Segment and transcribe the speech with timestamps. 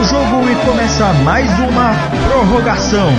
[0.00, 1.92] o jogo e começa mais uma
[2.26, 3.10] prorrogação.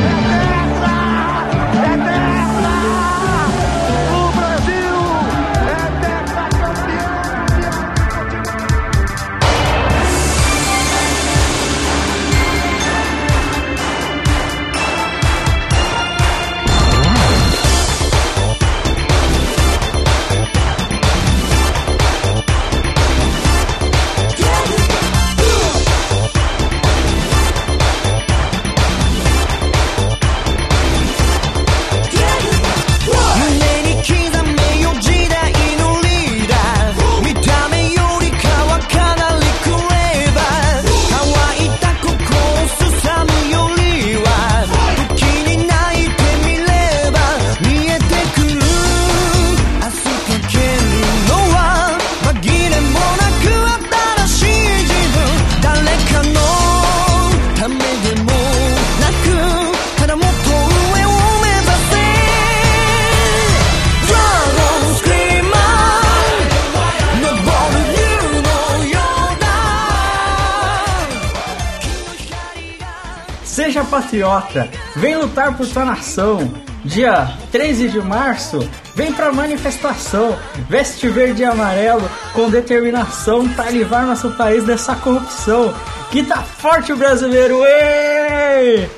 [74.31, 76.53] Patriota, vem lutar por sua nação.
[76.83, 80.35] Dia 13 de março, vem pra manifestação,
[80.67, 85.73] veste verde e amarelo com determinação para livrar nosso país dessa corrupção.
[86.09, 88.89] Que tá forte o brasileiro, êêê!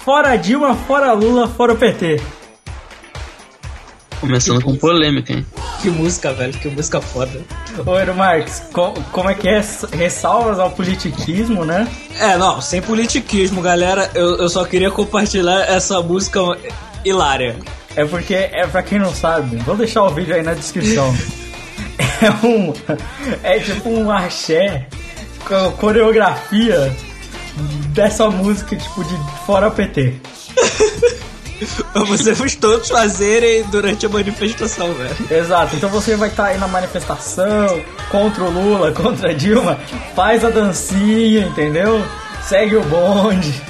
[0.00, 2.20] Fora Dilma, fora Lula, fora o PT.
[4.20, 5.46] Começando com polêmica, hein?
[5.80, 7.40] Que música, velho, que música foda.
[7.86, 9.62] Ô, Eero Marques, co como é que é?
[9.92, 11.88] Ressalvas ao politiquismo, né?
[12.18, 14.10] É, não, sem politiquismo, galera.
[14.14, 16.40] Eu, eu só queria compartilhar essa música
[17.04, 17.56] hilária.
[17.94, 21.14] É porque, é pra quem não sabe, vou deixar o vídeo aí na descrição.
[22.22, 22.72] é um.
[23.42, 24.86] É tipo um axé
[25.46, 26.94] com coreografia
[27.88, 30.14] dessa música, tipo, de fora PT.
[31.94, 35.16] Vamos todos fazerem durante a manifestação, velho.
[35.30, 39.78] Exato, então você vai estar tá aí na manifestação contra o Lula, contra a Dilma,
[40.14, 42.04] faz a dancinha, entendeu?
[42.48, 43.62] Segue o bonde.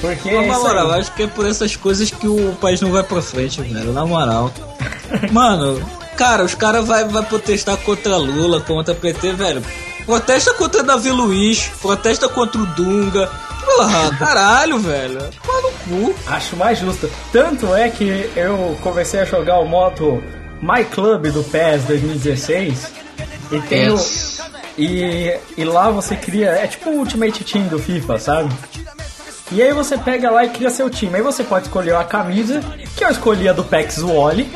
[0.00, 0.32] Porque.
[0.32, 3.60] Na moral, acho que é por essas coisas que o país não vai pra frente,
[3.60, 3.92] velho.
[3.92, 4.50] Na moral.
[5.30, 5.80] Mano,
[6.16, 9.62] cara, os caras vai, vai protestar contra Lula, contra PT, velho.
[10.06, 13.30] Protesta contra Davi Luiz, protesta contra o Dunga,
[13.76, 15.20] Porra, caralho, velho.
[15.44, 16.14] Toma no cu.
[16.26, 17.10] Acho mais justo.
[17.32, 20.22] Tanto é que eu comecei a jogar o modo
[20.60, 22.92] My Club do PES 2016
[23.52, 23.94] e tenho.
[23.94, 24.40] Yes.
[24.76, 26.50] E, e lá você cria.
[26.50, 28.54] É tipo o Ultimate Team do FIFA, sabe?
[29.52, 31.16] E aí você pega lá e cria seu time.
[31.16, 32.60] Aí você pode escolher a camisa,
[32.96, 34.50] que eu escolhi a do Pex Wally,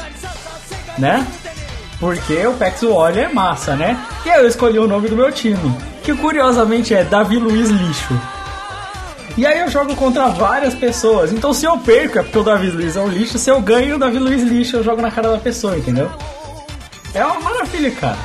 [0.98, 1.26] né?
[1.98, 3.98] Porque o Pex Wally é massa, né?
[4.24, 8.20] E aí eu escolhi o nome do meu time, que curiosamente é Davi Luiz Lixo.
[9.36, 11.32] E aí eu jogo contra várias pessoas.
[11.32, 13.96] Então se eu perco é porque o Davi Luiz é um lixo, se eu ganho
[13.96, 16.10] o Davi Luiz lixo, eu jogo na cara da pessoa, entendeu?
[17.12, 18.18] É uma maravilha, cara.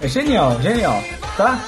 [0.00, 1.02] É genial, genial,
[1.36, 1.58] tá?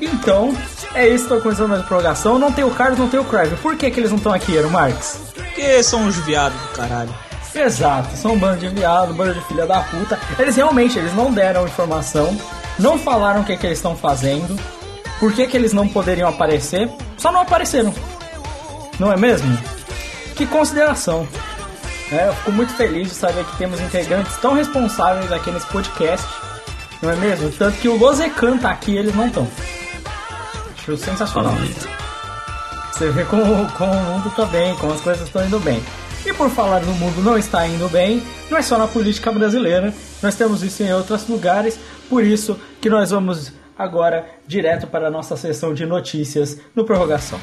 [0.00, 0.54] Então,
[0.94, 2.38] é isso, tô começando mais prorrogação.
[2.38, 3.56] Não tem o Carlos, não tem o Crave.
[3.56, 5.18] Por que, que eles não estão aqui, Eero Marques?
[5.34, 7.14] Porque são uns viados do caralho.
[7.54, 10.18] Exato, são um bando de viado, um bando de filha da puta.
[10.38, 12.36] Eles realmente, eles não deram informação,
[12.78, 14.58] não falaram o que, que eles estão fazendo,
[15.18, 17.94] por que, que eles não poderiam aparecer, só não apareceram.
[18.98, 19.56] Não é mesmo?
[20.34, 21.26] Que consideração.
[22.10, 26.26] É, eu fico muito feliz de saber que temos integrantes tão responsáveis aqui nesse podcast.
[27.02, 27.50] Não é mesmo?
[27.50, 29.48] Tanto que o Lozecan tá aqui e eles não estão.
[30.78, 31.54] Acho sensacional.
[32.92, 35.82] Você vê como, como o mundo tá bem, como as coisas estão indo bem.
[36.24, 39.94] E por falar no mundo não está indo bem, não é só na política brasileira,
[40.22, 41.78] nós temos isso em outros lugares,
[42.08, 47.38] por isso que nós vamos agora direto para a nossa sessão de notícias no Prorrogação.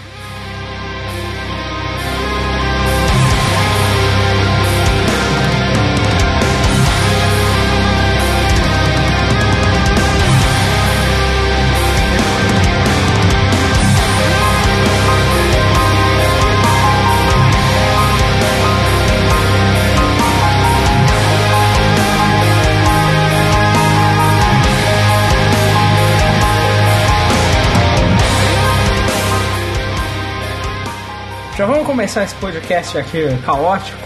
[31.56, 34.00] Já vamos começar esse podcast aqui caótico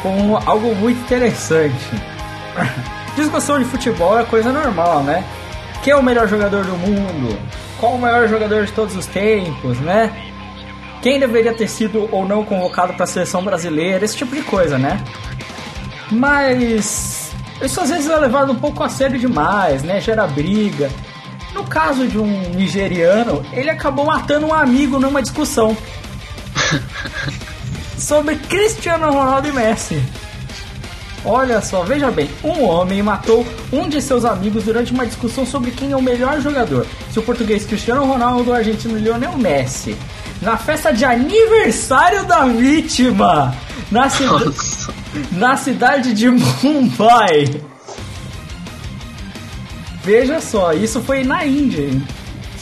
[0.00, 1.74] com algo muito interessante.
[3.14, 5.22] Discussão de futebol é coisa normal, né?
[5.82, 7.38] Quem é o melhor jogador do mundo?
[7.78, 10.10] Qual o maior jogador de todos os tempos, né?
[11.02, 14.02] Quem deveria ter sido ou não convocado para a seleção brasileira?
[14.02, 15.04] Esse tipo de coisa, né?
[16.10, 17.30] Mas
[17.60, 20.00] isso às vezes é levado um pouco a sério demais, né?
[20.00, 20.90] Gera briga.
[21.52, 25.76] No caso de um nigeriano, ele acabou matando um amigo numa discussão
[27.98, 30.02] sobre Cristiano Ronaldo e Messi.
[31.24, 35.70] Olha só, veja bem, um homem matou um de seus amigos durante uma discussão sobre
[35.70, 39.96] quem é o melhor jogador, se o português Cristiano Ronaldo ou o argentino Lionel Messi.
[40.42, 43.56] Na festa de aniversário da vítima,
[43.90, 44.52] na, cida
[45.32, 47.62] na cidade de Mumbai.
[50.02, 52.06] Veja só, isso foi na Índia, hein?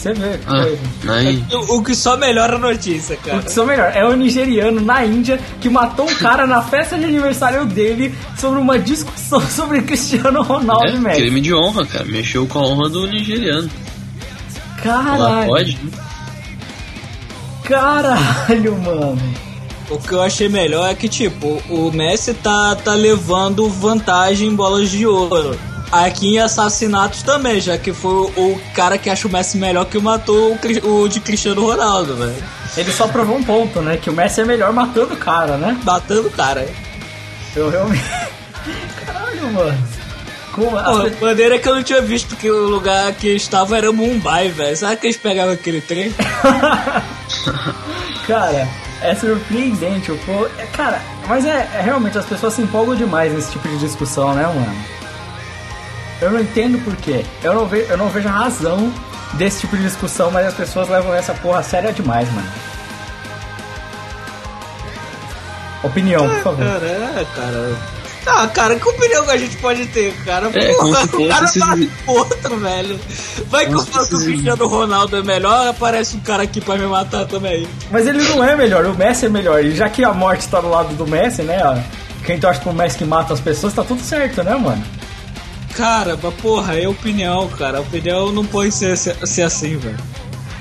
[0.03, 1.45] Você vê Ah, aí.
[1.53, 3.43] O, o que só melhora a notícia, O cara.
[3.43, 7.05] que sou melhor, é o nigeriano na Índia que matou um cara na festa de
[7.05, 11.21] aniversário dele sobre uma discussão sobre Cristiano Ronaldo É, Messi.
[11.21, 12.05] crime de honra, cara.
[12.05, 13.71] Mexeu com a honra do nigeriano.
[14.83, 15.79] Caralho, pode?
[15.81, 15.91] né?
[17.65, 19.19] caralho, mano.
[19.91, 24.55] O que eu achei melhor é que, tipo, o Messi tá, tá levando vantagem em
[24.55, 25.57] bolas de ouro.
[25.93, 29.99] Aqui em assassinatos também, já que foi o, cara que acha o Messi melhor que
[29.99, 32.43] matou o, de Cristiano Ronaldo, velho.
[32.77, 33.99] Ele só provou um ponto, né?
[33.99, 35.79] Que o Messi é melhor matando o cara, né?
[35.85, 36.67] Batendo o cara.
[37.55, 38.03] Eu realmente.
[39.05, 39.79] Caralho, mano.
[40.53, 40.71] Como?
[40.71, 44.49] Pô, pe- maneira que eu não tinha visto que o lugar que estava era Mumbai,
[44.49, 44.75] velho.
[44.77, 46.13] Será que eles pegavam aquele trem?
[48.27, 48.69] Cara,
[49.03, 50.13] é surpreendente.
[50.13, 50.47] O povo...
[50.59, 54.35] é, Cara, mas é, é realmente as pessoas se empolgam demais nesse tipo de discussão,
[54.35, 54.75] né, mano?
[56.23, 57.25] Eu não entendo por quê.
[57.43, 57.85] Eu não, ve...
[57.89, 58.93] eu não vejo a razão
[59.35, 62.47] desse tipo de discussão, mas as pessoas levam essa porra a séria demais, mano.
[65.83, 66.65] Opinião, por favor.
[66.65, 67.77] Cara, é, cara.
[68.25, 70.49] Ah, cara, que opinião que a gente pode ter, cara?
[70.55, 73.01] É, se o cara tá esses- outro, velho.
[73.49, 76.87] Vai que eu que o Cristiano Ronaldo é melhor, aparece um cara aqui pra me
[76.87, 77.67] matar também.
[77.91, 79.65] Mas ele não é melhor, o Messi é melhor.
[79.65, 81.61] E já que a morte tá do lado do Messi, né?
[81.65, 81.77] ó,
[82.25, 84.85] Quem torce pro Messi que mata as pessoas, tá tudo certo, né, mano?
[85.75, 87.79] Cara, mas porra, é opinião, cara.
[87.79, 89.97] A opinião não pode ser, ser, ser assim, velho.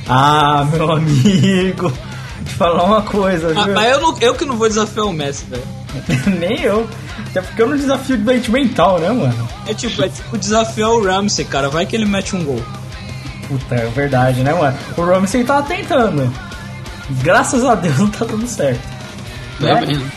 [0.08, 1.92] Ah, meu amigo.
[2.46, 3.74] Te falar uma coisa, Ah, viu?
[3.74, 5.64] mas eu, não, eu que não vou desafiar o Messi, velho.
[6.40, 6.88] Nem eu.
[7.30, 9.48] Até porque eu não desafio de doente mental, né, mano?
[9.68, 11.70] É tipo, é tipo desafiar o Ramsey, cara.
[11.70, 12.62] Vai que ele mete um gol.
[13.48, 14.78] Puta, é verdade, né, mano?
[14.98, 16.34] O Ramsey tava tentando.
[17.22, 18.82] Graças a Deus não tá tudo certo.
[19.60, 19.86] Tá Né?
[19.86, 20.12] bem, né?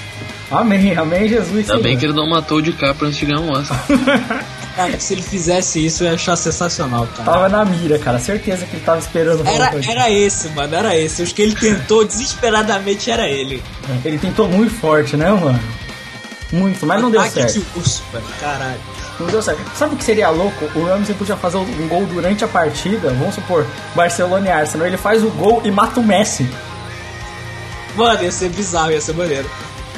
[0.51, 1.69] Amém, amém, Jesus.
[1.71, 1.99] Ainda bem Senhor.
[1.99, 3.79] que ele não matou o DiCaprio antes de ganhar um Oscar.
[4.77, 7.31] Cara, se ele fizesse isso, eu ia achar sensacional, cara.
[7.31, 8.19] Tava na mira, cara.
[8.19, 9.91] Certeza que ele tava esperando Era, coisa.
[9.91, 11.23] era esse, mano, era esse.
[11.23, 13.63] Os que ele tentou desesperadamente era ele.
[14.05, 15.61] Ele tentou muito forte, né, mano?
[16.53, 17.53] Muito, mas não deu Ataque certo.
[17.61, 18.25] de urso, velho.
[18.41, 18.81] Caralho.
[19.21, 19.61] Não deu certo.
[19.77, 20.65] Sabe o que seria louco?
[20.77, 23.11] O Ramsey podia fazer um gol durante a partida.
[23.11, 24.87] Vamos supor, Barcelona e Arsenal.
[24.89, 26.49] Ele faz o gol e mata o Messi.
[27.97, 29.49] Mano, ia ser bizarro, ia ser maneiro.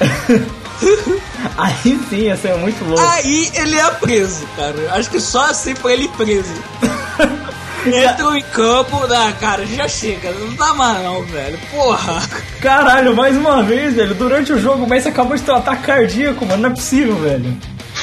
[1.57, 3.05] Aí sim ia ser muito louco.
[3.05, 4.75] Aí ele é preso, cara.
[4.93, 6.53] Acho que só assim pra ele preso.
[7.87, 10.33] Entram em campo, né, cara, já chega.
[10.33, 11.59] Não dá mais não, velho.
[11.71, 12.21] Porra.
[12.61, 14.15] Caralho, mais uma vez, velho.
[14.15, 16.63] Durante o jogo, o Messi acabou de ter um ataque cardíaco, mano.
[16.63, 17.57] Não é possível, velho.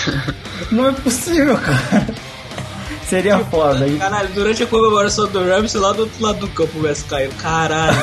[0.71, 2.07] Não é possível, cara.
[3.09, 3.83] Seria foda.
[3.83, 3.97] aí.
[3.97, 7.29] Caralho, durante a comemoração do Ramsey, lá do outro lado do campo o Messi caiu.
[7.41, 7.95] Caralho.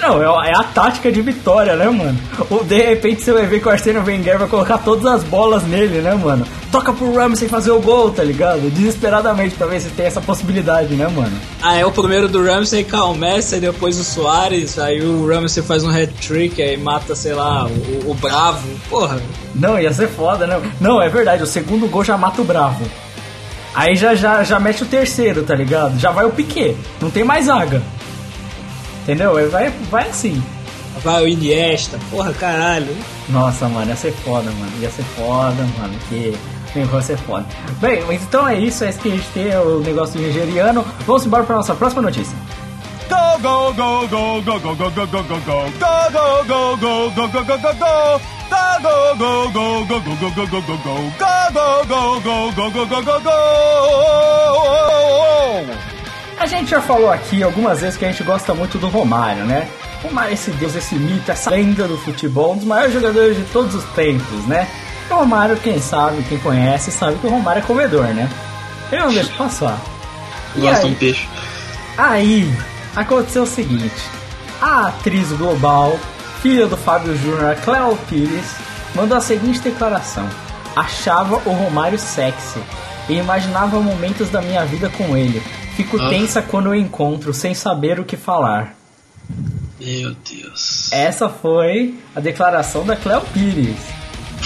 [0.00, 2.18] Não, é é a tática de vitória, né, mano?
[2.50, 5.62] Ou de repente você vai ver que o Arsênio Wenger vai colocar todas as bolas
[5.64, 6.46] nele, né, mano?
[6.70, 8.70] Toca pro Ramsey fazer o gol, tá ligado?
[8.70, 11.36] Desesperadamente pra ver se tem essa possibilidade, né, mano?
[11.62, 15.62] Aí é o primeiro do Ramsey cai o Messi, depois o Soares, aí o Ramsey
[15.62, 18.68] faz um hat-trick, aí mata, sei lá, o, o Bravo.
[18.88, 19.20] Porra.
[19.54, 20.60] Não, ia ser foda, né?
[20.80, 22.84] Não, é verdade, o segundo gol já mata o Bravo.
[23.74, 25.98] Aí já, já, já mete o terceiro, tá ligado?
[25.98, 27.82] Já vai o Piquet, não tem mais zaga.
[29.02, 29.50] Entendeu?
[29.50, 30.42] Vai, vai assim.
[31.02, 31.98] Vai o Iniesta.
[32.10, 32.96] Porra, caralho.
[33.28, 34.72] Nossa, mano, ia ser foda, mano.
[34.80, 35.94] Ia ser foda, mano.
[36.08, 36.36] Que
[36.74, 37.46] negócio ia ser foda.
[37.80, 38.84] Bem, mas então é isso.
[38.84, 40.84] É isso que a gente tem, o negócio nigeriano.
[41.06, 42.36] Vamos embora pra nossa próxima notícia.
[43.08, 45.64] Go, go, go, go, go, go, go, go, go, go, go.
[45.78, 48.20] Go, go, go, go, go, go, go, go, go.
[48.48, 50.94] Go, go, go, go, go, go, go, go, go, go, go.
[51.18, 53.32] Go, go, go, go, go, go, go, go, go.
[56.42, 59.68] A gente já falou aqui algumas vezes que a gente gosta muito do Romário, né?
[60.02, 63.76] Romário, esse deus, esse mito, essa lenda do futebol, um dos maiores jogadores de todos
[63.76, 64.66] os tempos, né?
[65.08, 68.28] O Romário, quem sabe, quem conhece, sabe que o Romário é comedor, né?
[68.90, 69.80] Eu não deixo passar.
[70.56, 71.28] Gosta um peixe.
[71.96, 72.52] Aí,
[72.96, 74.02] aconteceu o seguinte:
[74.60, 75.96] a atriz global,
[76.42, 78.50] filha do Fábio Júnior, Cleo Pires,
[78.96, 80.28] mandou a seguinte declaração:
[80.74, 82.58] Achava o Romário sexy
[83.08, 85.40] e imaginava momentos da minha vida com ele.
[85.76, 86.08] Fico Ah.
[86.08, 88.74] tensa quando o encontro, sem saber o que falar.
[89.80, 90.92] Meu Deus.
[90.92, 93.76] Essa foi a declaração da Cleo Pires,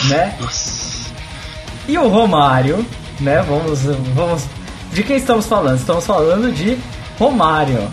[0.08, 0.36] né?
[0.40, 1.10] Nossa.
[1.88, 2.84] E o Romário,
[3.20, 3.42] né?
[3.42, 3.80] Vamos,
[4.14, 4.44] vamos
[4.92, 5.78] de quem estamos falando?
[5.78, 6.78] Estamos falando de
[7.18, 7.88] Romário,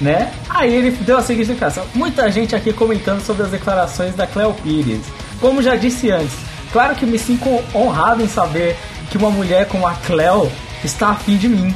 [0.00, 0.32] né?
[0.48, 4.54] Aí ele deu a seguinte declaração: muita gente aqui comentando sobre as declarações da Cleo
[4.54, 5.02] Pires.
[5.40, 6.34] Como já disse antes,
[6.72, 8.76] claro que me sinto honrado em saber
[9.10, 10.50] que uma mulher como a Cleo
[10.82, 11.74] está afim de mim.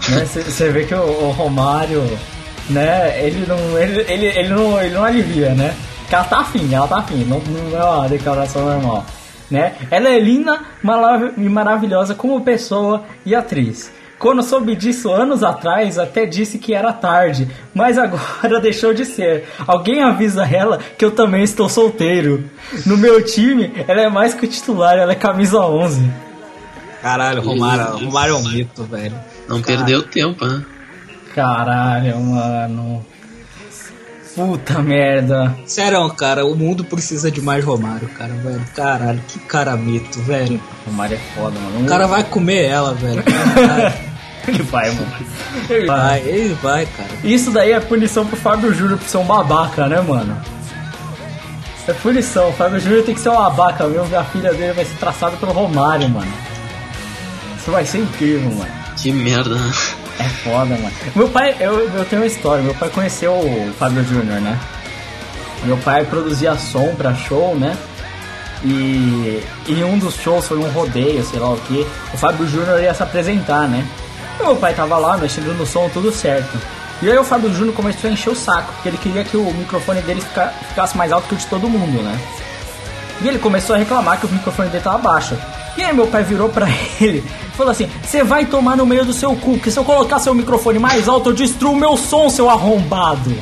[0.00, 0.70] Você né?
[0.70, 2.02] vê que o, o, Romário,
[2.70, 5.74] né, ele não, ele, ele, ele, não, ele não alivia, né?
[6.08, 9.04] Que ela tá afim, ela tá afim, não, não é uma declaração normal.
[9.50, 9.74] Né?
[9.90, 10.60] Ela é linda
[11.36, 13.92] e maravilhosa como pessoa e atriz.
[14.18, 19.46] Quando soube disso anos atrás, até disse que era tarde, mas agora deixou de ser.
[19.66, 22.44] Alguém avisa ela que eu também estou solteiro.
[22.86, 26.10] No meu time, ela é mais que titular, ela é camisa 11.
[27.02, 29.14] Caralho, Romário, Romário é um mito, velho.
[29.48, 29.84] Não Caralho.
[29.84, 30.64] perdeu tempo, né?
[31.34, 33.04] Caralho, mano.
[34.34, 35.56] Puta merda.
[35.64, 38.62] Sério, cara, o mundo precisa de mais Romário, cara, velho.
[38.74, 40.60] Caralho, que cara mito, velho.
[40.84, 41.84] Romário é foda, mano.
[41.84, 43.22] O cara vai comer ela, velho.
[44.46, 45.12] ele vai, mano.
[45.70, 47.08] Ele vai, ele vai, cara.
[47.24, 50.36] Isso daí é punição pro Fábio Júnior por ser um babaca, né, mano?
[51.88, 52.50] É punição.
[52.50, 54.14] O Fábio Júnior tem que ser um babaca mesmo.
[54.18, 56.32] A filha dele vai ser traçada pelo Romário, mano.
[57.58, 58.85] Isso vai ser incrível, mano.
[58.96, 59.56] Que merda.
[60.18, 60.92] É foda, mano.
[61.14, 62.62] Meu pai, eu, eu tenho uma história.
[62.62, 64.58] Meu pai conheceu o Fábio Júnior, né?
[65.64, 67.76] Meu pai produzia som pra show, né?
[68.64, 71.86] E em um dos shows foi um rodeio, sei lá o que.
[72.14, 73.86] O Fábio Júnior ia se apresentar, né?
[74.40, 76.58] Meu pai tava lá mexendo no som, tudo certo.
[77.02, 79.52] E aí o Fábio Júnior começou a encher o saco, porque ele queria que o
[79.52, 80.22] microfone dele
[80.68, 82.18] ficasse mais alto que o de todo mundo, né?
[83.20, 85.36] E ele começou a reclamar que o microfone dele tava baixo.
[85.76, 86.66] E aí meu pai virou pra
[87.00, 87.22] ele
[87.56, 90.34] falou assim: Você vai tomar no meio do seu cu, que se eu colocar seu
[90.34, 93.34] microfone mais alto, eu destruo meu som, seu arrombado.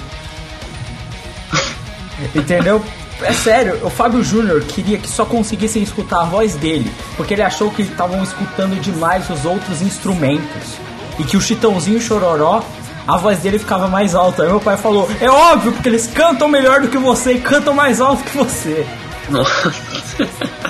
[2.34, 2.82] Entendeu?
[3.22, 7.42] É sério, o Fábio Júnior queria que só conseguissem escutar a voz dele, porque ele
[7.42, 10.78] achou que estavam escutando demais os outros instrumentos.
[11.18, 12.60] E que o Chitãozinho Chororó,
[13.06, 14.42] a voz dele ficava mais alta.
[14.42, 17.72] Aí meu pai falou: É óbvio, porque eles cantam melhor do que você e cantam
[17.72, 18.86] mais alto que você.
[19.30, 19.72] Nossa.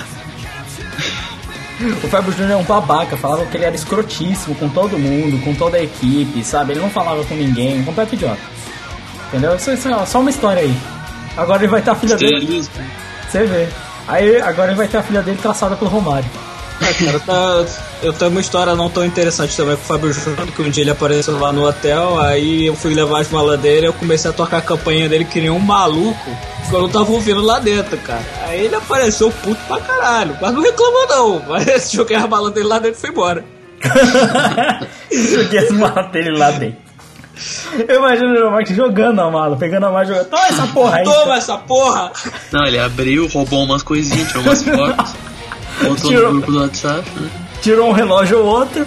[2.03, 5.53] O Fábio Júnior é um babaca, falava que ele era escrotíssimo com todo mundo, com
[5.53, 6.73] toda a equipe, sabe?
[6.73, 8.39] Ele não falava com ninguém, um completo idiota.
[9.27, 9.55] Entendeu?
[9.55, 10.75] Isso, isso é só uma história aí.
[11.35, 12.63] Agora ele vai ter a filha dele.
[13.29, 13.67] Você vê.
[14.07, 16.29] Aí agora ele vai ter a filha dele traçada pelo Romário.
[16.79, 17.65] Cara, tá,
[18.03, 20.83] eu tenho uma história não tão interessante também com o Fábio Júnior, que um dia
[20.83, 24.33] ele apareceu lá no hotel, aí eu fui levar as malas dele, eu comecei a
[24.33, 26.31] tocar a campanha dele que nem um maluco,
[26.69, 28.23] que eu não tava ouvindo lá dentro, cara.
[28.47, 32.67] Aí ele apareceu puto pra caralho, mas não reclamou não, mas joguei as malas dele
[32.67, 33.45] lá dentro e fui embora.
[35.11, 36.85] joguei as malas dele lá dentro.
[37.87, 40.29] Eu imagino o Mark jogando a mala, pegando a mala e jogando.
[40.29, 41.03] Toma essa porra aí!
[41.03, 42.11] Toma essa porra!
[42.51, 45.24] Não, ele abriu, roubou umas coisinhas, tirou umas fotos.
[45.81, 47.29] Botou tirou, no grupo do WhatsApp, né?
[47.61, 48.85] Tirou um relógio ou outro.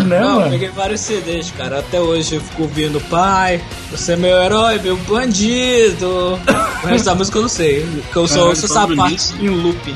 [0.00, 0.46] Né, Não, mano?
[0.46, 1.78] eu peguei vários CDs, cara.
[1.78, 6.38] Até hoje eu fico ouvindo Pai, você é meu herói, meu bandido.
[6.82, 7.86] O resto da música eu não sei.
[8.04, 9.94] Porque eu só ouço essa parte em loop.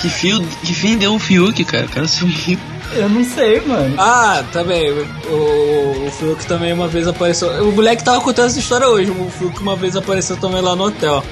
[0.00, 1.86] Que fio, que fim deu o Fiuk, cara?
[1.86, 2.58] O cara sumiu.
[2.92, 3.94] Eu não sei, mano.
[3.98, 4.90] Ah, também.
[4.90, 7.48] O, o Fiuk também uma vez apareceu.
[7.68, 9.10] O moleque tava contando essa história hoje.
[9.10, 11.22] O Fiuk uma vez apareceu também lá no hotel.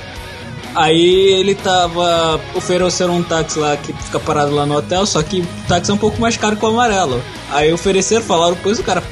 [0.76, 5.40] Aí ele tava oferecendo um táxi lá que fica parado lá no hotel, só que
[5.40, 7.22] o táxi é um pouco mais caro que o amarelo.
[7.50, 9.02] Aí ofereceram, falaram, pois o cara,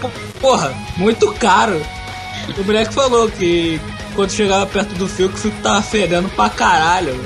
[0.42, 1.80] porra, muito caro.
[2.58, 3.80] O moleque falou que
[4.14, 7.18] quando chegava perto do fio, que o fio tava fedendo pra caralho.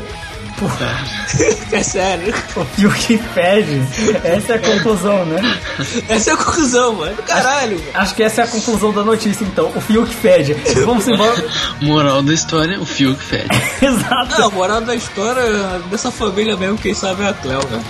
[0.59, 0.97] Porra.
[1.71, 2.33] é sério.
[2.77, 3.81] E o que fede?
[4.23, 5.59] Essa é a conclusão, né?
[6.07, 7.17] Essa é a conclusão, mano.
[7.23, 7.75] Caralho.
[7.75, 9.71] Acho, acho, que essa é a conclusão da notícia, então.
[9.75, 10.53] O fio que fede.
[10.85, 11.43] Vamos embora.
[11.81, 13.49] Moral da história, o fio que fede.
[13.81, 14.39] Exato.
[14.39, 15.43] Não, a moral da história
[15.89, 17.83] dessa família mesmo, quem sabe é a Cleo, velho.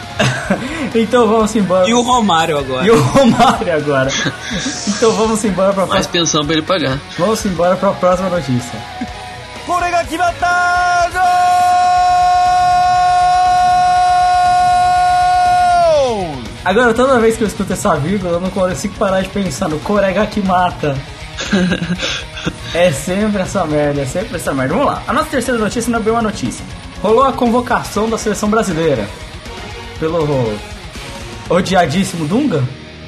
[0.96, 1.88] então vamos embora.
[1.90, 2.86] E o Romário agora.
[2.86, 4.12] E o Romário agora.
[4.88, 6.12] então vamos embora pra Mais próxima...
[6.12, 7.00] pensão pra ele pagar.
[7.18, 8.80] Vamos embora pra próxima notícia.
[9.66, 11.57] これが決まったゴ
[16.65, 19.79] Agora, toda vez que eu escuto essa vírgula, eu não consigo parar de pensar no
[19.81, 20.97] Corega que mata.
[22.75, 24.75] é sempre essa merda, é sempre essa merda.
[24.75, 26.65] Vamos lá, a nossa terceira notícia não é bem uma notícia.
[27.03, 29.09] Rolou a convocação da seleção brasileira
[30.01, 30.53] pelo
[31.49, 32.63] odiadíssimo Dunga,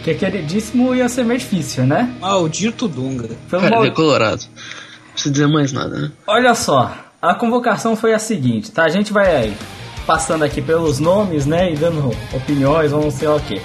[0.05, 2.15] que é queridíssimo ia ser meio difícil, né?
[2.21, 3.29] Maldito Dunga.
[3.49, 3.85] Pelo Cara, mal...
[3.85, 4.45] é colorado
[5.21, 6.13] precisa dizer mais nada, né?
[6.27, 8.85] Olha só, a convocação foi a seguinte, tá?
[8.85, 9.53] A gente vai
[10.07, 11.73] passando aqui pelos nomes, né?
[11.73, 13.61] E dando opiniões, vamos sei lá o quê.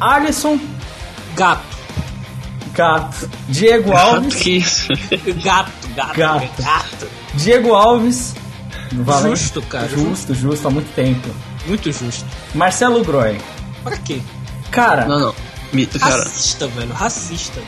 [0.00, 0.58] Alisson.
[1.36, 1.62] Gato.
[2.74, 3.30] Gato.
[3.48, 4.34] Diego Alves.
[4.36, 4.88] que isso?
[5.42, 6.62] gato, gato, gato.
[6.62, 7.08] Gato.
[7.34, 8.34] Diego Alves.
[9.22, 9.88] Justo, cara.
[9.88, 11.28] Justo, justo, há muito tempo.
[11.66, 12.26] Muito justo.
[12.54, 13.38] Marcelo Groy.
[13.82, 14.20] Pra quê?
[14.70, 15.06] Cara.
[15.06, 15.34] Não, não.
[15.72, 16.16] Mito, cara.
[16.24, 17.60] Racista, velho, racista.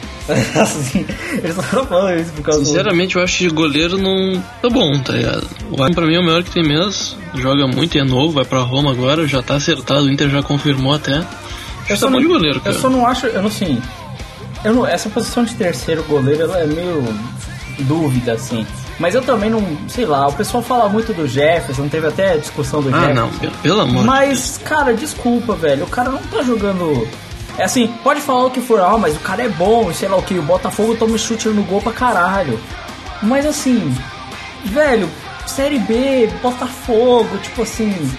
[0.60, 1.06] assim,
[1.42, 2.66] eles estão falando isso por causa do...
[2.66, 5.48] Sinceramente, eu acho que goleiro não tá bom, tá ligado?
[5.70, 7.18] O Alisson pra mim é o melhor que tem mesmo.
[7.34, 10.42] Joga muito e é novo, vai pra Roma agora, já tá acertado, o Inter já
[10.42, 11.16] confirmou até.
[11.16, 11.26] Acho
[11.86, 12.76] que tá bom de goleiro, cara.
[12.76, 13.80] Eu só não acho, eu não assim.
[14.64, 17.04] Eu não, essa posição de terceiro goleiro ela é meio
[17.80, 18.66] dúvida, assim.
[18.98, 22.80] Mas eu também não, sei lá, o pessoal fala muito do Jefferson, teve até discussão
[22.80, 23.20] do Ah, Jefferson.
[23.42, 25.84] não, pelo, amor de Mas, cara, desculpa, velho.
[25.84, 27.06] O cara não tá jogando.
[27.56, 30.16] É assim, pode falar o que for, ah, mas o cara é bom, sei lá
[30.16, 30.38] o que.
[30.38, 32.58] O Botafogo toma chute no gol pra caralho.
[33.22, 33.94] Mas assim,
[34.64, 35.08] velho,
[35.46, 38.10] Série B, Botafogo, tipo assim.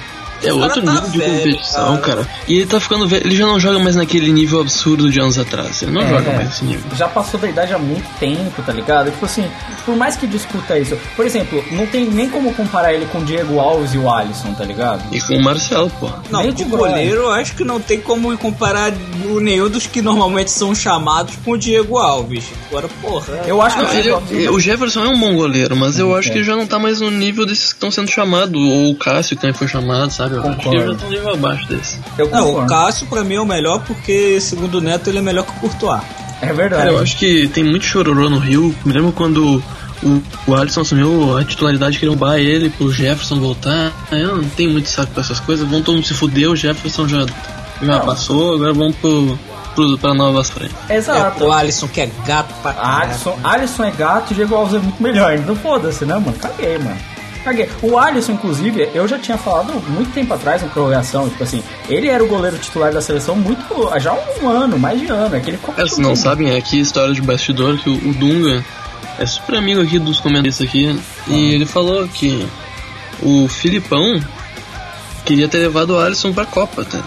[0.46, 2.24] É O outro tá nível de velho, competição, cara.
[2.24, 2.28] cara.
[2.48, 3.26] E ele tá ficando velho.
[3.26, 5.82] Ele já não joga mais naquele nível absurdo de anos atrás.
[5.82, 6.84] Ele não É, joga mais nesse nível.
[6.96, 9.12] já passou da idade há muito tempo, tá ligado?
[9.12, 9.46] Tipo assim,
[9.86, 13.24] por mais que discuta isso, por exemplo, não tem nem como comparar ele com o
[13.26, 15.04] Diego Alves e o Alisson, tá ligado?
[15.12, 16.10] E com o Marcelo, pô.
[16.30, 18.92] Não, Nem de de goleiro eu acho que não tem como comparar
[19.30, 22.46] o- nenhum dos que normalmente são chamados com o Diego Alves.
[22.70, 23.42] Agora, porra.
[23.48, 26.10] Eu acho que o ele- Diego Alves- o Jefferson é um bom goleiro, mas eu
[26.10, 26.34] Uhum, acho é.
[26.34, 28.56] que já não tá mais no nível desses que estão sendo chamados.
[28.56, 30.35] Ou o Cássio que também foi chamado, sabe?
[30.42, 30.96] Que Concordo.
[30.96, 32.00] tá um nível abaixo desse.
[32.18, 32.68] eu Não, o.
[32.68, 35.60] Cássio pra mim é o melhor porque, segundo o Neto, ele é melhor que o
[35.62, 36.02] Courtois.
[36.42, 36.84] É verdade.
[36.84, 38.76] Cara, eu acho que tem muito chororô no Rio.
[38.84, 39.64] Me lembro quando
[40.04, 43.92] o, o Alisson assumiu a titularidade, queriam bar ele pro Jefferson voltar.
[44.12, 45.68] Eu não tenho muito saco pra essas coisas.
[45.68, 47.20] Vão todo mundo se fuder, o Jefferson já,
[47.82, 48.06] já Não.
[48.06, 49.40] passou, agora vamos pro,
[49.74, 50.76] pro, pra novas frentes.
[50.90, 51.42] Exato.
[51.44, 53.12] É, o Alisson que é gato pra caralho.
[53.12, 55.34] Alisson, Alisson é gato e Diego Alves é muito melhor.
[55.36, 56.34] Então foda-se, né, mano?
[56.34, 56.98] Caguei, mano.
[57.46, 57.70] Caguei.
[57.84, 62.08] O Alisson, inclusive, eu já tinha falado muito tempo atrás na prorrogação, tipo assim, ele
[62.08, 63.64] era o goleiro titular da seleção muito.
[64.00, 65.36] já há um ano, mais de ano.
[65.36, 68.14] É que ele É, se não sabem, é aqui história de bastidor que o, o
[68.16, 68.66] Dunga
[69.20, 71.00] é super amigo aqui dos comentaristas aqui.
[71.28, 72.48] E ele falou que
[73.22, 74.20] o Filipão
[75.24, 77.00] queria ter levado o Alisson pra Copa, tá?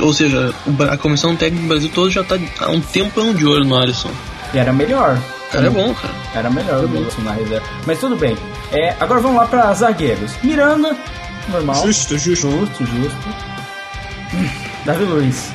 [0.00, 0.52] Ou seja,
[0.90, 4.10] a comissão técnica do Brasil todo já tá há um tempão de olho no Alisson.
[4.52, 5.16] E era melhor.
[5.54, 6.14] É bom, cara.
[6.34, 7.66] Era melhor o Wilson na reserva.
[7.86, 8.36] Mas tudo bem.
[8.72, 10.32] É, agora vamos lá pra zagueiros.
[10.42, 10.96] Miranda,
[11.48, 11.86] normal.
[11.86, 12.50] Justo, justo.
[12.50, 13.16] Justo, justo.
[14.34, 14.48] Hum,
[14.84, 15.50] Davi Luiz.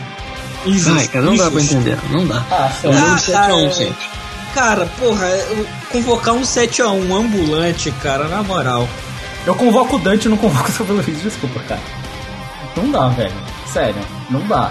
[0.66, 1.00] Injusto.
[1.00, 1.76] Ai, cara, não dá pra injusto.
[1.76, 1.98] entender.
[2.10, 2.44] Não dá.
[2.50, 3.00] Ah, É um sério.
[3.00, 3.56] jogo Ah, 7 a
[3.90, 3.94] 1
[4.56, 5.28] cara, porra,
[5.92, 8.88] convocar um 7x1 ambulante, cara, na moral.
[9.46, 11.82] Eu convoco o Dante e não convoco o Davi Luiz, desculpa, cara.
[12.76, 13.34] Não dá, velho.
[13.72, 14.70] Sério, não dá.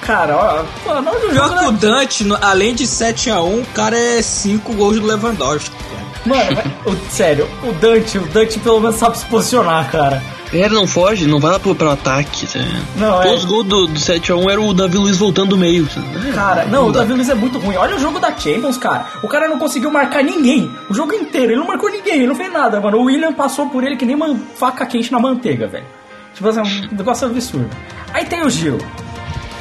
[0.00, 1.58] Cara, ó, pô, não do Pior jogo.
[1.60, 1.72] que o?
[1.72, 5.70] Dante, além de 7x1, o cara é 5 gols do Lewandowski.
[5.70, 6.04] cara.
[6.26, 10.22] Mano, o- sério, o Dante, o Dante pelo menos sabe se posicionar, cara.
[10.52, 12.46] Ele não foge, não vai lá pro, pro ataque.
[12.46, 12.60] Tá?
[12.96, 13.34] Não, é.
[13.34, 15.84] Os gols do, do 7x1 era o Davi Luiz voltando do meio.
[15.86, 16.00] tá?
[16.32, 17.00] Cara, não, o dá.
[17.00, 17.74] Davi Luiz é muito ruim.
[17.76, 19.04] Olha o jogo da Champions, cara.
[19.22, 20.70] O cara não conseguiu marcar ninguém.
[20.88, 21.50] O jogo inteiro.
[21.52, 22.98] Ele não marcou ninguém, ele não fez nada, mano.
[22.98, 25.86] O William passou por ele que nem uma faca quente na manteiga, velho.
[26.34, 27.70] Tipo assim, um negócio absurdo.
[28.12, 28.78] Aí tem o Gil.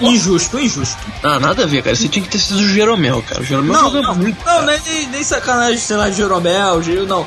[0.07, 0.97] Injusto, injusto.
[1.23, 1.95] Ah, nada a ver, cara.
[1.95, 3.41] Você tinha que ter sido o Jeromel, cara.
[3.41, 4.45] O Jeromel Não, não, muito.
[4.45, 7.25] não, nem, nem sacanagem, sei lá, de Jeromel, Gil, não.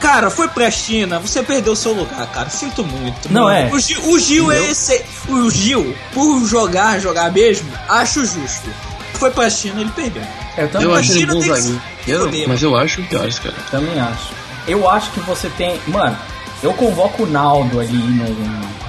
[0.00, 2.48] Cara, foi pra China, você perdeu seu lugar, cara.
[2.50, 3.32] Sinto muito.
[3.32, 3.56] Não, mano.
[3.56, 3.70] é.
[3.74, 5.04] O Gil, o Gil é esse.
[5.28, 8.68] O Gil, por jogar, jogar mesmo, acho justo.
[9.14, 10.22] Foi pra China, ele perdeu.
[10.56, 13.54] Eu também, Eu acho ele bom que zagueiro, mas eu acho piores, cara.
[13.70, 14.28] também acho.
[14.68, 15.80] Eu acho que você tem.
[15.88, 16.16] Mano,
[16.62, 18.28] eu convoco o Naldo ali no,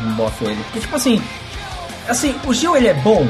[0.01, 0.61] no boto ele.
[0.65, 1.21] Porque, tipo assim.
[2.09, 3.27] Assim, o Gil ele é bom?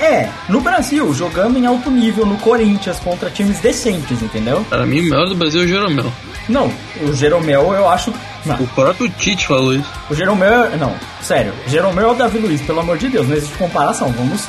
[0.00, 4.64] É, no Brasil, jogando em alto nível no Corinthians contra times decentes, entendeu?
[4.70, 6.12] Para mim, o melhor do Brasil é o Jeromel.
[6.48, 8.12] Não, o Jeromel eu acho.
[8.46, 9.90] Não, O próprio Tite falou isso.
[10.08, 10.66] o Jeromel.
[10.66, 11.52] é- Não, sério.
[11.66, 14.12] Jeromel é o Davi Luiz, pelo amor de Deus, não existe comparação.
[14.12, 14.44] Vamos,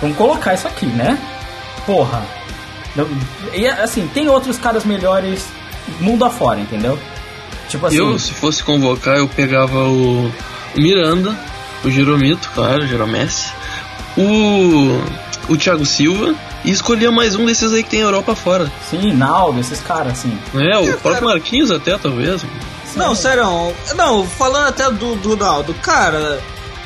[0.00, 1.16] vamos colocar isso aqui, né?
[1.86, 2.20] Porra.
[3.54, 5.46] E assim, tem outros caras melhores
[6.00, 6.98] mundo afora, entendeu?
[7.68, 7.96] Tipo assim.
[7.98, 10.28] Eu, se fosse convocar, eu pegava o
[10.74, 11.38] Miranda,
[11.84, 13.52] o Jeromito, claro, o Jeromessi,
[14.16, 15.00] o,
[15.52, 18.70] o Thiago Silva e escolhia mais um desses aí que tem Europa fora.
[18.90, 20.36] Sim, Naldo, esses caras, assim.
[20.54, 22.42] É, o próprio Marquinhos até, talvez.
[22.96, 23.44] Não, sério,
[23.96, 26.40] não, falando até do, do Naldo, cara,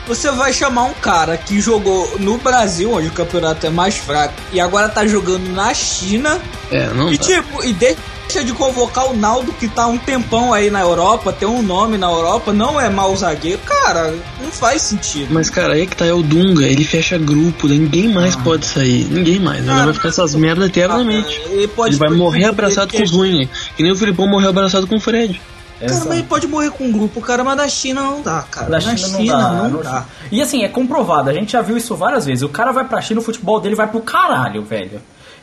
[0.07, 4.35] você vai chamar um cara que jogou no Brasil, onde o campeonato é mais fraco,
[4.53, 6.39] e agora tá jogando na China,
[6.71, 7.25] É, não e dá.
[7.25, 7.97] tipo, e deixa
[8.41, 12.07] de convocar o Naldo que tá um tempão aí na Europa, tem um nome na
[12.11, 15.29] Europa, não é mau zagueiro, cara, não faz sentido.
[15.31, 18.65] Mas, cara, aí que tá é o Dunga, ele fecha grupo, daí ninguém mais pode
[18.65, 19.05] sair.
[19.11, 19.61] Ninguém mais.
[19.61, 21.41] Ele Ah, vai ficar essas merdas eternamente.
[21.45, 23.49] Ah, ele pode Ele vai morrer abraçado com ele, os ruins.
[23.77, 25.41] Que nem o Filipão morreu abraçado com o Fred.
[25.81, 28.67] Cara, mas ele pode morrer com um grupo, cara, mas da China não dá, cara.
[28.67, 29.69] Da na China, China, não dá.
[29.69, 30.05] não dá.
[30.31, 32.43] E assim, é comprovado, a gente já viu isso várias vezes.
[32.43, 35.03] O cara vai pra China, o futebol dele vai pro caralho, velho.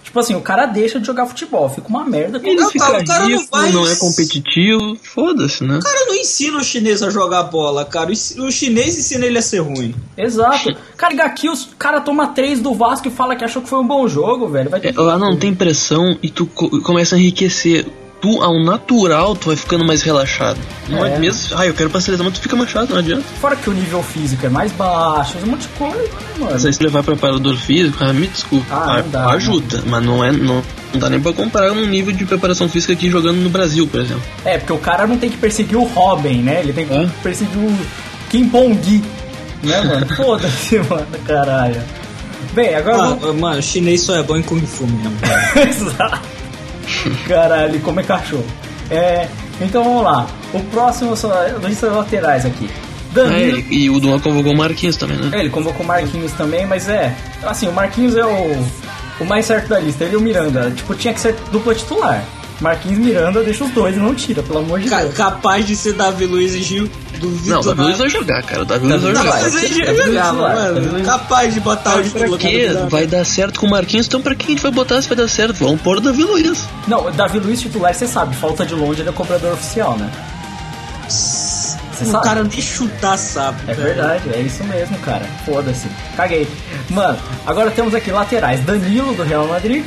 [0.10, 2.42] Tipo assim, o cara deixa de jogar futebol, fica uma merda.
[2.44, 5.78] Ele Não, fica cara, o cara não rico, vai- não é competitivo, foda-se, né?
[5.78, 8.12] O cara não ensina o chinês a jogar bola, cara.
[8.12, 9.94] O chinês ensina ele a ser ruim.
[10.18, 10.76] Exato.
[10.98, 13.86] Cara, aqui os cara toma três do Vasco e fala que achou que foi um
[13.88, 14.68] bom jogo, velho.
[14.72, 17.86] Vai ter É, Lá não tem pressão e tu co- começa a enriquecer.
[18.22, 20.60] Tu, ao natural, tu vai ficando mais relaxado.
[20.90, 21.20] Não é, É.
[21.20, 21.58] mesmo?
[21.58, 23.24] Ah, eu quero pra seleção, mas tu fica mais chato, não adianta.
[23.40, 26.60] Fora que o nível físico é mais baixo, um monte de coisa, mano.
[26.60, 30.34] Se aí se levar preparador físico, ah, me desculpa, Ah, dá, ajuda, mas não é.
[30.34, 30.62] Não,
[30.94, 34.02] não dá nem pra comparar um nível de preparação física aqui jogando no Brasil, por
[34.02, 34.24] exemplo.
[34.44, 36.60] É, porque o cara não tem que perseguir o Robin, né?
[36.60, 37.08] Ele tem que É.
[37.24, 37.78] perseguir o
[38.30, 39.02] Kim Pong,
[39.64, 40.06] né, mano?
[40.18, 41.82] Foda-se, mano, caralho.
[42.52, 43.40] Bem, agora Ah, vamos...
[43.40, 45.70] mano, chinês só é bom em Kung Fu mesmo, cara.
[45.70, 46.39] Exato.
[47.28, 48.46] Caralho, como é cachorro.
[48.90, 49.28] É,
[49.62, 50.28] então vamos lá.
[50.54, 52.70] O próximo são as listas laterais aqui.
[53.12, 53.58] É, Danilo.
[53.70, 55.30] e, e o Duan convocou o Marquinhos também, né?
[55.34, 57.14] É, ele convocou o Marquinhos também, mas é.
[57.44, 58.66] Assim, o Marquinhos é o,
[59.20, 60.04] o mais certo da lista.
[60.04, 60.72] Ele e o Miranda.
[60.76, 62.24] Tipo, tinha que ser dupla titular.
[62.62, 65.14] Marquinhos e Miranda, deixa os dois e não tira, pelo amor de Ca- Deus.
[65.16, 66.90] capaz de ser Davi Luiz e Gil.
[67.20, 67.82] Duvido Não, o Davi.
[67.84, 68.62] Luiz vai jogar, cara.
[68.62, 69.32] O Davi Luiz vai jogar.
[69.34, 71.04] Capaz de jogar, titular, mano.
[71.06, 72.70] Capaz botar o Pra quê?
[72.90, 75.18] Vai dar certo com o Marquinhos, então pra quem a gente vai botar se vai
[75.18, 75.54] dar certo?
[75.56, 76.66] Vamos pôr o Davi Luiz.
[76.88, 79.98] Não, o Davi Luiz titular, você sabe, falta de longe ele é o cobrador oficial,
[79.98, 80.10] né?
[81.08, 82.24] Você O sabe?
[82.24, 83.60] cara nem chutar sabe.
[83.68, 83.88] É velho.
[83.96, 85.26] verdade, é isso mesmo, cara.
[85.46, 85.88] Foda-se.
[86.16, 86.48] Caguei.
[86.90, 88.64] Mano, agora temos aqui laterais.
[88.66, 89.84] Danilo do Real Madrid.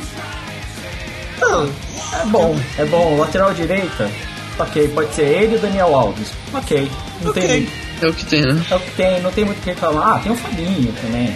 [1.41, 1.63] Não,
[2.21, 3.17] É bom, é bom.
[3.17, 4.09] Lateral direita.
[4.59, 6.31] Ok, pode ser ele e o Daniel Alves.
[6.53, 6.89] Ok,
[7.21, 7.41] não Ok.
[7.47, 7.67] tem.
[8.01, 8.61] É o que tem, né?
[8.69, 10.15] É o que tem, não tem muito o que reclamar.
[10.15, 11.35] Ah, tem o Fabinho também.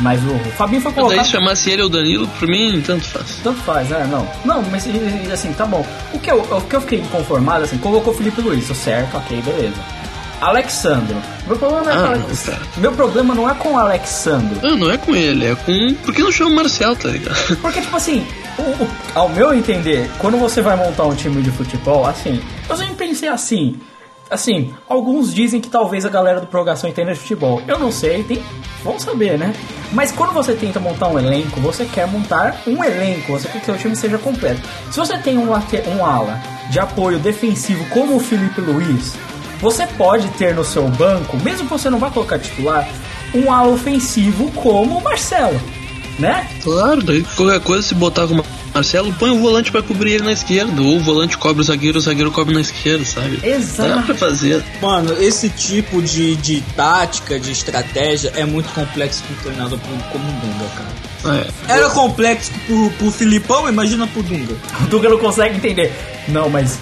[0.00, 1.24] Mas o, o Fabinho foi Daí colocado.
[1.26, 3.36] se chamasse ele ou Danilo, por mim, tanto faz.
[3.42, 4.08] Tanto faz, né?
[4.10, 4.26] Não.
[4.44, 4.84] Não, mas
[5.32, 5.84] assim, tá bom.
[6.12, 9.40] O que eu, o que eu fiquei inconformado, assim, colocou o Felipe Luiz, certo, ok,
[9.42, 9.74] beleza.
[10.40, 11.16] Alexandro.
[11.46, 12.62] Meu problema, não é Ah, com cara.
[12.76, 14.58] Meu problema não é com o Alexandro.
[14.62, 15.94] Não, não é com ele, é com.
[16.04, 17.56] Por que não chama o Marcel, tá ligado?
[17.58, 18.26] Porque, tipo assim,
[18.58, 22.76] o- o- ao meu entender, quando você vai montar um time de futebol, assim, eu
[22.76, 23.78] sempre pensei assim.
[24.30, 27.60] Assim, alguns dizem que talvez a galera do Prorrogação entenda de futebol.
[27.66, 28.40] Eu não sei, tem.
[28.84, 29.52] Vamos saber, né?
[29.92, 33.66] Mas quando você tenta montar um elenco, você quer montar um elenco, você quer que
[33.66, 34.60] seu time seja completo.
[34.92, 36.38] Se você tem um, um ala
[36.70, 39.14] de apoio defensivo como o Felipe Luiz,
[39.60, 42.88] você pode ter no seu banco, mesmo que você não vá colocar titular,
[43.34, 45.60] um ala ofensivo como o Marcelo,
[46.18, 46.48] né?
[46.62, 48.44] Claro, daí qualquer coisa, se botar com o
[48.74, 50.80] Marcelo, põe o volante pra cobrir ele na esquerda.
[50.80, 53.40] Ou o volante cobre o zagueiro, o zagueiro cobre na esquerda, sabe?
[53.42, 53.88] Exato.
[53.88, 54.62] Dá pra fazer.
[54.80, 59.78] Mano, esse tipo de, de tática, de estratégia é muito complexo pro treinador
[60.12, 61.10] como o Dunga, cara.
[61.68, 61.72] É.
[61.74, 64.54] Era complexo pro, pro Filipão, imagina pro Dunga.
[64.82, 65.92] O Dunga não consegue entender.
[66.28, 66.78] Não, mas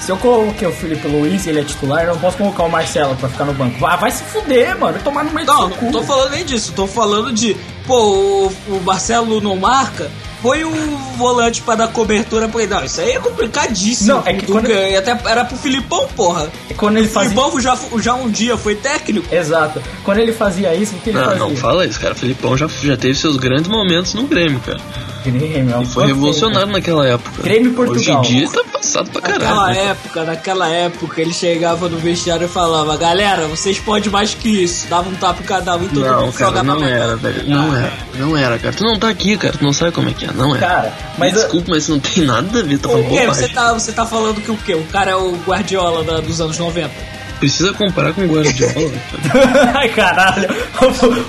[0.00, 2.70] se eu coloquei o Felipe Luiz e ele é titular, eu não posso colocar o
[2.70, 3.78] Marcelo pra ficar no banco.
[3.78, 4.94] Vai, vai se fuder, mano.
[4.94, 5.92] Vai tomar no meio Não, não cu.
[5.92, 7.54] tô falando nem disso, tô falando de,
[7.86, 10.10] pô, o, o Marcelo não marca,
[10.42, 10.70] põe o
[11.16, 12.72] volante pra dar cobertura pra ele.
[12.74, 14.08] Não, isso aí é complicadíssimo.
[14.14, 16.50] Não, é que quando- e até era pro Filipão, porra.
[16.68, 17.30] É Quando ele O fazia...
[17.30, 19.32] Filipão já, já um dia foi técnico.
[19.34, 19.82] Exato.
[20.04, 21.38] Quando ele fazia isso, o que ele Não, fazia?
[21.40, 22.14] não fala isso, cara.
[22.14, 24.80] O Felipão já, já teve seus grandes momentos no Grêmio, cara.
[25.24, 27.42] Grêmio, é um E foi revolucionário naquela época.
[27.42, 28.20] Grêmio Portugal.
[28.22, 29.44] Hoje em dia tá passado pra caralho.
[29.44, 29.84] Naquela né?
[29.90, 34.88] época, naquela época, ele chegava no vestiário e falava, galera, vocês podem mais que isso.
[34.88, 37.16] Dava um tapa em cada um e todo Não, mundo cara, jogava não pra era,
[37.16, 37.44] velho.
[37.50, 37.92] Não era.
[38.14, 38.74] Não era, cara.
[38.74, 39.52] Tu não tá aqui, cara.
[39.58, 40.29] Tu não sabe como é que é.
[40.34, 40.58] Não é.
[40.58, 41.32] Cara, mas...
[41.34, 42.78] Desculpa, mas não tem nada a ver.
[42.78, 43.34] Tá falando O bobagem.
[43.34, 44.74] Você tá, você tá falando que o quê?
[44.74, 46.90] O cara é o Guardiola da- dos anos 90?
[47.38, 48.92] Precisa comparar com o Guardiola.
[49.74, 50.46] Ai, caralho.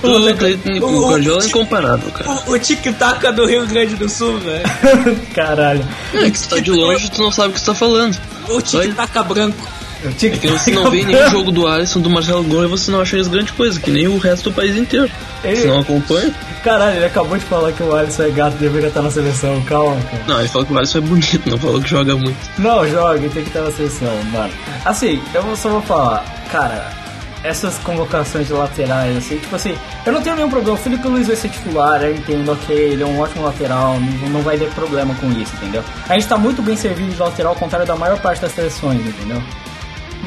[0.02, 2.30] Tudo, tá- o Guardiola é incomparável, cara.
[2.46, 4.62] O, o tic-tac do Rio Grande do Sul, velho.
[5.34, 5.86] caralho.
[6.14, 8.18] É que tu tá de longe tu não sabe o que tu tá falando.
[8.48, 9.66] O tic-tac branco.
[10.02, 12.90] Eu tinha É que você não vê nenhum jogo do Alisson, do Marcelo Gomes, você
[12.90, 15.10] não acha eles grande coisa, que nem o resto do país inteiro.
[15.44, 16.32] Ele- Você não acompanha?
[16.64, 19.60] Caralho, ele acabou de falar que o Alisson é gato deveria estar na seleção.
[19.62, 20.22] Calma, cara.
[20.28, 22.36] Não, ele falou que o Alisson é bonito, não falou que joga muito.
[22.58, 24.52] Não, joga, tem que estar na seleção, mano.
[24.84, 26.92] Assim, eu só vou falar, cara,
[27.44, 29.74] essas convocações de laterais, assim, tipo assim,
[30.06, 30.78] eu não tenho nenhum problema.
[30.78, 34.28] O Felipe Luiz vai ser titular, eu entendo, ok, ele é um ótimo lateral, não,
[34.28, 35.82] não vai ter problema com isso, entendeu?
[36.08, 39.00] A gente tá muito bem servido de lateral, ao contrário da maior parte das seleções,
[39.04, 39.42] entendeu?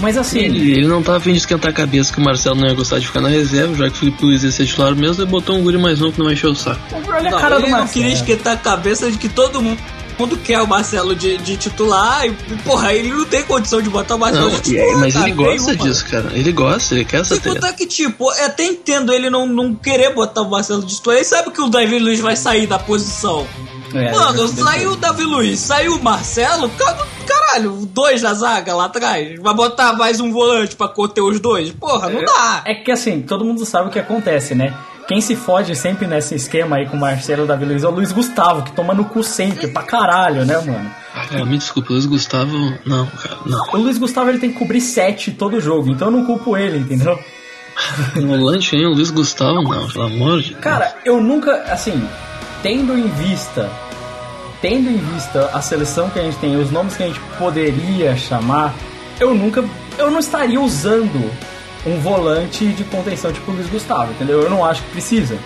[0.01, 2.67] Mas assim, Ele, ele não tava afim de esquentar a cabeça que o Marcelo não
[2.67, 5.23] ia gostar de ficar na reserva, já que o Felipe Luiz ia ser titular mesmo,
[5.23, 6.79] ele botou um guri mais novo que não vai encher o saco.
[7.07, 7.93] olha a Não, cara do ele não Marcelo.
[8.03, 9.79] queria esquentar a cabeça de que todo mundo,
[10.19, 12.31] mundo quer o Marcelo de, de titular e,
[12.63, 14.97] porra, ele não tem condição de botar o Marcelo Não, de titular.
[14.99, 15.89] mas cara, ele gosta nenhuma.
[15.89, 16.31] disso, cara.
[16.33, 17.55] Ele gosta, ele quer essa Sem treta.
[17.61, 21.17] contar que, tipo, eu até entendo ele não, não querer botar o Marcelo de titular.
[21.17, 23.47] Ele sabe que o Davi Luiz vai sair da posição.
[23.95, 28.85] É, Mano, saiu o Davi Luiz, saiu o Marcelo, ca- caralho, dois na zaga lá
[28.85, 29.39] atrás.
[29.41, 31.71] Vai botar mais um volante pra conter os dois?
[31.71, 32.61] Porra, não dá.
[32.65, 34.73] É que assim, todo mundo sabe o que acontece, né?
[35.07, 38.11] quem se fode sempre nesse esquema aí com o Marcelo Davi Luiz é o Luiz
[38.11, 40.91] Gustavo, que toma no cu sempre, pra caralho, né, mano?
[41.13, 42.51] Ah, me desculpa, Luiz Gustavo.
[42.83, 43.67] Não, cara, não.
[43.73, 46.79] O Luiz Gustavo ele tem que cobrir 7 todo jogo, então eu não culpo ele,
[46.79, 47.19] entendeu?
[48.19, 50.61] Volante aí, o Luiz Gustavo, não, pelo amor de Deus.
[50.61, 52.03] Cara, eu nunca, assim,
[52.63, 53.69] tendo em vista,
[54.67, 58.17] tendo em vista a seleção que a gente tem, os nomes que a gente poderia
[58.17, 58.73] chamar,
[59.19, 59.63] eu nunca,
[59.95, 61.31] eu não estaria usando
[61.85, 64.41] um volante de contenção tipo o Luiz Gustavo, entendeu?
[64.41, 65.37] Eu não acho que precisa.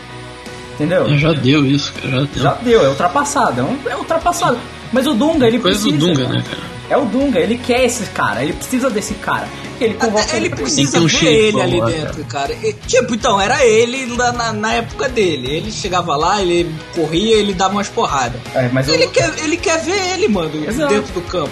[0.75, 1.17] Entendeu?
[1.17, 2.43] Já deu isso, cara, já deu.
[2.43, 4.57] Já deu, é ultrapassado, é, um, é ultrapassado.
[4.93, 5.97] Mas o Dunga, ele Coisa precisa.
[5.99, 6.78] do Dunga, né, cara?
[6.89, 9.47] É o Dunga, ele quer esse cara, ele precisa desse cara.
[9.79, 12.51] Ele convoca Até ele precisa ver ele ali lá, dentro, cara.
[12.53, 15.47] E, tipo, então, era ele na, na, na época dele.
[15.51, 18.41] Ele chegava lá, ele corria, ele dava umas porradas.
[18.55, 20.93] É, mas Ele eu- quer, ele quer ver ele, mano, Exato.
[20.93, 21.51] dentro do campo.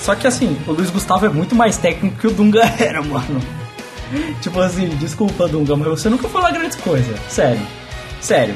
[0.00, 3.40] Só que assim, o Luiz Gustavo é muito mais técnico que o Dunga era, mano.
[4.40, 7.16] Tipo assim, desculpa, Dunga, mas você nunca falou grandes coisas.
[7.28, 7.62] Sério.
[8.20, 8.54] Sério.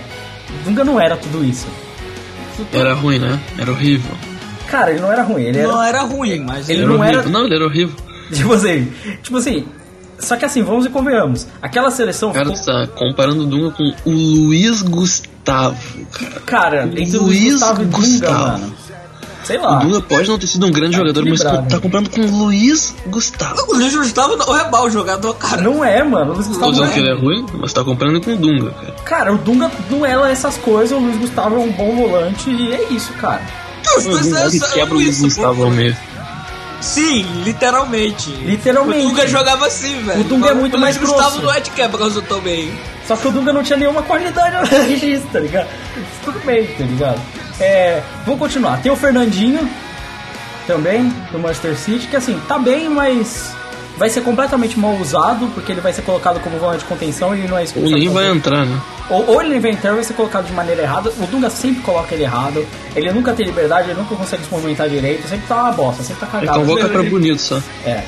[0.51, 1.67] O Dunga não era tudo isso.
[2.73, 3.39] Era ruim, né?
[3.59, 4.11] Era horrível.
[4.69, 5.69] Cara, ele não era ruim, ele era.
[5.69, 7.21] Não era ruim, mas Ele Era não horrível.
[7.21, 7.97] era- Não, ele era horrível.
[8.33, 8.93] Tipo assim.
[9.23, 9.67] Tipo assim.
[10.19, 11.47] Só que assim, vamos e convenhamos.
[11.61, 12.65] Aquela seleção Cara, ficou.
[12.65, 15.77] tá comparando o Dunga com o Luiz Gustavo,
[16.11, 16.41] cara.
[16.47, 18.53] Cara, entre o Luiz Luiz Gustavo e Dunga, Gustavo.
[18.59, 18.75] mano.
[19.45, 19.79] Sei O lá.
[19.79, 23.63] Dunga pode não ter sido um grande jogador, mas tá comprando com o Luiz Gustavo.
[23.69, 25.63] O Luiz Gustavo não é mau jogador, cara.
[25.63, 26.33] Não é, mano.
[26.33, 27.13] O Luiz Gustavo não dizendo que ele é.
[27.13, 28.93] é ruim, mas tá comprando com o Dunga, cara.
[29.05, 32.73] Cara, o Dunga não é essas coisas, o Luiz Gustavo é um bom volante e
[32.73, 33.43] é isso, cara.
[33.97, 35.97] Os dois Dunga que são- quebra o isso, Gustavo meio.
[36.81, 38.31] Sim, literalmente.
[38.31, 39.07] Literalmente.
[39.07, 40.21] O Dunga jogava assim, velho.
[40.21, 41.47] O Dunga é muito o mais Luiz Gustavo grosso.
[41.47, 42.71] não é de quebra-caso também.
[43.09, 45.69] Só que o Dunga não tinha nenhuma qualidade no registro, tá ligado?
[46.25, 47.21] Tudo bem, tá ligado?
[47.59, 48.83] É, vamos continuar.
[48.83, 49.69] Tem o Fernandinho
[50.67, 53.53] também, do Manchester City, que assim, tá bem, mas
[53.97, 57.41] vai ser completamente mal usado, porque ele vai ser colocado como volante de contenção e
[57.41, 58.79] ele não é que Ou ele vai entrar, né?
[59.09, 61.11] Ou, ou ele inventar vai ser colocado de maneira errada.
[61.11, 62.67] O Dunga sempre coloca ele errado.
[62.95, 65.29] Ele nunca tem liberdade, ele nunca consegue se movimentar direito.
[65.29, 66.67] Sempre tá uma bosta, sempre tá Ele cagado.
[66.67, 67.61] convoca pra bonito só.
[67.85, 68.03] É,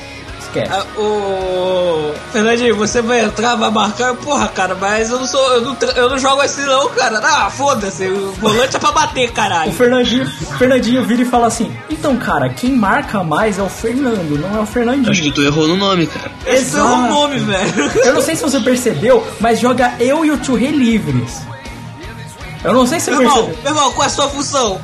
[0.49, 0.71] esquece.
[0.71, 5.61] Ah, o Fernandinho, você vai entrar, vai marcar, porra, cara, mas eu não sou, eu
[5.61, 7.19] não, eu não jogo assim não, cara.
[7.23, 9.71] Ah, foda-se, o volante é pra bater, O caralho.
[9.71, 14.39] Fernandinho, o Fernandinho vira e fala assim: Então, cara, quem marca mais é o Fernando,
[14.39, 15.09] não é o Fernandinho.
[15.09, 16.31] Acho que tu errou no nome, cara.
[16.45, 17.01] Esse foi o Exato.
[17.13, 17.91] nome, velho.
[18.05, 21.41] Eu não sei se você percebeu, mas joga eu e o Churri livres.
[22.63, 23.63] Eu não sei se você Meu irmão, percebeu.
[23.63, 24.81] meu irmão, qual é a sua função?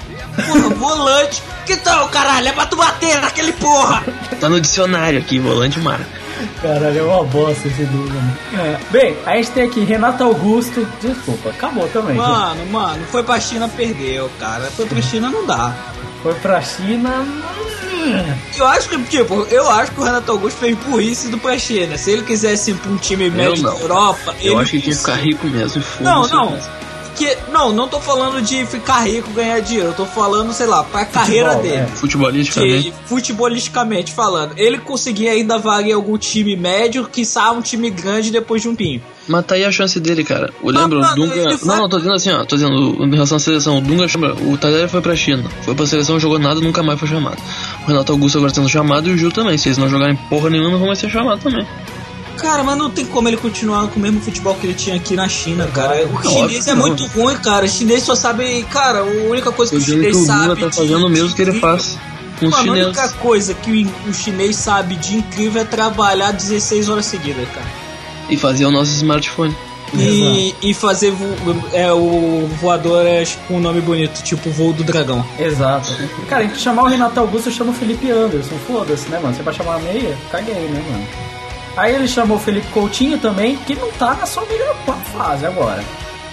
[0.48, 1.44] Porra, volante.
[1.66, 2.48] Que tal, caralho?
[2.48, 4.04] É pra tu bater naquele porra.
[4.40, 6.06] Tá no dicionário aqui, volante marca.
[6.62, 8.14] Caralho, é uma bosta esse Dunga.
[8.14, 8.38] mano.
[8.54, 8.78] É.
[8.92, 10.86] Bem, a gente tem aqui Renato Augusto.
[11.02, 12.16] Desculpa, acabou também.
[12.18, 14.64] Mano, mano, foi pra China, perdeu, cara.
[14.76, 15.74] Foi pra China, não dá.
[16.22, 17.10] Foi pra China.
[17.22, 21.58] hum, Eu acho que, tipo, eu acho que o Renato Augusto fez burrice do pra
[21.58, 21.98] China.
[21.98, 23.80] Se ele quisesse ir pra um time médio da não.
[23.80, 25.82] Europa, Eu ele acho que tinha que ficar rico mesmo.
[26.00, 26.70] e Não, foda-se.
[27.24, 27.28] Não.
[27.28, 29.90] Que, não, não tô falando de ficar rico, ganhar dinheiro.
[29.90, 31.82] Eu tô falando, sei lá, pra carreira Futebol, dele.
[31.84, 31.88] é.
[31.96, 32.92] Futebolisticamente.
[32.92, 37.24] Que, futebolisticamente falando, ele conseguia ainda vaga em algum time médio, que
[37.56, 39.02] um time grande depois de um pinho.
[39.28, 40.54] Mas tá aí a chance dele, cara.
[40.64, 41.36] Eu lembro, Não, o não, Dunga.
[41.36, 42.46] ele Não, não, tô dizendo assim, ó.
[42.46, 43.78] Tô dizendo em relação à seleção.
[43.80, 44.34] O Dunga chama.
[44.34, 45.44] O Tardelli foi pra China.
[45.64, 47.38] Foi pra seleção, jogou nada, nunca mais foi chamado.
[47.84, 49.58] O Renato Augusto agora tá sendo chamado e o Gil também.
[49.58, 51.66] Se eles não jogarem porra nenhuma, não vão mais ser chamados também.
[52.38, 55.16] Cara, mas não tem como ele continuar com o mesmo futebol que ele tinha aqui
[55.16, 56.06] na China, cara.
[56.08, 57.66] O chinês é muito ruim, cara.
[57.66, 58.64] O chinês só sabe.
[58.64, 60.60] Cara, a única coisa que o chinês sabe.
[60.62, 61.98] tá de- fazendo o mesmo que ele faz
[62.40, 67.06] com Mano, a única coisa que o, chinês sabe de incrível é trabalhar 16 horas
[67.06, 67.66] seguidas, cara.
[68.30, 69.56] E fazer o nosso smartphone.
[69.94, 71.26] E, e fazer vo,
[71.72, 75.26] é, o voadoras com um nome bonito, tipo o voo do dragão.
[75.40, 75.94] Exato.
[76.28, 78.56] Cara, a gente chamar o Renato Augusto, eu chamo o Felipe Anderson.
[78.68, 79.34] Foda-se, né, mano?
[79.34, 80.18] Você vai chamar a meia?
[80.32, 81.08] Caguei, né, mano?
[81.78, 84.76] Aí ele chamou o Felipe Coutinho também, que não tá na sua melhor
[85.14, 85.84] fase agora.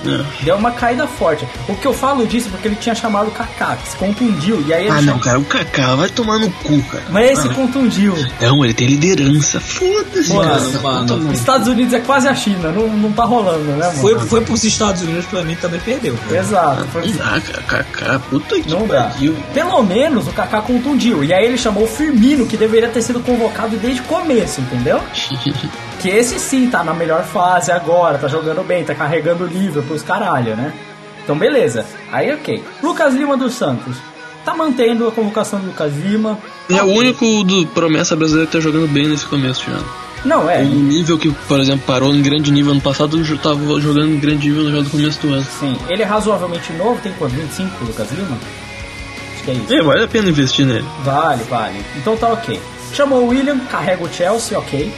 [0.06, 0.44] É.
[0.44, 1.46] Deu uma caída forte.
[1.68, 4.62] O que eu falo disso é porque ele tinha chamado o Kaká, que se contundiu.
[4.66, 7.04] E aí ele Ah, não, cara, o Kaká vai tomar no cu, cara.
[7.10, 8.14] Mas esse contundiu.
[8.40, 9.60] Não, ele tem liderança.
[9.60, 10.80] Foda-se, Mano, cara.
[11.16, 11.32] mano.
[11.32, 13.98] Estados Unidos é quase a China, não, não tá rolando, né, mano?
[14.00, 16.16] Foi, foi pros Estados Unidos, pra mim também perdeu.
[16.28, 16.40] cara.
[16.40, 16.84] Exato.
[16.92, 17.06] Foi...
[17.06, 17.62] Não dá, cara.
[17.66, 19.04] Kaká, puta que Não dá.
[19.04, 19.36] pariu.
[19.54, 21.22] Pelo menos o Kaká contundiu.
[21.24, 25.00] E aí ele chamou o Firmino, que deveria ter sido convocado desde o começo, entendeu?
[26.02, 29.82] Que esse sim tá na melhor fase agora, tá jogando bem, tá carregando o livro
[29.84, 30.72] pros caralho, né?
[31.22, 31.86] Então beleza.
[32.10, 32.62] Aí ok.
[32.82, 33.96] Lucas Lima dos Santos.
[34.44, 36.36] Tá mantendo a convocação do Lucas Lima.
[36.68, 36.98] É o Ok.
[36.98, 39.86] único do promessa brasileira que tá jogando bem nesse começo de ano.
[40.24, 40.58] Não, é.
[40.62, 44.18] O nível que, por exemplo, parou em grande nível ano passado, já tava jogando em
[44.18, 45.44] grande nível no começo do ano.
[45.44, 45.76] Sim.
[45.88, 47.34] Ele é razoavelmente novo, tem quanto?
[47.34, 48.36] 25, Lucas Lima?
[49.34, 49.74] Acho que é isso.
[49.74, 50.84] É, vale a pena investir nele.
[51.04, 51.78] Vale, vale.
[51.96, 52.60] Então tá ok.
[52.92, 54.92] Chamou o William, carrega o Chelsea, ok.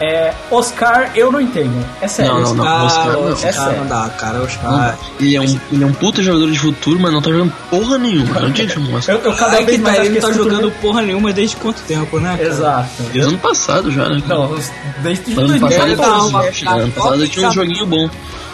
[0.00, 1.84] É, Oscar, eu não entendo.
[2.00, 2.34] É sério.
[2.34, 2.86] Não, não, não.
[2.86, 3.32] Oscar, não.
[3.32, 3.78] Oscar, É sério.
[3.78, 4.42] não dá, cara.
[4.42, 4.98] Oscar.
[5.20, 7.98] Ele é, um, ele é um puta jogador de futuro, mas não tá jogando porra
[7.98, 8.40] nenhuma.
[8.40, 9.14] Não tinha que chamar o Oscar.
[9.16, 11.80] Eu, eu cada vez que mais tá, ele não tá jogando porra nenhuma desde quanto
[11.82, 12.36] tempo, né?
[12.36, 12.48] cara?
[12.48, 12.88] Exato.
[13.12, 14.22] Desde ano passado já, né?
[14.26, 14.56] Não,
[15.02, 16.32] desde Ano passado ele 2014.
[16.32, 18.10] Não, tinha, ano passado ele tinha um joguinho bom.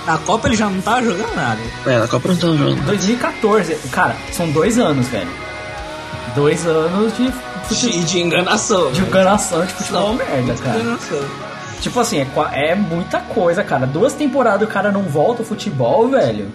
[0.07, 1.61] Na Copa ele já não tá jogando nada.
[1.87, 2.85] É, na Copa não tava jogando.
[2.87, 3.75] 2014.
[3.91, 5.29] Cara, são dois anos, velho.
[6.35, 7.33] Dois anos de,
[7.69, 8.91] De, de enganação.
[8.91, 10.79] de enganação de futebol merda, De cara.
[10.81, 11.19] enganação.
[11.81, 13.87] Tipo assim, é, é muita coisa, cara.
[13.87, 16.51] Duas temporadas o cara não volta ao futebol, velho.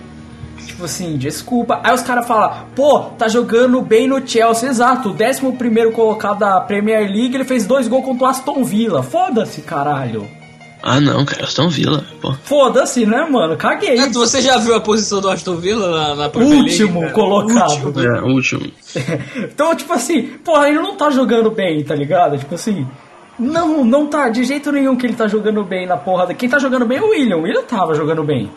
[0.66, 1.80] Tipo assim, desculpa.
[1.84, 4.70] Aí os caras falam, pô, tá jogando bem no Chelsea.
[4.70, 9.02] Exato, o 11 colocado da Premier League, ele fez dois gols contra o Aston Villa.
[9.02, 10.28] Foda-se, caralho.
[10.88, 12.32] Ah não, cara, Aston Villa, pô.
[12.44, 13.58] Foda-se, né, mano?
[13.58, 13.96] Caguei.
[13.96, 17.12] Neto, você já viu a posição do Aston Villa na, na Premier League, Último cara?
[17.14, 17.86] colocado.
[17.88, 18.02] Último.
[18.06, 18.72] É, último.
[19.52, 22.38] então, tipo assim, porra, ele não tá jogando bem, tá ligado?
[22.38, 22.86] Tipo assim.
[23.40, 26.28] Não, não tá de jeito nenhum que ele tá jogando bem na porra.
[26.28, 27.38] da- Quem tá jogando bem é o William.
[27.38, 28.50] O William tava jogando bem.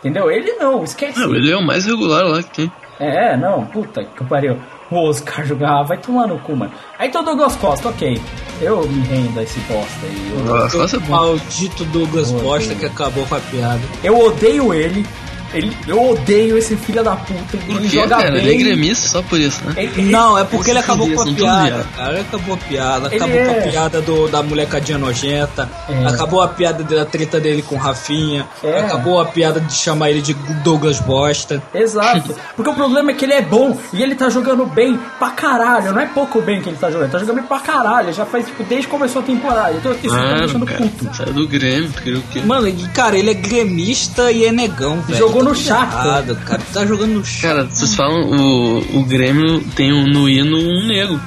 [0.00, 0.30] Entendeu?
[0.30, 1.18] Ele não, esquece.
[1.18, 2.72] Não, ele é o mais regular lá que tem.
[3.00, 4.56] É, não, puta que pariu.
[4.90, 6.72] O Oscar jogava, vai tomar no cu, mano.
[6.98, 8.20] Aí então Douglas Costa, ok.
[8.60, 10.32] Eu me rendo a esse bosta aí.
[10.36, 11.10] Eu, Costa é bom.
[11.10, 13.80] Maldito Douglas Costa que acabou com a piada.
[14.02, 15.06] eu odeio ele.
[15.54, 15.76] Ele.
[15.86, 17.56] Eu odeio esse filho da puta.
[17.58, 18.30] Por Ele quê, joga cara?
[18.32, 18.40] bem.
[18.40, 19.74] Ele é gremista só por isso, né?
[19.76, 22.12] Ele- ele- Não, é porque ele acabou com a piada, cara.
[22.12, 26.06] Ele acabou a piada, Ele acabou com é- a piada do, da molecadinha nojenta, É.
[26.06, 28.80] acabou a piada da treta dele com o Rafinha, É.
[28.80, 31.62] acabou a piada de chamar ele de Douglas Bosta.
[31.74, 32.34] Exato.
[32.56, 35.92] Porque o problema é que ele é bom e ele tá jogando bem pra caralho.
[35.92, 38.12] Não é pouco bem que ele tá jogando, ele tá jogando bem pra caralho.
[38.12, 39.72] Já faz, tipo, desde que começou a temporada.
[39.72, 40.80] Então isso tá me deixando cara.
[40.80, 41.16] puto.
[41.16, 41.90] Saiu do Grêmio,
[42.32, 42.40] quê?
[42.44, 45.18] Mano, cara, ele é gremista e é negão, velho.
[45.18, 46.06] Jogou Tá no Shakhtar.
[46.06, 46.62] errado, cara.
[46.72, 47.22] Tá jogando no.
[47.40, 51.20] Cara, vocês falam, o, o Grêmio tem um, no hino um negro.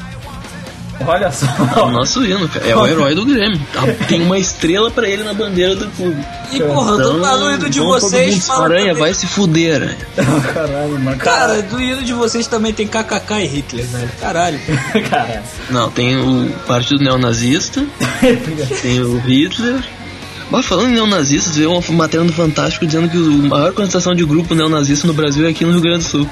[1.06, 1.48] Olha só.
[1.76, 2.66] É o nosso hino, cara.
[2.66, 3.60] É o herói do Grêmio.
[3.74, 6.24] Tá- Tem uma estrela pra ele na bandeira do clube.
[6.52, 9.98] E, porra, eu tô no hino de vocês falando Aranha, também- vai se fuder, aranha.
[10.54, 11.18] Caralho, mano.
[11.18, 14.10] Cara, do hino de vocês também tem KKK e Hitler, velho.
[14.22, 14.60] Caralho.
[15.10, 15.42] Caralho.
[15.72, 17.84] Não, tem o Partido Neonazista,
[18.82, 19.84] tem o Hitler.
[20.52, 24.24] Mas falando em neonazistas, veio uma matéria no Fantástico dizendo que a maior concentração de
[24.26, 26.30] grupo neonazista no Brasil é aqui no Rio Grande do Sul.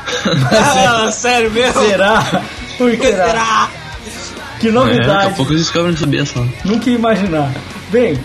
[0.88, 1.82] ah, sério mesmo?
[1.82, 2.42] Será?
[2.78, 3.26] Por que será?
[3.28, 3.70] Será?
[4.60, 5.34] Que É, daqui a novidade.
[5.36, 6.46] pouco eles descobrem saber só.
[6.64, 7.52] Nunca ia imaginar.
[7.90, 8.20] Bem,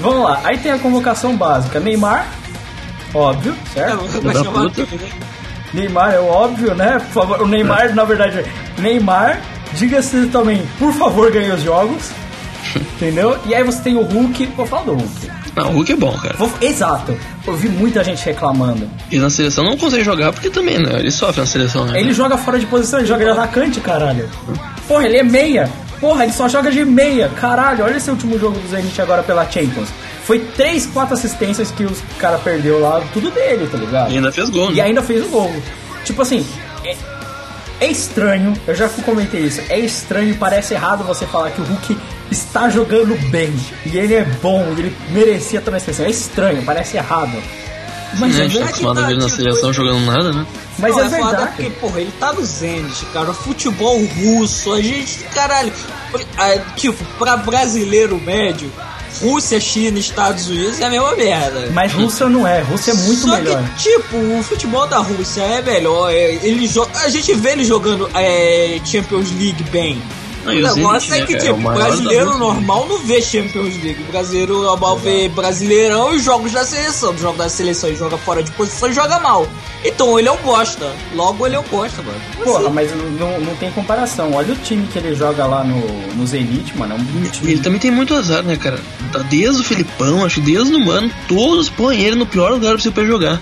[0.00, 0.40] vamos lá.
[0.44, 1.80] Aí tem a convocação básica.
[1.80, 2.28] Neymar,
[3.12, 4.06] óbvio, certo?
[4.22, 4.82] Vai da chamar puta.
[4.82, 4.98] né?
[5.74, 7.00] Neymar é o óbvio, né?
[7.12, 8.44] Por favor, o Neymar, na verdade,
[8.78, 9.40] Neymar,
[9.74, 12.10] diga-se também, por favor, ganhe os jogos.
[12.76, 13.38] Entendeu?
[13.46, 14.46] E aí você tem o Hulk.
[14.56, 15.30] Vou falar do Hulk.
[15.56, 16.34] Não, o Hulk é bom, cara.
[16.38, 17.16] Vou- exato.
[17.46, 18.88] Eu vi muita gente reclamando.
[19.10, 20.98] E na seleção não consegue jogar porque também, né?
[21.00, 21.98] Ele sofre na seleção, né?
[22.00, 24.28] Ele joga fora de posição, ele joga de atacante, caralho.
[24.86, 25.68] Porra, ele é meia.
[26.00, 27.28] Porra, ele só joga de meia.
[27.36, 29.88] Caralho, olha esse último jogo do Zenit agora pela Champions.
[30.24, 34.12] Foi 3, 4 assistências que os cara perdeu lá, tudo dele, tá ligado?
[34.12, 34.82] E ainda fez gol, E né?
[34.82, 35.52] ainda fez o gol.
[36.04, 36.46] Tipo assim,
[36.84, 36.94] é,
[37.80, 41.64] é estranho, eu já comentei isso, é estranho e parece errado você falar que o
[41.64, 41.96] Hulk
[42.30, 43.52] está jogando bem.
[43.86, 46.04] E ele é bom, e ele merecia estar na seleção.
[46.06, 47.32] É estranho, parece errado.
[48.18, 50.32] Mas Né, é a gente tá acostumado a ver ele na tipo, seleção jogando nada,
[50.32, 50.46] né?
[50.78, 51.56] Mas Não, é foda verdade.
[51.56, 53.32] Porque, porra, ele tá no Zenit, cara.
[53.32, 55.72] Futebol russo, a gente, caralho.
[56.36, 58.70] ah, Tipo, pra brasileiro médio,
[59.20, 61.68] Rússia, China, Estados Unidos é a mesma merda.
[61.72, 63.62] Mas Rússia não é, Rússia é muito Só melhor.
[63.76, 66.10] que, tipo, o futebol da Rússia é melhor.
[66.10, 70.00] é, ele a gente vê ele jogando é, Champions League bem.
[70.44, 74.02] Não, O negócio é né, que, cara, tipo, é brasileiro normal não vê Champions League.
[74.08, 77.16] O brasileiro normal vê Brasileirão e jogos da seleção.
[77.18, 79.46] Jogos da seleção e joga fora de posição e joga mal.
[79.84, 80.90] Então ele é um bosta.
[81.14, 82.18] Logo ele é um bosta, mano.
[82.42, 84.32] Porra, mas não, não tem comparação.
[84.34, 85.80] Olha o time que ele joga lá no,
[86.14, 86.94] no Zenit, mano.
[86.94, 87.52] É um E time.
[87.52, 88.78] ele também tem muito azar, né, cara?
[89.12, 92.72] Tá Desde o Filipão, acho que desde o Mano, todos põem ele no pior lugar
[92.72, 93.40] pra você pra jogar.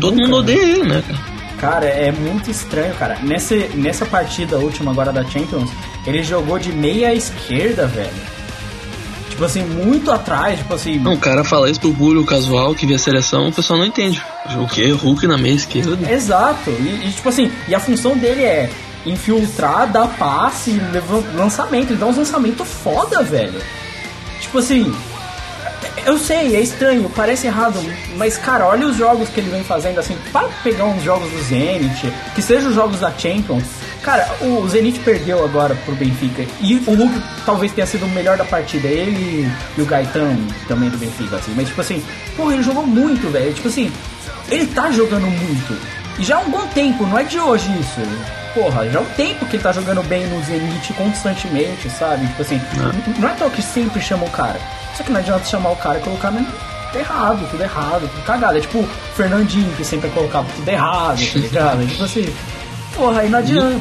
[0.00, 0.38] Todo Nunca, mundo né?
[0.54, 1.34] odeia ele, né, cara?
[1.58, 3.18] Cara, é muito estranho, cara.
[3.22, 5.70] Nessa, nessa partida última agora da Champions,
[6.06, 8.34] ele jogou de meia esquerda, velho.
[9.34, 10.98] Tipo assim, muito atrás, tipo assim.
[10.98, 13.86] Não, o cara fala isso pro público casual que vê a seleção, o pessoal não
[13.86, 14.22] entende.
[14.62, 14.88] O que?
[14.92, 16.08] Hulk na meia esquerda?
[16.08, 16.70] Exato.
[16.70, 18.70] E, e, tipo assim, e a função dele é
[19.04, 20.80] infiltrar, dar passe,
[21.34, 21.90] lançamento.
[21.90, 23.60] Ele dá uns lançamentos foda, velho.
[24.40, 24.94] Tipo assim.
[26.06, 27.80] Eu sei, é estranho, parece errado,
[28.16, 31.42] mas cara, olha os jogos que ele vem fazendo assim, para pegar uns jogos do
[31.42, 33.64] Zenit, que sejam os jogos da Champions.
[34.04, 38.36] Cara, o Zenit perdeu agora pro Benfica e o Hulk talvez tenha sido o melhor
[38.36, 40.36] da partida, ele e o Gaetan
[40.68, 42.04] também do Benfica, assim, mas tipo assim,
[42.36, 43.90] porra, ele jogou muito, velho, tipo assim,
[44.50, 45.76] ele tá jogando muito.
[46.18, 48.00] E já há um bom tempo, não é de hoje isso.
[48.52, 52.26] porra, já é um tempo que ele tá jogando bem no Zenit constantemente, sabe?
[52.26, 53.14] Tipo assim, Não.
[53.22, 54.60] não é tão que sempre chama o cara.
[54.96, 56.46] Só que não adianta chamar o cara e colocar no
[56.94, 58.58] errado, tudo errado, tudo cagado.
[58.58, 61.82] É tipo o Fernandinho, que sempre colocava tudo errado, tá ligado?
[61.82, 62.32] É tipo assim,
[62.96, 63.80] porra, aí não adianta.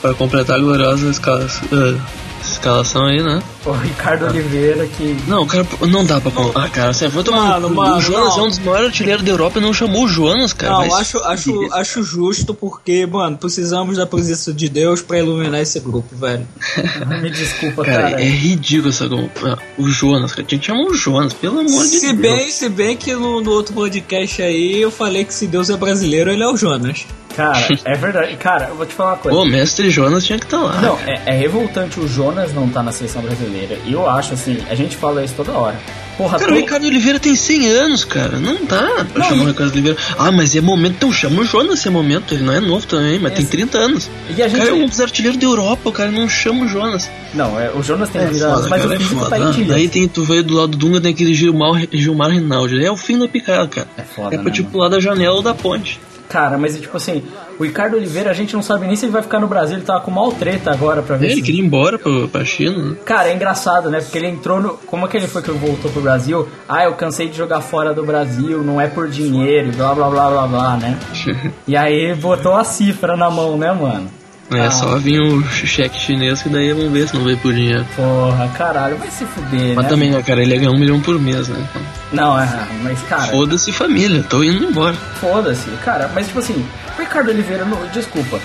[0.00, 1.96] Pra completar a gloriosa escala, eh,
[2.44, 3.42] escalação aí, né?
[3.64, 6.64] O Ricardo Oliveira, que Não, cara, não dá pra comprar.
[6.64, 7.58] Ah, cara, você foi tomar.
[7.60, 8.38] Mano, mano, o Jonas não.
[8.38, 10.72] é um dos maiores artilheiros da Europa e não chamou o Jonas, cara.
[10.74, 15.60] Não, se acho, acho, acho justo porque, mano, precisamos da presença de Deus pra iluminar
[15.62, 16.46] esse grupo, velho.
[17.20, 18.22] me desculpa, Cara, cara.
[18.22, 19.06] é ridículo essa.
[19.06, 20.44] ah, O Jonas, cara.
[20.46, 22.18] Tinha que chamar o Jonas, pelo amor de Se Deus.
[22.36, 25.76] bem, se bem que no, no outro podcast aí eu falei que se Deus é
[25.76, 27.06] brasileiro, ele é o Jonas.
[27.36, 28.36] Cara, é verdade.
[28.36, 29.36] Cara, eu vou te falar uma coisa.
[29.38, 30.80] Pô, mestre Jonas tinha que estar lá.
[30.80, 33.78] Não, é, é revoltante o Jonas não tá na seleção brasileira.
[33.84, 35.76] E eu acho assim, a gente fala isso toda hora.
[36.16, 38.38] Porra, Cara, to- o Ricardo Oliveira tem 100 anos, cara.
[38.38, 39.98] Não dá pra Não, chamar e- o Ricardo Oliveira.
[40.18, 40.94] Ah, mas é momento.
[40.96, 42.32] Então chama o Jonas é momento.
[42.32, 44.08] Ele não é novo também, mas tem Esse- 30 anos.
[44.34, 44.58] E a O gente.
[44.58, 47.10] cara é um dos artilheiros da Europa, o cara não chama o Jonas.
[47.34, 49.28] Não, é, o Jonas tem É 20 anos, foda, mas cara, o é foda.
[49.30, 49.64] tá em.
[49.64, 52.82] Daí tem, tu veio do lado do Dunga, tem aquele Gilmar, Gilmar Rinaldi.
[52.82, 53.88] É o fim da picada, cara.
[53.98, 54.84] É foda, É pra né, tipo mano?
[54.84, 56.00] lá da janela ou da ponte.
[56.28, 57.22] Cara, mas é tipo assim,
[57.58, 59.84] o Ricardo Oliveira, a gente não sabe nem se ele vai ficar no Brasil, ele
[59.84, 61.42] tava com mal treta agora pra ver Ele se...
[61.42, 62.96] queria ir embora pra, pra China, né?
[63.04, 64.00] Cara, é engraçado, né?
[64.00, 64.70] Porque ele entrou no.
[64.70, 66.48] Como é que ele foi que ele voltou pro Brasil?
[66.68, 70.30] Ah, eu cansei de jogar fora do Brasil, não é por dinheiro, blá blá blá
[70.30, 70.98] blá blá, né?
[71.66, 74.08] E aí botou a cifra na mão, né, mano?
[74.52, 74.70] É, Ah.
[74.70, 77.84] só vinha o cheque chinês que daí vamos ver se não veio por dinheiro.
[77.96, 79.88] Porra, caralho, vai se fuder, Mas né?
[79.90, 81.66] também, né, cara, ele ia ganhar um milhão por mês, né?
[81.68, 81.82] Então,
[82.12, 82.48] Não, é,
[82.82, 84.94] mas cara, Foda-se família, tô indo embora.
[85.20, 86.64] foda-se, cara, mas tipo assim,
[86.96, 88.38] o Ricardo Oliveira, não, desculpa,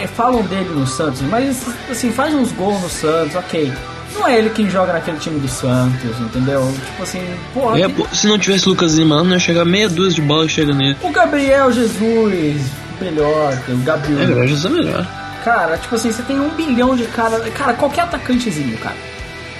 [0.00, 3.72] é, falam dele no Santos, mas assim, faz uns gols no Santos, ok.
[4.14, 6.72] Não é ele quem joga naquele time do Santos, entendeu?
[6.86, 7.20] Tipo assim,
[7.52, 10.46] porra, É, pô, se não tivesse Lucas Lima, não ia chegar meia dúzia de bola
[10.46, 10.96] e chega nele.
[11.02, 12.60] o Gabriel Jesus,
[13.00, 14.36] melhor, que o É, Gabriel.
[14.36, 15.23] Graças é melhor.
[15.44, 17.38] Cara, tipo assim, você tem um bilhão de cara.
[17.50, 18.96] Cara, qualquer atacantezinho, cara.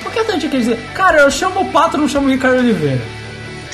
[0.03, 3.03] Qualquer atacante quer dizer, cara, eu chamo o Pato, não chamo o Ricardo Oliveira.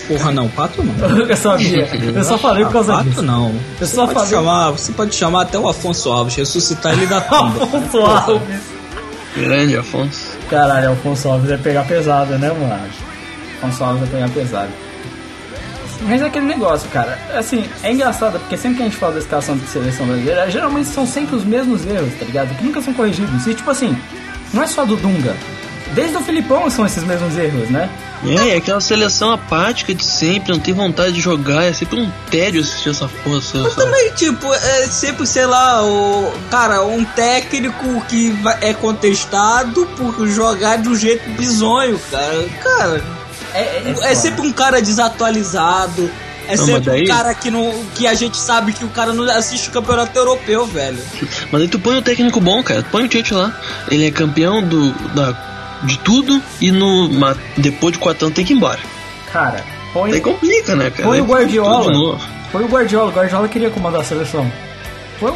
[0.08, 0.94] Porra, não, pato não.
[1.28, 1.86] Eu sabia.
[1.94, 3.22] Eu só falei por causa Ah, pato disso.
[3.22, 3.50] não.
[3.50, 7.06] Eu Você só pode, falei- chamar, você pode chamar até o Afonso Alves, ressuscitar ele
[7.06, 7.62] da tumba.
[7.62, 8.60] Afonso Alves.
[9.36, 10.36] Grande Afonso.
[10.48, 12.80] Caralho, Alfonso Alves vai pegar pesado, né, mano?
[13.62, 14.70] Afonso Alves vai pegar pesado.
[16.02, 17.18] Mas é aquele negócio, cara.
[17.34, 20.88] Assim, é engraçado, porque sempre que a gente fala da escalação de seleção brasileira, geralmente
[20.88, 22.56] são sempre os mesmos erros, tá ligado?
[22.56, 23.46] Que nunca são corrigidos.
[23.46, 23.96] E, tipo assim,
[24.52, 25.36] não é só do Dunga.
[25.92, 27.90] Desde o Filipão são esses mesmos erros, né?
[28.24, 32.10] É, é aquela seleção apática de sempre, não tem vontade de jogar, é sempre um
[32.30, 33.06] tédio assistir essa.
[33.06, 33.74] Essa, essa...
[33.76, 36.30] Também, tipo, é sempre, sei lá, o.
[36.50, 42.48] Cara, um técnico que é contestado por jogar de um jeito bizonho, cara.
[42.62, 43.19] Cara,
[43.54, 44.14] É, é, é, foda.
[44.14, 46.10] sempre um cara desatualizado.
[46.48, 49.12] É Não, sempre daí- um cara que, não, que a gente sabe que o cara
[49.12, 50.98] não assiste o campeonato europeu, velho.
[51.52, 53.56] Mas aí tu põe um técnico bom, cara, tu põe o Tite lá.
[53.88, 57.08] Ele é campeão do, da, de tudo e no,
[57.56, 58.80] depois de quatro anos tem que ir embora.
[59.32, 61.04] Cara, põe, Daí complica, né, cara?
[61.04, 62.18] põe Aí o Guardiola.
[62.50, 63.10] Põe o Guardiola.
[63.10, 64.50] O Guardiola queria comandar a seleção.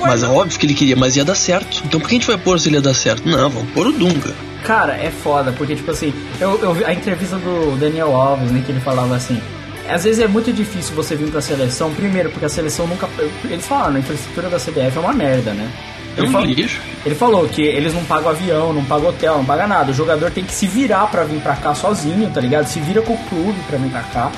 [0.00, 1.82] Mas é óbvio que ele queria, mas ia dar certo.
[1.84, 3.28] Então por que a gente vai pôr se ele ia dar certo?
[3.28, 4.32] Não, vamos pôr o Dunga.
[4.64, 8.62] Cara, é foda, porque, tipo assim, eu, eu vi a entrevista do Daniel Alves, né,
[8.64, 9.38] que ele falava assim.
[9.86, 13.06] Às vezes é muito difícil você vir pra seleção, primeiro, porque a seleção nunca.
[13.44, 15.70] Eles falaram, a infraestrutura da CBF é uma merda, né?
[16.16, 16.80] É Ele, falou, lixo.
[17.04, 19.90] ele falou que eles não pagam avião, não pagam hotel, não pagam nada.
[19.90, 22.66] O jogador tem que se virar pra vir pra cá sozinho, tá ligado?
[22.66, 24.32] Se vira com o clube pra vir pra cá,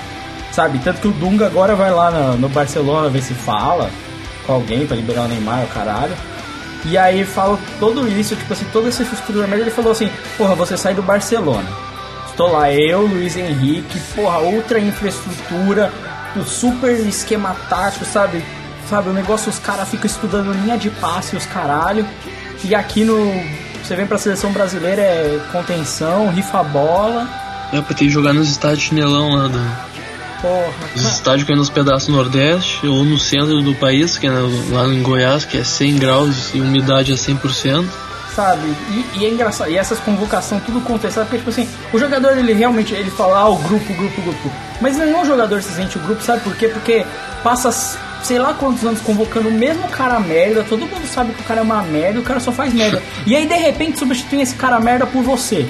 [0.50, 0.80] sabe?
[0.80, 3.90] Tanto que o Dunga agora vai lá no, no Barcelona ver se fala
[4.46, 6.14] com alguém pra liberar o Neymar, o caralho.
[6.84, 9.64] E aí fala tudo isso, tipo assim, toda essa estrutura merda.
[9.64, 11.68] Ele falou assim: Porra, você sai do Barcelona.
[12.28, 15.90] Estou lá, eu, Luiz Henrique, porra, outra infraestrutura,
[16.36, 18.44] o super esquema tático, sabe?
[18.88, 22.06] Sabe, o negócio, os caras ficam estudando linha de passe, os caralho.
[22.62, 23.16] E aqui no.
[23.82, 27.28] Você vem pra seleção brasileira é contenção, rifa bola.
[27.72, 29.95] É pra ter que jogar nos estádios chinelão lá do.
[30.40, 34.30] Porra, Os estádios que é nos pedaços nordeste ou no centro do país, que é
[34.70, 37.84] lá em Goiás, que é 100 graus e umidade a 100%.
[38.34, 38.66] sabe?
[38.90, 42.52] E, e é engraçado, e essas convocações tudo contestado, porque tipo assim, o jogador ele
[42.52, 44.52] realmente ele fala, ah, o grupo, grupo, grupo.
[44.80, 46.68] Mas nenhum jogador se sente o grupo, sabe por quê?
[46.68, 47.06] Porque
[47.42, 47.70] passa
[48.22, 51.60] sei lá quantos anos convocando o mesmo cara merda, todo mundo sabe que o cara
[51.60, 53.02] é uma merda, o cara só faz merda.
[53.26, 55.66] E aí de repente substitui esse cara merda por você.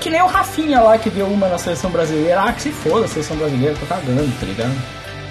[0.00, 2.42] Que- nem o Rafinha lá que deu uma na seleção brasileira.
[2.42, 4.74] Ah, que se foda a seleção brasileira, tô cagando, tá ligado?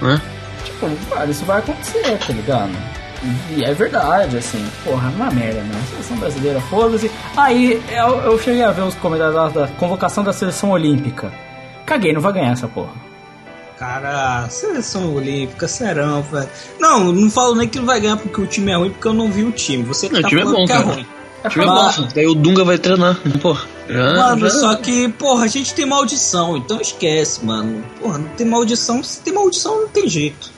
[0.02, 0.22] Né?
[0.66, 2.72] Tipo, cara, isso vai acontecer, tá ligado?
[3.52, 5.82] E é verdade, assim, porra, uma merda, né?
[5.91, 7.12] Seleção brasileira, foda-se.
[7.36, 11.32] Aí eu, eu cheguei a ver os comentários da, da convocação da seleção olímpica.
[11.86, 12.93] Caguei, não vai ganhar essa porra.
[13.78, 16.47] cara, seleção olímpica, serão, velho.
[16.80, 19.14] Não, não falo nem que não vai ganhar porque o time é ruim, porque eu
[19.14, 19.84] não vi o time.
[19.84, 20.86] Você que Não, tá o time é bom, que é cara.
[20.88, 21.06] ruim.
[21.43, 23.18] O time é bom, daí o Dunga vai treinar.
[23.41, 27.83] Porra, já, Mano, já- só que, porra, a gente tem maldição, então esquece, mano.
[28.01, 30.51] Porra, não tem maldição, se tem maldição não tem jeito.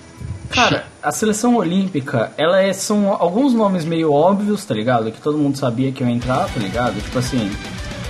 [0.50, 5.10] Cara, a seleção olímpica, ela é, são alguns nomes meio óbvios, tá ligado?
[5.12, 7.02] Que todo mundo sabia que ia entrar, tá ligado?
[7.02, 7.50] Tipo assim,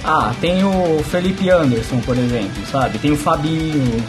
[0.04, 2.98] ah, tem o Felipe Anderson, por exemplo, sabe?
[2.98, 4.04] Tem o Fabinho,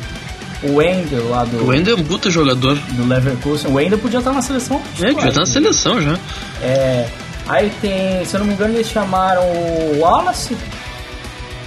[0.62, 2.74] o Wendel lá do, O Wendel é um puta jogador.
[2.92, 3.70] do Leverkusen.
[3.70, 4.80] O Wendel podia estar na seleção.
[4.98, 6.18] É, devia estar na seleção já.
[6.62, 7.10] É,
[7.46, 10.56] aí tem, se eu não me engano, eles chamaram o Wallace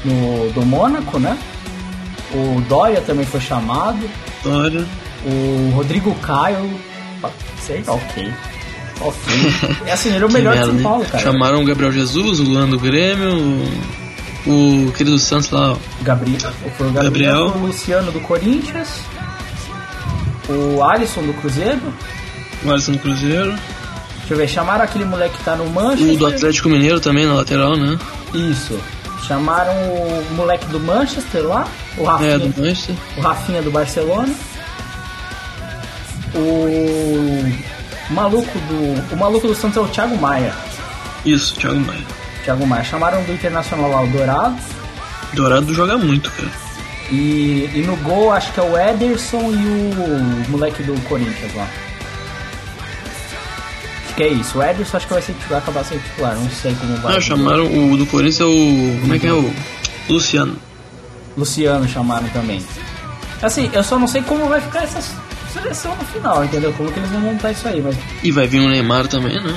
[0.06, 1.38] no, do Mônaco, né?
[2.34, 4.10] O Dória também foi chamado.
[4.44, 4.86] Dória.
[5.26, 6.70] O Rodrigo Caio.
[7.60, 8.32] Sei, ok.
[9.02, 9.18] Ok.
[9.86, 10.78] É assim, ele é o melhor de São?
[10.78, 11.24] Paulo, cara.
[11.24, 13.36] Chamaram o Gabriel Jesus, o Luan do Grêmio,
[14.46, 15.76] o, o querido Santos lá.
[16.02, 16.52] Gabriel.
[16.78, 17.62] Foi o Gabriel, Gabriel.
[17.64, 19.02] o Luciano do Corinthians.
[20.48, 21.82] O Alisson do Cruzeiro.
[22.64, 23.56] o Alisson do Cruzeiro.
[24.20, 26.14] Deixa eu ver, chamaram aquele moleque que tá no Manchester.
[26.14, 27.98] O do Atlético Mineiro também, na lateral, né?
[28.34, 28.80] Isso.
[29.28, 31.68] Chamaram o moleque do Manchester lá.
[31.98, 32.96] O Rafinha, É, do Manchester.
[33.18, 34.34] o Rafinha do Barcelona.
[36.34, 39.14] O maluco do.
[39.16, 40.54] O maluco do Santos é o Thiago Maia.
[41.26, 42.04] Isso, Thiago Maia.
[42.44, 42.84] Thiago Maia.
[42.84, 44.56] Chamaram do Internacional lá o Dourado.
[45.34, 46.50] Dourado joga muito, cara.
[47.12, 51.68] E, e no gol acho que é o Ederson e o moleque do Corinthians lá.
[54.16, 54.58] Acho que é isso.
[54.58, 56.36] O Ederson acho que vai, ser, vai acabar sendo titular.
[56.36, 57.14] Não sei como vai.
[57.14, 59.00] Não, chamaram o do Corinthians é o.
[59.02, 59.54] Como é que é o.
[60.08, 60.56] Luciano.
[61.36, 62.64] Luciano chamaram também.
[63.42, 65.02] Assim, eu só não sei como vai ficar essa
[65.52, 66.72] seleção no final, entendeu?
[66.74, 69.54] Como que eles vão montar isso aí, mas E vai vir o Neymar também, né?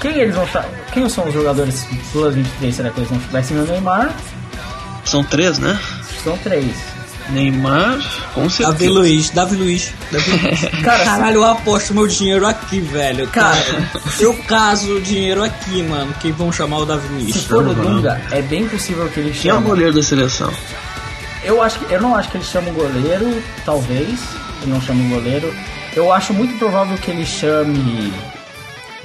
[0.00, 0.68] quem eles vão chamar?
[0.92, 2.76] Quem são os jogadores Plus 23?
[2.76, 4.14] Será que eles vão Vai ser o Neymar?
[5.04, 5.76] São três, né?
[6.22, 6.72] São três.
[7.30, 7.98] Neymar,
[8.34, 8.72] com certeza.
[8.72, 9.92] Davi Luiz, Davi Luiz.
[10.10, 10.60] Davi Luiz.
[10.82, 13.26] Cara, Caralho, eu aposto meu dinheiro aqui, velho.
[13.28, 13.58] Cara.
[14.18, 17.44] Eu caso o dinheiro aqui, mano, que vão chamar o Davi se Luiz.
[17.44, 19.66] for o Dunga, é bem possível que ele Quem é o chame.
[19.68, 20.52] goleiro da seleção?
[21.44, 24.18] Eu acho que eu não acho que ele chame o goleiro, talvez.
[24.62, 25.54] Ele não chame o goleiro.
[25.94, 28.12] Eu acho muito provável que ele chame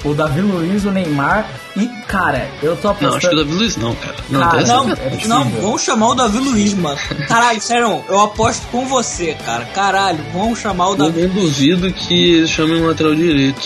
[0.04, 1.48] o Davi Luiz, o Neymar
[1.78, 3.12] e, cara, eu tô apostando.
[3.12, 4.16] Não, acho que o Davi Luiz não, cara.
[4.30, 6.98] Não, Cara, Não, é não, vão chamar o Davi Luiz, mano.
[7.28, 9.66] Caralho, sério, eu aposto com você, cara.
[9.74, 13.62] Caralho, vão chamar o Eu Davi nem duvido que eles chamem um lateral direito.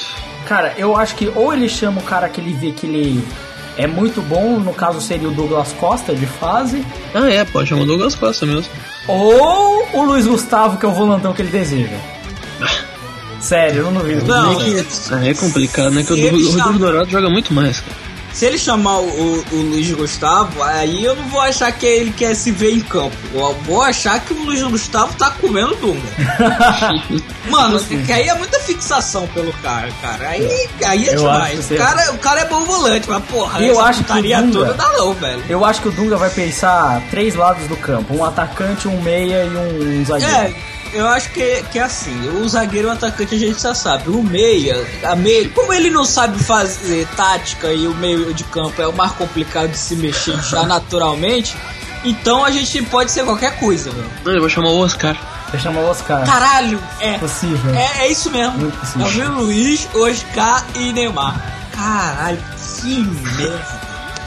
[0.47, 3.27] Cara, eu acho que ou ele chama o cara que ele vê que ele
[3.75, 6.83] é muito bom, no caso seria o Douglas Costa de fase,
[7.13, 8.71] Ah, é, pode chamar o Douglas Costa mesmo.
[9.07, 11.95] ou o Luiz Gustavo, que é o volantão que ele deseja.
[13.39, 14.25] Sério, eu não duvido.
[14.25, 15.09] Não, disso.
[15.13, 16.03] Ah, é complicado, né?
[16.03, 18.07] Que o, Se ele o Rodrigo Dourado joga muito mais, cara.
[18.33, 22.11] Se ele chamar o, o, o Luiz Gustavo, aí eu não vou achar que ele
[22.11, 23.15] quer se ver em campo.
[23.33, 26.07] Eu vou achar que o Luiz Gustavo tá comendo Dunga.
[27.49, 30.29] Mano, que aí é muita fixação pelo cara, cara.
[30.29, 31.57] Aí, aí é Eu demais.
[31.59, 34.15] acho que O cara, o cara é bom volante, mas porra, eu acho que o
[34.21, 35.43] Dunga- toda dá não, velho.
[35.49, 39.45] Eu acho que o Dunga vai pensar três lados do campo: um atacante, um meia
[39.45, 40.31] e um, um zagueiro.
[40.33, 40.53] É,
[40.93, 44.09] eu acho que, que é assim, o zagueiro e o atacante a gente já sabe.
[44.09, 48.81] O meia, a meia, como ele não sabe fazer tática e o meio de campo
[48.81, 51.55] é o mais complicado de se mexer já naturalmente,
[52.03, 54.09] então a gente pode ser qualquer coisa, velho.
[54.23, 55.17] Não, ele vai chamar o Oscar.
[55.51, 56.25] Vai chamar o Oscar.
[56.25, 57.17] Caralho, é.
[57.17, 57.73] Possível.
[57.73, 58.57] É, é isso mesmo.
[58.57, 59.03] Muito possível.
[59.03, 61.35] Davi Luiz, Oscar e Neymar.
[61.71, 62.39] Caralho,
[62.81, 63.63] que merda.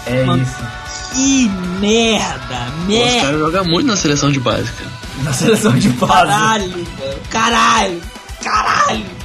[0.06, 0.42] É Mano.
[0.42, 0.80] isso.
[1.12, 1.48] Que
[1.80, 3.16] merda, O merda.
[3.16, 4.99] Oscar joga muito na seleção de base, cara.
[5.22, 6.12] Na seleção de base.
[6.12, 6.86] Caralho, mano.
[7.30, 8.00] Caralho,
[8.42, 9.20] caralho.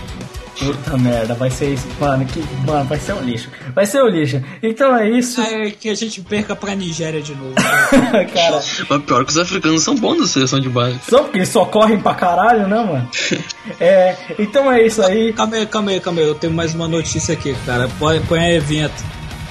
[0.57, 1.85] Puta merda, vai ser isso.
[1.99, 2.41] Mano, que.
[2.65, 3.49] Mano, vai ser um lixo.
[3.73, 4.41] Vai ser um lixo.
[4.63, 5.41] Então é isso.
[5.41, 7.53] É que a gente perca pra Nigéria de novo.
[8.33, 10.97] Cara, Mas pior que os africanos são bons na seleção de base.
[11.09, 13.09] só porque eles só correm pra caralho, né, mano?
[13.81, 15.33] É, então é isso aí.
[15.33, 16.27] calma aí, calma aí, calma aí.
[16.27, 17.89] Eu tenho mais uma notícia aqui, cara.
[17.99, 19.03] Põe, põe a vinheta.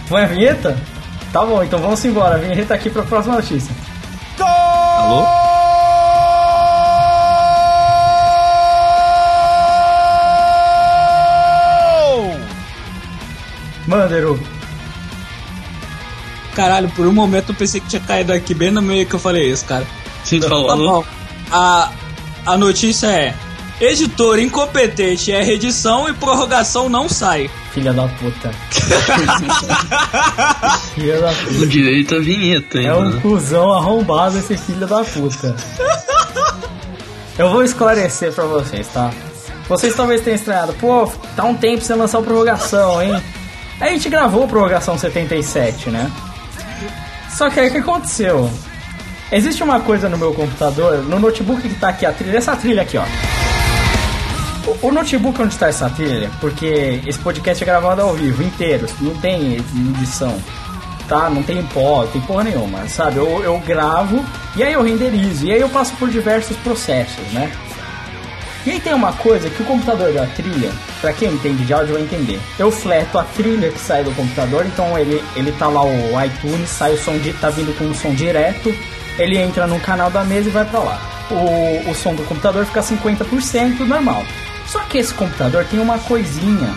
[0.09, 0.79] Põe a vinheta?
[1.33, 2.37] Tá bom, então vamos embora.
[2.37, 3.75] A vinheta aqui pra próxima notícia.
[4.41, 5.54] Alô?
[16.55, 19.19] Caralho, por um momento eu pensei que tinha caído aqui bem no meio que eu
[19.19, 19.85] falei isso, cara.
[20.25, 20.69] Sim, tu falou.
[20.69, 21.05] Tá bom.
[21.51, 21.91] A,
[22.47, 23.35] a notícia é:
[23.81, 27.51] editor incompetente é redição e prorrogação não sai.
[27.73, 28.51] Filha da puta.
[30.95, 31.51] Filha da puta.
[31.61, 33.21] O direito à vinheta, hein, É um mano.
[33.21, 35.57] cuzão arrombado esse filho da puta.
[37.37, 39.11] Eu vou esclarecer pra vocês, tá?
[39.69, 43.21] Vocês talvez tenham estranhado, pô, tá um tempo sem lançar o prorrogação, hein?
[43.81, 46.11] A gente gravou prorrogação 77, né?
[47.31, 48.49] Só que aí o que aconteceu?
[49.33, 52.83] Existe uma coisa no meu computador, no notebook que tá aqui, a trilha, essa trilha
[52.83, 53.05] aqui, ó.
[54.67, 58.87] O, o notebook onde está essa trilha, porque esse podcast é gravado ao vivo, inteiro,
[59.01, 60.41] não tem edição,
[61.09, 61.29] tá?
[61.29, 63.17] Não tem pó, tem porra nenhuma, sabe?
[63.17, 67.51] Eu, eu gravo e aí eu renderizo, e aí eu passo por diversos processos, né?
[68.67, 71.95] E aí tem uma coisa que o computador da trilha, para quem entende de áudio
[71.95, 72.41] vai entender.
[72.59, 76.71] Eu fleto a trilha que sai do computador, então ele, ele tá lá o iTunes,
[76.71, 78.75] sai o som de, tá vindo com o som direto,
[79.19, 81.01] ele entra no canal da mesa e vai para lá.
[81.31, 84.25] O, o som do computador fica 50% normal.
[84.67, 86.75] Só que esse computador tem uma coisinha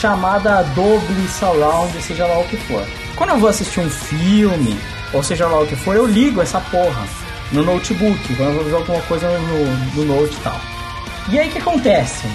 [0.00, 2.84] chamada Dolby Surround, seja lá o que for.
[3.14, 4.76] Quando eu vou assistir um filme,
[5.12, 7.06] ou seja lá o que for, eu ligo essa porra
[7.52, 10.60] no notebook, quando eu vou ver alguma coisa no, no note e tal.
[11.30, 12.26] E aí o que acontece?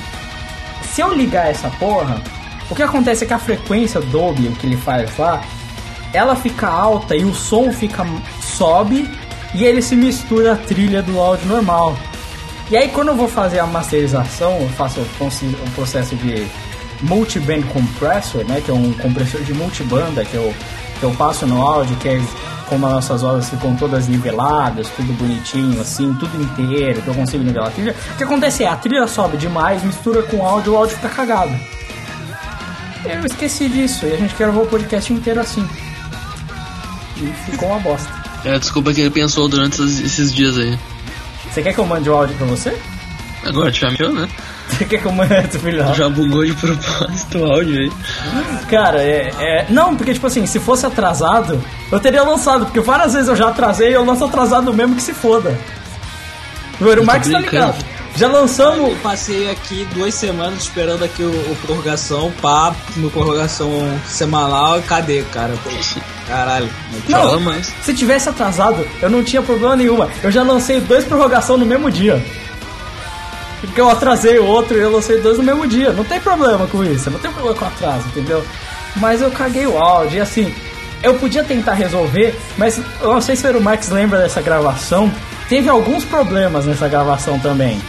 [0.93, 2.21] Se eu ligar essa porra,
[2.69, 5.41] o que acontece é que a frequência Dolby, que ele faz lá,
[6.13, 8.05] ela fica alta e o som fica
[8.41, 9.09] sobe
[9.53, 11.97] e ele se mistura a trilha do áudio normal.
[12.71, 16.47] E aí quando eu vou fazer a masterização, eu faço o processo de
[17.01, 20.53] multiband compressor, né, que é um compressor de multibanda que eu,
[20.99, 22.21] que eu passo no áudio, que é
[22.67, 27.43] como as nossas vozes ficam todas niveladas, tudo bonitinho, assim, tudo inteiro, que eu consigo
[27.43, 27.95] nivelar a trilha.
[28.13, 31.09] O que acontece é, a trilha sobe demais, mistura com o áudio, o áudio fica
[31.09, 31.53] cagado.
[33.05, 35.67] Eu esqueci disso, e a gente gravou o podcast inteiro assim.
[37.17, 38.09] E ficou uma bosta.
[38.43, 40.77] É, desculpa que ele pensou durante esses dias aí.
[41.51, 42.75] Você quer que eu mande o áudio pra você?
[43.45, 44.27] Agora te chamou, né?
[44.67, 45.93] Você quer que eu mande, filho?
[45.93, 47.91] Já bugou de propósito o áudio aí.
[48.69, 53.13] Cara, é, é, Não, porque, tipo assim, se fosse atrasado, eu teria lançado, porque várias
[53.13, 55.57] vezes eu já atrasei e eu lanço atrasado mesmo que se foda.
[56.79, 57.85] O Marcos tá ligado.
[58.15, 58.91] Já lançamos.
[58.91, 63.69] Eu passei aqui duas semanas esperando aqui o, o prorrogação, pá, no prorrogação
[64.07, 65.53] semanal, cadê, cara?
[66.27, 66.69] Caralho,
[67.09, 67.73] não, não mais.
[67.83, 70.09] Se tivesse atrasado, eu não tinha problema nenhuma.
[70.23, 72.23] Eu já lancei dois prorrogação no mesmo dia.
[73.59, 75.91] Porque eu atrasei o outro e eu lancei dois no mesmo dia.
[75.91, 78.45] Não tem problema com isso, não tem problema com atraso, entendeu?
[78.95, 80.53] Mas eu caguei o áudio e assim,
[81.05, 85.11] eu podia tentar resolver, mas eu não sei se o Max lembra dessa gravação.
[85.47, 87.79] Teve alguns problemas nessa gravação também.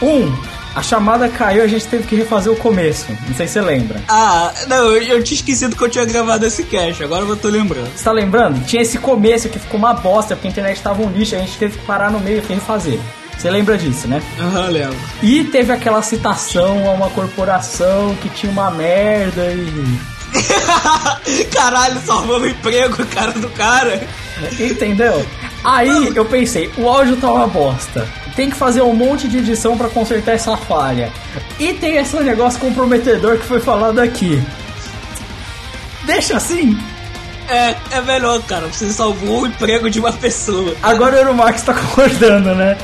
[0.00, 0.34] Um,
[0.74, 3.06] a chamada caiu e a gente teve que refazer o começo.
[3.28, 4.00] Não sei se você lembra.
[4.08, 7.48] Ah, não, eu, eu tinha esquecido que eu tinha gravado esse cast, agora eu tô
[7.48, 7.90] lembrando.
[7.94, 8.64] Você tá lembrando?
[8.64, 11.56] Tinha esse começo que ficou uma bosta, porque a internet tava um lixo, a gente
[11.58, 12.98] teve que parar no meio e refazer.
[13.36, 14.22] Você lembra disso, né?
[14.40, 14.96] Aham, uhum, lembro.
[15.22, 20.13] E teve aquela citação a uma corporação que tinha uma merda e.
[21.52, 24.06] Caralho, salvou o emprego, cara do cara.
[24.58, 25.24] Entendeu?
[25.62, 28.06] Aí eu pensei, o áudio tá uma bosta.
[28.36, 31.12] Tem que fazer um monte de edição para consertar essa falha.
[31.58, 34.42] E tem esse negócio comprometedor que foi falado aqui.
[36.04, 36.78] Deixa assim,
[37.48, 38.66] é, é melhor, cara.
[38.66, 40.74] Você salvou o emprego de uma pessoa.
[40.82, 42.76] Agora o Euromax tá concordando, né?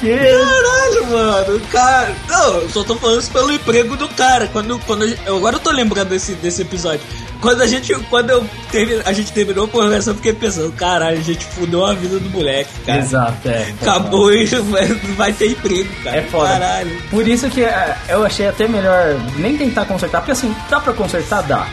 [0.00, 0.16] Que...
[0.16, 1.60] Caralho, mano.
[1.70, 2.14] Cara.
[2.28, 4.48] Não, eu só tô falando isso pelo emprego do cara.
[4.48, 7.00] Quando, quando eu, agora eu tô lembrando desse, desse episódio.
[7.40, 7.94] Quando a gente.
[8.08, 11.84] Quando eu termi, a gente terminou a conversa, eu fiquei pensando, caralho, a gente fudeu
[11.84, 12.98] a vida do moleque, cara.
[12.98, 13.74] Exato, é.
[13.80, 14.86] Acabou e vai,
[15.16, 16.16] vai ter emprego, cara.
[16.16, 16.48] É foda.
[16.48, 17.02] Caralho.
[17.10, 20.92] Por isso que é, eu achei até melhor nem tentar consertar, porque assim, dá pra
[20.92, 21.42] consertar?
[21.42, 21.66] Dá.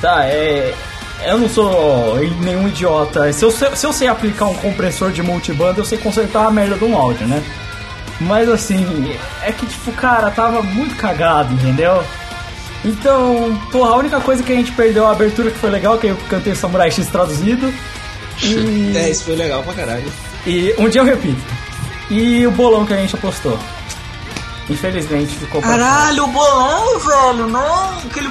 [0.00, 0.74] Tá, é
[1.24, 3.32] eu não sou nenhum idiota.
[3.32, 6.76] Se eu, se eu sei aplicar um compressor de multibanda, eu sei consertar a merda
[6.76, 7.42] de um áudio, né?
[8.20, 12.02] Mas assim, é que tipo, cara, tava muito cagado, entendeu?
[12.84, 15.98] Então, porra, a única coisa que a gente perdeu é a abertura que foi legal,
[15.98, 17.72] que eu cantei Samurai X traduzido.
[18.42, 18.92] E...
[18.96, 20.12] É, isso foi legal pra caralho.
[20.46, 21.40] E um dia eu repito.
[22.10, 23.58] E o bolão que a gente apostou.
[24.68, 27.98] Infelizmente ficou pra Caralho, o bolão, velho, não!
[27.98, 28.30] Aquele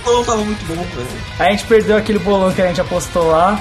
[0.00, 1.22] bolão tava muito bom, velho.
[1.38, 3.60] A gente perdeu aquele bolão que a gente apostou lá.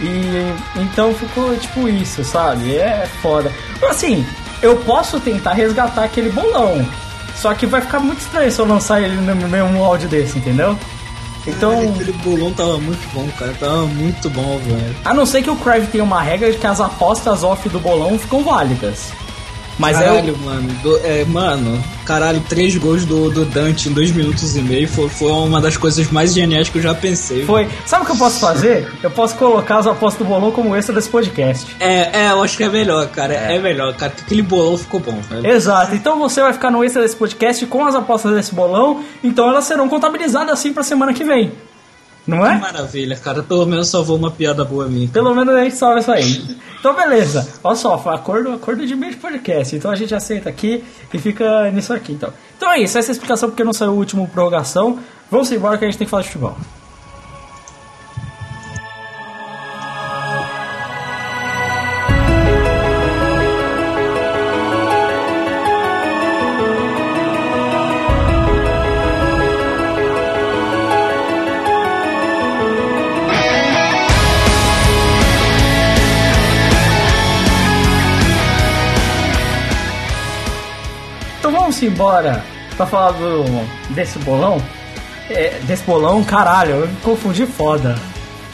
[0.00, 2.76] E então ficou tipo isso, sabe?
[2.76, 3.52] É foda.
[3.82, 4.24] Assim,
[4.62, 6.86] eu posso tentar resgatar aquele bolão.
[7.36, 10.78] Só que vai ficar muito estranho se eu lançar ele no mesmo áudio desse, entendeu?
[11.46, 11.72] Então.
[11.94, 13.54] aquele bolão tava muito bom, cara.
[13.58, 14.96] Tava muito bom, velho.
[15.04, 17.80] A não ser que o Crave tenha uma regra de que as apostas off do
[17.80, 19.10] bolão ficam válidas.
[19.80, 20.68] Mas é caralho, é mano.
[20.82, 25.08] Do, é, mano, caralho, três gols do, do Dante em dois minutos e meio foi,
[25.08, 27.46] foi uma das coisas mais geniais que eu já pensei.
[27.46, 27.64] Foi.
[27.64, 27.74] Mano.
[27.86, 28.92] Sabe o que eu posso fazer?
[29.02, 31.66] Eu posso colocar as apostas do bolão como extra desse podcast.
[31.80, 33.32] É, é, eu acho que é melhor, cara.
[33.32, 34.10] É, é melhor, cara.
[34.10, 35.46] Porque aquele bolão ficou bom, velho.
[35.46, 35.94] Exato.
[35.94, 39.02] Então você vai ficar no extra desse podcast com as apostas desse bolão.
[39.24, 41.52] Então elas serão contabilizadas assim pra semana que vem.
[42.26, 42.54] Não é?
[42.54, 43.42] Que maravilha, cara.
[43.42, 45.08] Pelo menos salvou uma piada boa minha.
[45.08, 46.56] Pelo menos a gente salva isso aí.
[46.80, 47.46] Então, beleza.
[47.62, 49.76] Olha só, acordo, acordo de meio de podcast.
[49.76, 52.32] Então a gente aceita aqui e fica nisso aqui, então.
[52.56, 52.96] Então é isso.
[52.96, 54.98] Essa é a explicação porque não saiu o último prorrogação.
[55.30, 56.56] Vamos embora que a gente tem que falar de futebol.
[81.80, 82.44] Vamos embora
[82.76, 83.44] pra falar do,
[83.94, 84.60] desse bolão.
[85.30, 87.96] É, desse bolão, caralho, eu me confundi foda.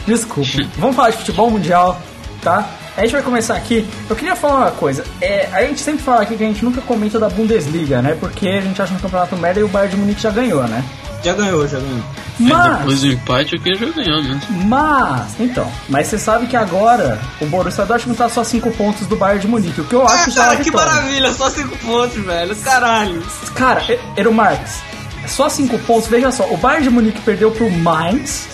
[0.07, 0.51] Desculpa.
[0.79, 2.01] vamos falar de futebol mundial,
[2.43, 2.69] tá?
[2.97, 3.87] A gente vai começar aqui.
[4.09, 5.05] Eu queria falar uma coisa.
[5.21, 8.17] É, a gente sempre fala aqui que a gente nunca comenta da Bundesliga, né?
[8.19, 10.83] Porque a gente acha um campeonato merda e o Bayern de Munique já ganhou, né?
[11.23, 12.03] Já ganhou, já ganhou.
[12.39, 14.41] Mas, Depois do empate, aqui já ganhou mesmo.
[14.67, 19.17] mas, então, mas você sabe que agora o Borussia Dortmund tá só 5 pontos do
[19.17, 20.93] Bayern de Munique, o que eu acho Ah, que já é cara, que vitória.
[20.93, 22.55] maravilha, só 5 pontos, velho.
[22.57, 23.23] Caralho.
[23.55, 24.81] Cara, E- Ero Marques,
[25.27, 28.47] só 5 pontos, veja só, o Bayern de Munique perdeu pro Mainz,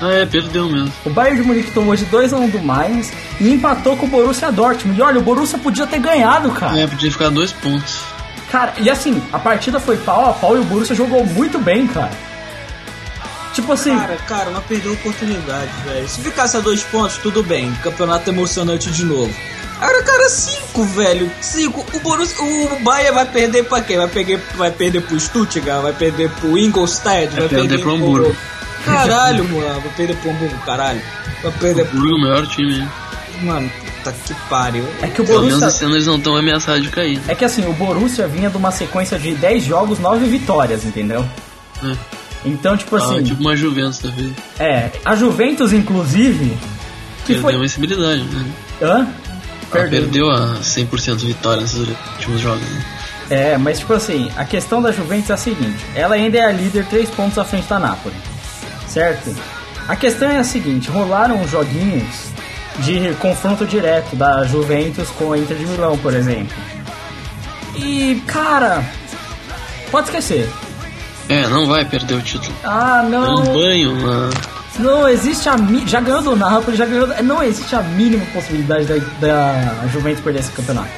[0.00, 0.92] Ah, é, perdeu mesmo.
[1.06, 4.08] o Bayern de Munique tomou de 2 a 1 do Mainz e empatou com o
[4.08, 4.98] Borussia Dortmund.
[4.98, 6.78] E olha, o Borussia podia ter ganhado, cara.
[6.78, 8.00] É, podia ficar dois pontos.
[8.50, 11.86] Cara, e assim, a partida foi pau a pau e o Borussia jogou muito bem,
[11.86, 12.10] cara.
[13.54, 16.06] Tipo assim, Cara, cara, mas perdeu a oportunidade, velho.
[16.06, 17.72] Se ficasse a dois pontos, tudo bem.
[17.82, 19.34] Campeonato emocionante de novo.
[19.80, 21.30] Agora, cara, cinco, velho.
[21.40, 21.84] Cinco.
[21.94, 23.96] O Borussia, o Bayern vai perder pra quem?
[23.96, 25.82] Vai perder, vai perder pro Stuttgart?
[25.82, 27.28] Vai perder pro Ingolstadt?
[27.34, 28.36] Vai, perder pro Hamburgo.
[28.86, 29.82] Caralho, mano.
[29.96, 31.00] Perder pro Hamburgo, caralho.
[31.60, 31.98] Perder pro...
[32.00, 32.74] Burgo, o melhor time.
[32.80, 32.88] hein?
[33.42, 34.88] Mano, puta que pariu.
[35.02, 35.68] é que o Pelo menos Borussia...
[35.68, 37.20] esse ano eles não estão ameaçados de cair.
[37.28, 41.26] É que assim, o Borussia vinha de uma sequência de 10 jogos, 9 vitórias, entendeu?
[41.84, 41.94] É.
[42.44, 44.32] Então, tipo Ah, assim, tipo uma Juventus da vida.
[44.58, 46.56] é, a Juventus, inclusive,
[47.26, 47.54] que Perdeu foi...
[47.56, 48.46] uma visibilidade, né?
[48.80, 49.06] Hã?
[49.74, 51.76] Ela perdeu a 100% de vitória nesses
[52.14, 52.62] últimos jogos.
[52.62, 52.84] Né?
[53.28, 56.52] É, mas tipo assim, a questão da Juventus é a seguinte: ela ainda é a
[56.52, 58.14] líder 3 pontos à frente da Napoli,
[58.96, 59.36] certo?
[59.86, 62.30] A questão é a seguinte: rolaram uns joguinhos
[62.78, 66.56] de confronto direto da Juventus com a Inter de Milão, por exemplo.
[67.74, 68.82] E, cara,
[69.90, 70.48] pode esquecer.
[71.28, 72.54] É, não vai perder o título.
[72.64, 74.30] Ah, É um não, banho na.
[74.78, 78.96] não existe a já ganhou do Napoli, já ganhou, não existe a mínima possibilidade da,
[79.20, 80.88] da Juventus perder esse campeonato.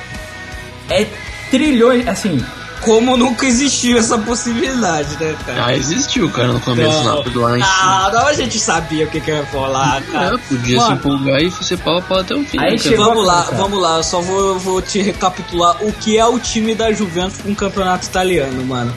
[0.90, 1.06] É
[1.50, 2.44] trilhões, assim,
[2.80, 5.66] Como nunca existiu essa possibilidade, né, cara?
[5.66, 7.66] Ah, existiu, cara, no começo Não, lá em cima.
[7.66, 10.36] Ah, não, a gente sabia o que, que ia rolar, cara.
[10.36, 12.58] É, podia se Mano, empolgar e ser pau a pau até o fim.
[12.58, 12.96] Aí né?
[12.96, 16.74] Vamos lá, vamos lá, eu só vou, vou te recapitular o que é o time
[16.74, 18.94] da Juventus com o campeonato italiano, mano.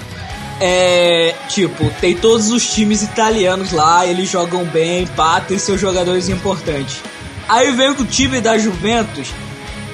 [0.59, 6.29] É, tipo, tem todos os times italianos lá, eles jogam bem, pá, tem seus jogadores
[6.29, 7.01] importantes.
[7.49, 9.29] Aí vem o time da Juventus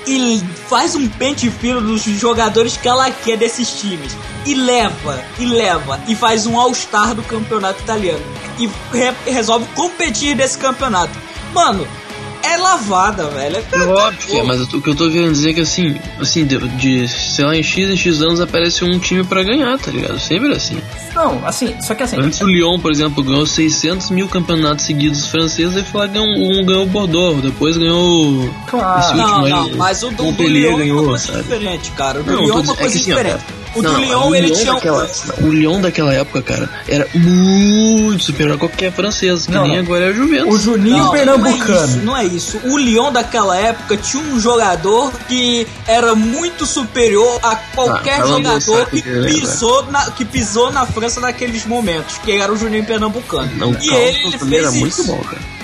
[0.07, 4.15] e faz um pente fino dos jogadores que ela quer desses times.
[4.45, 8.23] E leva, e leva, e faz um all-star do campeonato italiano.
[8.57, 11.11] E re- resolve competir nesse campeonato.
[11.53, 11.85] Mano,
[12.43, 13.57] é lavada, velho.
[13.71, 16.45] É óbvio que é, mas o que eu tô querendo dizer é que assim, assim,
[16.45, 19.91] de, de sei lá, em X em X anos aparece um time pra ganhar, tá
[19.91, 20.19] ligado?
[20.19, 20.81] Sempre assim.
[21.15, 25.27] não, assim, só que assim, Antes o Lyon, por exemplo, ganhou 600 mil campeonatos seguidos
[25.27, 28.49] franceses, aí foi lá ganhou um, ganhou o Bordeaux, depois ganhou.
[28.67, 28.99] claro.
[28.99, 31.43] Esse Não, último não, aí, mas o do, do Lyon é uma ganhou, coisa sabe?
[31.43, 32.19] diferente, cara.
[32.19, 33.43] O do Não, Lyon é uma coisa que assim, ó, diferente.
[33.43, 35.09] cara, o do não, Lyon, o ele Lyon tinha daquela,
[35.41, 39.79] O Lyon daquela época, cara, era muito superior a qualquer francês, que Não, nem não.
[39.83, 40.53] agora é a Juventus.
[40.55, 41.57] O Juninho Não, Pernambucano.
[41.57, 42.61] Não é, isso, não é isso.
[42.65, 48.85] O Lyon daquela época tinha um jogador que era muito superior a qualquer Ah, jogador
[48.89, 52.85] que dele, né, pisou, na, que pisou na França naqueles momentos, que era o Juninho
[52.85, 53.51] Pernambucano.
[53.55, 54.79] Não, e calma, ele, ele fez era isso.
[54.79, 55.57] muito bom, cara.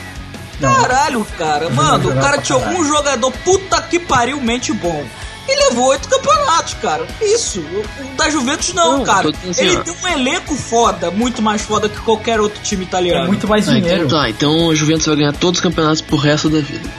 [0.61, 1.69] Caralho, cara.
[1.69, 5.03] Mano, o cara tinha um jogador puta que pariu mente bom.
[5.47, 7.05] E levou oito campeonatos, cara.
[7.21, 7.59] Isso.
[7.59, 9.29] O o da Juventus não, Não, cara.
[9.49, 9.81] assim, Ele ó.
[9.81, 13.25] tem um elenco foda, muito mais foda que qualquer outro time italiano.
[13.25, 14.05] É muito mais Ah, dinheiro.
[14.05, 16.89] então tá, então a Juventus vai ganhar todos os campeonatos pro resto da vida.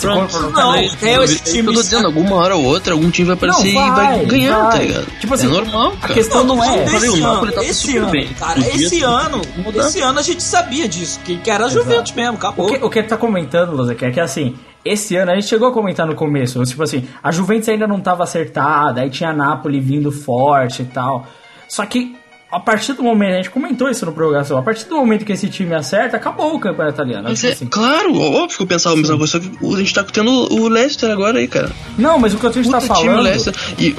[0.00, 0.90] Pra- Não, também.
[1.02, 1.72] é esse Eu tô time.
[1.74, 4.70] dizendo, alguma hora ou outra, algum time vai aparecer Não, e vai vai, ganhar, vai.
[4.72, 5.06] tá ligado?
[5.20, 6.14] Tipo assim, é normal, a cara.
[6.14, 8.28] questão não é- Eu falei, Esse o ano, Napoli tá esse super ano, bem.
[8.38, 9.86] cara, esse ano, mudar.
[9.88, 12.66] esse ano a gente sabia disso, que, que era a Juventus mesmo, O acabou.
[12.66, 14.54] que, o que ele tá comentando, Luza, é que assim,
[14.88, 18.00] esse ano a gente chegou a comentar no começo, tipo assim, a Juventus ainda não
[18.00, 21.26] tava acertada, aí tinha a Napoli vindo forte e tal.
[21.68, 22.16] Só que
[22.56, 25.32] a partir do momento, a gente comentou isso no programa, a partir do momento que
[25.32, 27.24] esse time acerta, acabou o campeonato italiano.
[27.28, 27.66] Mas Tipo é, assim.
[27.66, 31.38] claro, óbvio que eu pensava a mesma coisa, a gente tá tendo o Leicester agora
[31.38, 31.70] aí, cara.
[31.98, 33.24] Não, mas o que a gente tá Puta time falando.
[33.24, 33.54] Leicester.
[33.78, 33.94] E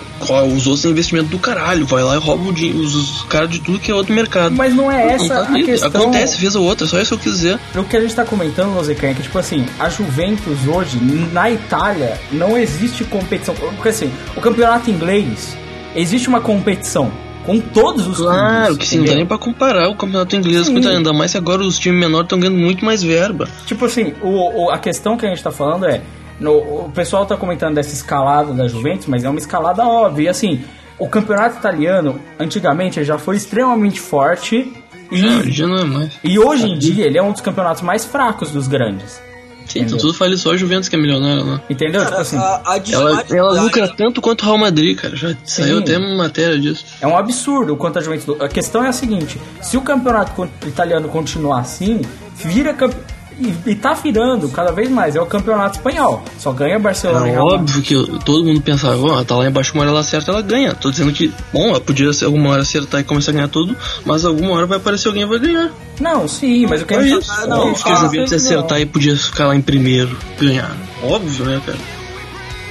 [0.55, 3.77] os outros têm investimento do caralho, vai lá e rouba os, os caras de tudo
[3.77, 4.55] que é outro mercado.
[4.55, 6.01] Mas não é Não essa tá a ali, questão.
[6.01, 7.59] Acontece, vez ou outra, só isso que eu quis dizer.
[7.75, 10.97] O que a gente tá comentando, Lozecan, é que, tipo assim, a Juventus hoje,
[11.31, 13.53] na Itália, não existe competição.
[13.53, 15.55] Porque assim, o campeonato inglês,
[15.95, 17.11] existe uma competição
[17.47, 20.65] com todos os Claro, clubes, que sim, não dá nem pra comparar o campeonato inglês
[20.67, 20.79] com o Sim.
[20.81, 23.47] italiano, ainda mais que agora os times menores estão ganhando muito mais verba.
[23.65, 26.01] Tipo assim, o, o- a questão que a gente tá falando é.
[26.39, 26.51] no-
[26.85, 30.25] o pessoal tá comentando dessa escalada da Juventus, mas é uma escalada óbvia.
[30.25, 30.61] E assim,
[30.99, 34.71] o campeonato italiano, antigamente, já foi extremamente forte.
[35.11, 36.11] E, já não é mais.
[36.23, 39.21] e hoje em dia ele é um dos campeonatos mais fracos dos grandes.
[39.67, 41.61] Sim, então tudo fala só a Juventus que é milionária lá.
[41.69, 42.01] Entendeu?
[42.01, 45.15] Tipo Cara, assim, a, a Ela, ela lucra tanto quanto o Real Madrid, cara.
[45.15, 46.85] Já saiu até uma matéria disso.
[47.01, 48.39] é um absurdo o quanto a Juventus.
[48.39, 52.01] A questão é a seguinte: se o campeonato italiano continuar assim,
[52.35, 52.93] vira camp...
[53.39, 55.15] e, e tá virando cada vez mais.
[55.15, 56.23] É o campeonato espanhol.
[56.39, 59.81] Só ganha Barcelona É óbvio que eu- todo mundo pensava, ó, tá lá embaixo, uma
[59.81, 60.73] hora ela acerta, ela ganha.
[60.73, 63.75] Tô dizendo que, bom, ela podia ser alguma hora acertar e começar a ganhar tudo,
[64.05, 65.71] mas alguma hora vai aparecer alguém e vai ganhar.
[65.99, 67.35] Não, sim, mas o que É gente isso.
[67.35, 70.75] tá- não, que a Juventus ia acertar e podia ficar lá em primeiro, ganhar.
[71.03, 71.77] Óbvio, né, cara?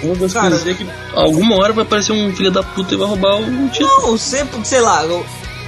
[0.02, 2.96] Uma das Cara, coisas é que alguma hora vai aparecer um filho da puta e
[2.98, 3.90] vai roubar o título.
[4.02, 5.24] Não, sempre, sei lá, eu-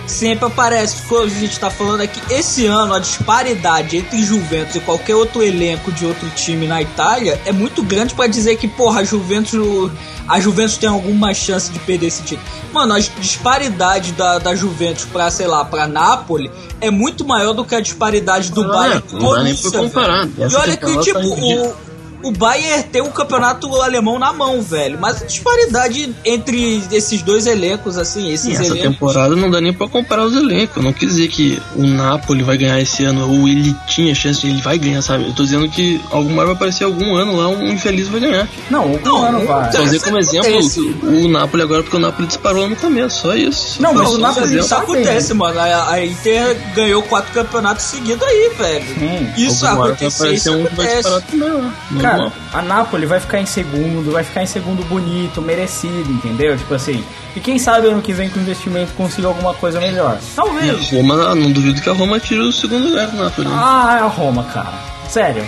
[0.09, 4.81] sempre aparece, quando a gente tá falando aqui, esse ano a disparidade entre Juventus e
[4.81, 9.01] qualquer outro elenco de outro time na Itália é muito grande pra dizer que, porra,
[9.01, 9.91] a Juventus,
[10.27, 12.47] a Juventus tem alguma chance de perder esse título.
[12.73, 16.51] Mano, a disparidade da, da Juventus pra, sei lá, pra Napoli
[16.81, 19.03] é muito maior do que a disparidade do Ah, Bayern.
[19.13, 20.27] não dá nem pra comparar.
[20.27, 21.69] E olha que, tipo, tá ridícula.
[21.69, 21.88] o,
[22.23, 24.99] o Bayern tem o campeonato alemão na mão, velho.
[25.01, 28.83] Mas a disparidade entre esses dois elencos, assim, esses E essa elencos.
[28.83, 30.77] temporada não dá nem pra comparar os elencos.
[30.77, 34.41] Eu não quis dizer que o Napoli vai ganhar esse ano, ou ele tinha chance
[34.41, 35.25] de ele vai ganhar, sabe?
[35.29, 38.49] Eu tô dizendo que alguma hora vai aparecer algum ano lá, um infeliz vai ganhar.
[38.71, 39.71] Não, o Não, ano vai.
[39.73, 40.81] Só dizer como isso exemplo acontece.
[41.25, 43.81] o Napoli agora, porque o Napoli disparou no começo, só isso.
[43.81, 44.59] Não, mas o Napoli.
[44.59, 45.59] Isso acontece, mano.
[45.61, 48.85] A, a Inter ganhou quatro campeonatos seguidos aí, velho.
[49.01, 51.75] Hum, isso hora vai acontece, isso um que vai disparar também lá.
[52.11, 56.57] Cara, a Napoli vai ficar em segundo, vai ficar em segundo bonito, merecido, entendeu?
[56.57, 57.05] Tipo assim.
[57.37, 60.17] E quem sabe ano que vem com investimento consiga alguma coisa melhor.
[60.17, 60.91] A Talvez.
[60.91, 63.49] Roma, não duvido que a Roma tire o segundo lugar do Napoli.
[63.51, 64.73] Ah, é a Roma, cara.
[65.09, 65.45] Sério.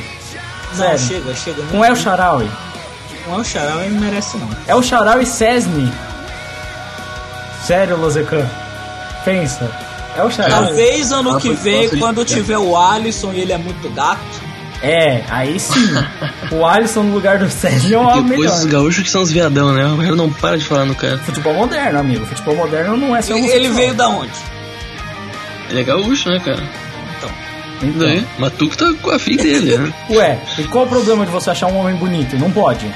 [0.70, 0.98] Não, Sério.
[0.98, 1.62] chega, chega.
[1.70, 2.50] Com El Sharawi.
[3.26, 4.48] Não é o Xarau, ele não merece, não.
[4.66, 5.92] El Sharawi Cesny.
[7.66, 8.48] Sério, Lozecan.
[9.24, 9.70] Pensa.
[10.16, 10.66] El Sharawi.
[10.66, 14.49] Talvez ano que vem, quando tiver o Alisson e ele é muito gato.
[14.82, 15.92] É, aí sim.
[16.50, 18.54] o Alisson no lugar do Cesny é uma Depois melhor.
[18.54, 19.86] os gaúchos que são os viadão, né?
[19.86, 21.18] O cara não para de falar no cara.
[21.18, 22.24] Futebol moderno, amigo.
[22.24, 24.32] Futebol moderno não é só Ele, ele veio da onde?
[25.68, 26.62] Ele é gaúcho, né, cara?
[27.18, 27.30] Então.
[27.82, 28.26] E daí?
[28.38, 29.92] Mas tu que tá com a filha dele, né?
[30.16, 32.36] Ué, e qual o problema de você achar um homem bonito?
[32.38, 32.90] Não pode.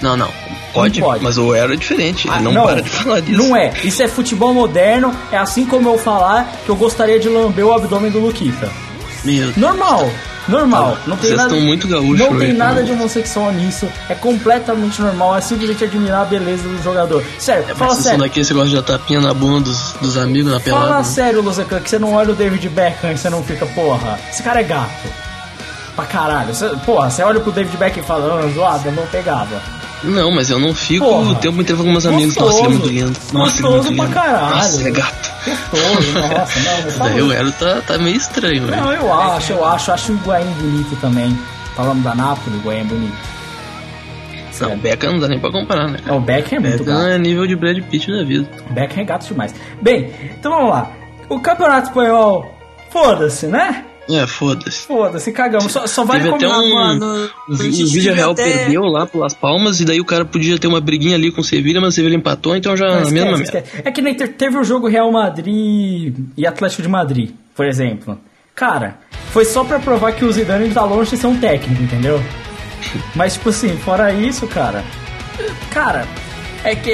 [0.00, 0.30] Não, não.
[0.72, 1.24] Pode, Não pode.
[1.24, 2.28] mas o Era é diferente.
[2.30, 3.42] Ah, Ele não, para de falar disso.
[3.42, 3.72] Não é.
[3.82, 5.12] Isso é futebol moderno.
[5.32, 8.70] É assim como eu falar que eu gostaria de lamber o abdômen do Luquita.
[9.24, 9.56] Meu Deus.
[10.48, 10.80] Normal.
[10.82, 10.98] Normal.
[11.06, 12.82] Não tem Vocês nada, estão muito gaúchos Não tem hoje, nada né?
[12.82, 13.88] de homossexual nisso.
[14.08, 15.36] É completamente normal.
[15.36, 17.22] É simplesmente admirar a beleza do jogador.
[17.38, 18.20] Sério, É, fala sério.
[18.20, 20.84] daqui, esse gosta de dar tapinha na bunda dos, dos amigos na pelada.
[20.86, 21.04] Fala né?
[21.04, 24.42] sério, Luzecan, que você não olha o David Beckham e você não fica, porra, esse
[24.42, 25.08] cara é gato.
[25.94, 26.54] Pra caralho.
[26.54, 29.60] Você, porra, você olha pro David Beckham e fala, ah, zoado, eu não pegava.
[30.04, 31.30] Não, mas eu não fico Porra.
[31.32, 32.36] o tempo inteiro com meus amigos.
[32.36, 33.18] Nossa, ele é muito lindo.
[33.32, 34.14] Nossa, ele é Gostoso muito pra lindo.
[34.14, 34.54] caralho.
[34.56, 35.30] Nossa, é gato.
[35.44, 38.76] Gostoso, nossa, não, Daí o Ero tá, tá meio estranho, velho.
[38.82, 39.90] Não, eu acho, eu acho.
[39.92, 41.36] Acho o Higuaín bonito também.
[41.74, 43.16] Falando da Nápoles, o Higuaín é bonito.
[44.60, 44.76] Não, o Sério.
[44.78, 45.98] Beckham não dá nem pra comparar, né?
[46.06, 47.08] É, o Beckham é muito Beckham gato.
[47.08, 48.48] é nível de Brad Pitt da vida.
[48.68, 49.54] O Beckham é gato demais.
[49.80, 50.90] Bem, então vamos lá.
[51.28, 52.54] O Campeonato Espanhol,
[52.90, 53.84] foda-se, né?
[54.10, 54.86] É, foda-se.
[54.86, 55.70] Foda-se, cagamos.
[55.70, 56.74] Só, só vale Teve até combinar, um.
[56.74, 57.30] mano.
[57.48, 60.66] O, Vídeo Real até- perdeu lá pro Las Palmas e daí o cara podia ter
[60.66, 63.12] uma briguinha ali com o Sevilha, mas o Sevilha empatou, então já Não, a esquece,
[63.14, 63.42] mesma merda.
[63.44, 63.82] esquece.
[63.84, 68.18] É que nem te- teve o jogo Real Madrid e Atlético de Madrid, por exemplo.
[68.54, 68.98] Cara,
[69.30, 72.20] foi só pra provar que o Zidane tá longe de ser um técnico, entendeu?
[73.14, 74.82] Mas, tipo assim, fora isso, cara...
[75.70, 76.06] Cara,
[76.64, 76.92] é que...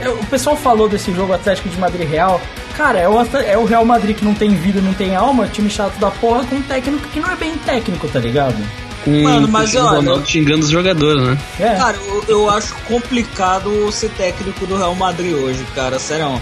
[0.00, 2.40] é, O pessoal falou desse jogo Atlético de Madrid Real.
[2.78, 5.68] Cara, é o, é o Real Madrid que não tem vida, não tem alma, time
[5.68, 8.56] chato da porra, com um técnico que não é bem técnico, tá ligado?
[9.04, 11.38] Com Mano, o mas Cristiano olha- Ronaldo xingando os jogadores, né?
[11.58, 11.74] É.
[11.74, 16.40] Cara, eu, eu acho complicado ser técnico do Real Madrid hoje, cara, sério.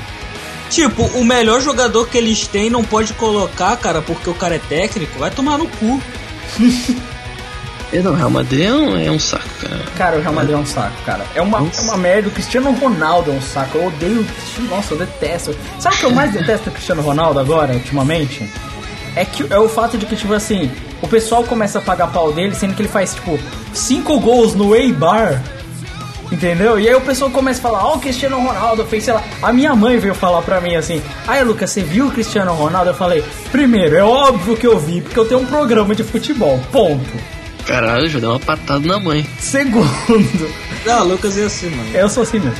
[0.69, 4.59] Tipo, o melhor jogador que eles têm não pode colocar, cara, porque o cara é
[4.59, 6.01] técnico, vai tomar no cu.
[7.93, 9.81] É, não, o Real Madrid é um, é um saco, cara.
[9.97, 11.25] Cara, o Real Madrid é um saco, cara.
[11.35, 12.29] É uma, é uma merda.
[12.29, 13.79] O Cristiano Ronaldo é um saco.
[13.79, 14.69] Eu odeio o Cristiano.
[14.71, 15.57] Nossa, eu detesto.
[15.79, 18.51] Sabe o que eu mais detesto do Cristiano Ronaldo agora, ultimamente?
[19.15, 20.71] É que é o fato de que, tipo assim,
[21.01, 23.39] o pessoal começa a pagar pau dele, sendo que ele faz, tipo,
[23.73, 25.41] cinco gols no Eibar.
[26.31, 26.79] Entendeu?
[26.79, 29.23] E aí o pessoal começa a falar, ó, o Cristiano Ronaldo fez, sei lá.
[29.41, 32.91] A minha mãe veio falar pra mim assim, ai Lucas, você viu o Cristiano Ronaldo?
[32.91, 33.23] Eu falei,
[33.53, 36.61] primeiro, é óbvio que eu vi, porque eu tenho um programa de futebol.
[36.73, 37.36] Ponto.
[37.67, 39.27] Caralho, já deu uma patada na mãe.
[39.41, 39.91] Segundo,
[40.85, 41.91] Não, o Lucas é assim, mano.
[41.95, 42.57] eu sou assim mesmo.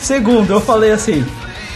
[0.00, 1.24] Segundo, eu falei assim: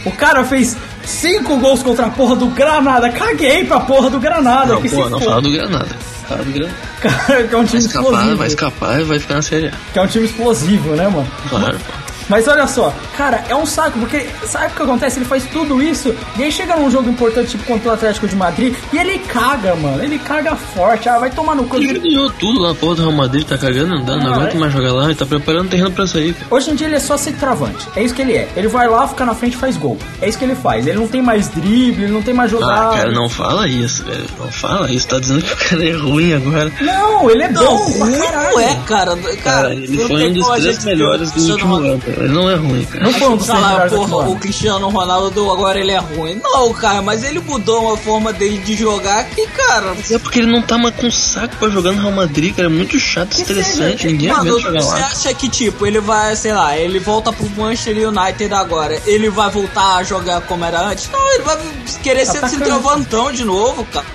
[0.05, 0.75] o cara fez
[1.05, 3.09] cinco gols contra a porra do Granada.
[3.09, 4.73] Caguei pra porra do Granada.
[4.73, 5.95] Não, que se não fala do Granada.
[6.27, 6.77] Fala do Granada.
[7.01, 8.37] Cara, que é um Vai time escapar, explosivo.
[8.37, 9.71] vai escapar e vai ficar na Série A.
[9.93, 11.27] Que é um time explosivo, né, mano?
[11.49, 12.02] Claro, pô.
[12.33, 15.19] Mas olha só, cara, é um saco, porque sabe o que acontece?
[15.19, 18.35] Ele faz tudo isso, e aí chega num jogo importante, tipo contra o Atlético de
[18.35, 20.03] Madrid, e ele caga, mano.
[20.03, 21.07] Ele caga forte.
[21.07, 21.77] Ah, vai tomar no cu.
[21.77, 24.55] Ele ganhou tudo lá, porra do Real Madrid, tá cagando, não dá, não Ah, aguenta
[24.55, 24.59] é?
[24.59, 26.47] mais jogar lá, ele tá preparando o terreno pra sair, cara.
[26.49, 27.87] Hoje em dia ele é só centroavante.
[27.95, 28.49] É isso que ele é.
[28.55, 29.95] Ele vai lá, fica na frente e faz gol.
[30.19, 30.87] É isso que ele faz.
[30.87, 32.95] Ele não tem mais drible, ele não tem mais Ah, jogada.
[32.97, 34.25] cara, não fala isso, velho.
[34.39, 36.71] Não fala isso, tá dizendo que o cara é ruim agora.
[36.81, 39.13] Não, ele é Não, bom não é, cara.
[39.13, 42.22] Cara, Cara, ele foi um dos três melhores do último ano, cara.
[42.23, 43.03] Ele não é ruim, cara.
[43.03, 46.39] Não foi um dos Falar, porra, o Cristiano Ronaldo agora ele é ruim.
[46.41, 49.93] Não, cara, mas ele mudou uma forma dele de jogar que, cara.
[49.95, 52.67] Mas é porque ele não tá mais com saco pra jogar no Real Madrid, cara.
[52.67, 54.03] É muito chato, estressante.
[54.03, 55.07] seja, Ninguém Mano, jogar você lá.
[55.07, 59.49] acha que, tipo, ele vai, sei lá, ele volta pro Manchester United agora, ele vai
[59.49, 61.09] voltar a jogar como era antes?
[61.11, 61.57] Não, ele vai
[62.01, 62.55] querer ser Atacante.
[62.57, 64.05] centroavantão de novo, cara.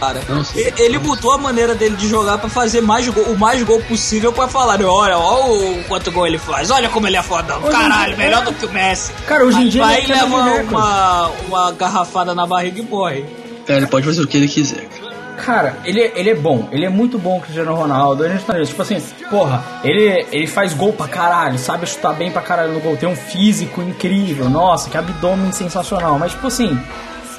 [0.00, 0.52] Cara, Nossa.
[0.78, 4.32] Ele mudou a maneira dele de jogar pra fazer mais gol, o mais gol possível
[4.32, 7.72] pra falar, olha, olha o quanto gol ele faz, olha como ele é fodão, Hoje
[7.76, 9.12] caralho, dia- melhor do que o Messi.
[9.26, 13.24] Cara, hoje em dia Vai ele é leva uma, uma garrafada na barriga e morre.
[13.66, 15.08] Cara, ele pode fazer o que ele quiser, cara.
[15.44, 18.24] Cara, ele, é- ele é bom, ele é muito bom, o Cristiano Ronaldo.
[18.24, 22.42] Ele, tá- tipo assim, porra, ele, ele faz gol pra caralho, sabe chutar bem pra
[22.42, 26.18] caralho no gol, tem um físico incrível, nossa, que abdômen sensacional.
[26.18, 26.78] Mas, tipo assim,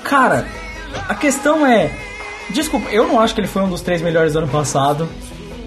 [0.03, 0.45] cara,
[1.07, 1.89] a questão é.
[2.51, 5.07] Desculpa, eu não acho que ele foi um dos três melhores do ano passado.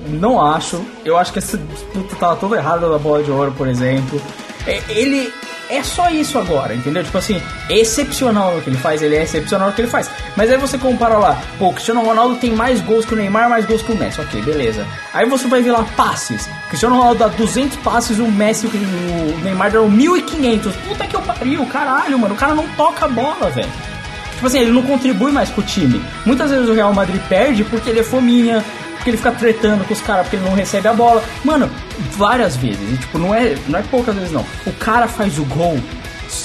[0.07, 0.85] Não acho.
[1.05, 4.21] Eu acho que essa disputa tava toda errada da bola de ouro, por exemplo.
[4.67, 5.33] É, Ele
[5.73, 7.03] é só isso agora, entendeu?
[7.03, 10.11] Tipo assim, é excepcional no que ele faz, ele é excepcional no que ele faz.
[10.37, 13.49] Mas aí você compara lá, pô, o Cristiano Ronaldo tem mais gols que o Neymar,
[13.49, 14.87] mais gols que o Messi, ok, beleza.
[15.15, 16.47] Aí você vai ver lá passes.
[16.67, 20.73] O Cristiano Ronaldo dá 200 passes, o Messi, o Neymar dá 1.500.
[20.89, 22.35] Puta que eu pariu, caralho, mano.
[22.35, 23.71] O cara não toca a bola, velho.
[24.43, 26.03] Tipo assim, ele não contribui mais pro time.
[26.27, 28.65] Muitas vezes o Real Madrid perde porque ele é fominha,
[28.97, 31.23] porque ele fica tretando com os caras, porque ele não recebe a bola.
[31.45, 31.71] Mano,
[32.17, 32.81] várias vezes.
[32.93, 34.45] E, tipo, não é, não é poucas vezes não.
[34.67, 35.79] O cara faz o gol.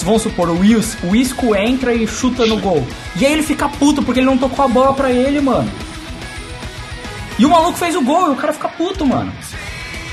[0.03, 2.85] Vamos supor, o, Is, o Isco entra e chuta no gol.
[3.15, 5.71] E aí ele fica puto porque ele não tocou a bola pra ele, mano.
[7.39, 9.33] E o maluco fez o gol e o cara fica puto, mano.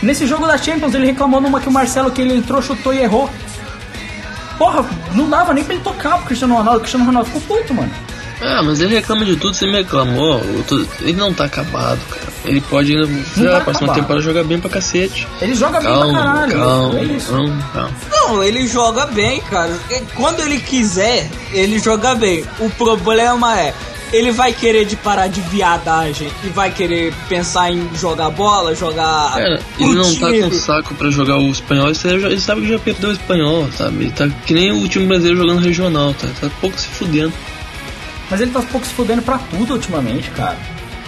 [0.03, 3.01] Nesse jogo da Champions ele reclamou numa que o Marcelo que ele entrou, chutou e
[3.01, 3.29] errou.
[4.59, 4.85] Porra,
[5.15, 6.79] não dava nem pra ele tocar pro Cristiano Ronaldo.
[6.79, 7.91] O Cristiano Ronaldo ficou puto, mano.
[8.43, 10.41] Ah, mas ele reclama de tudo, você me reclamou.
[11.01, 12.27] Ele não tá acabado, cara.
[12.45, 15.27] Ele pode ainda, sei lá, tá próxima temporada jogar bem pra cacete.
[15.41, 16.53] Ele joga bem Calma, pra caralho.
[16.59, 17.31] calma, é isso.
[17.33, 17.91] calma, calma.
[18.11, 19.73] Não, ele joga bem, cara.
[20.15, 22.45] Quando ele quiser, ele joga bem.
[22.59, 23.73] O problema é,
[24.17, 29.33] ele vai querer de parar de viadagem e vai querer pensar em jogar bola, jogar.
[29.35, 32.79] Cara, pro ele não tá com saco pra jogar o espanhol, ele sabe que já
[32.79, 34.05] perdeu o espanhol, sabe?
[34.05, 36.29] Ele tá que nem o time brasileiro jogando regional, tá?
[36.41, 37.33] Tá pouco se fudendo.
[38.31, 40.57] Mas ele tá pouco se fudendo pra tudo ultimamente, cara.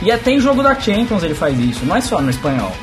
[0.02, 2.76] E até em jogo da Champions ele faz isso, não é só no espanhol.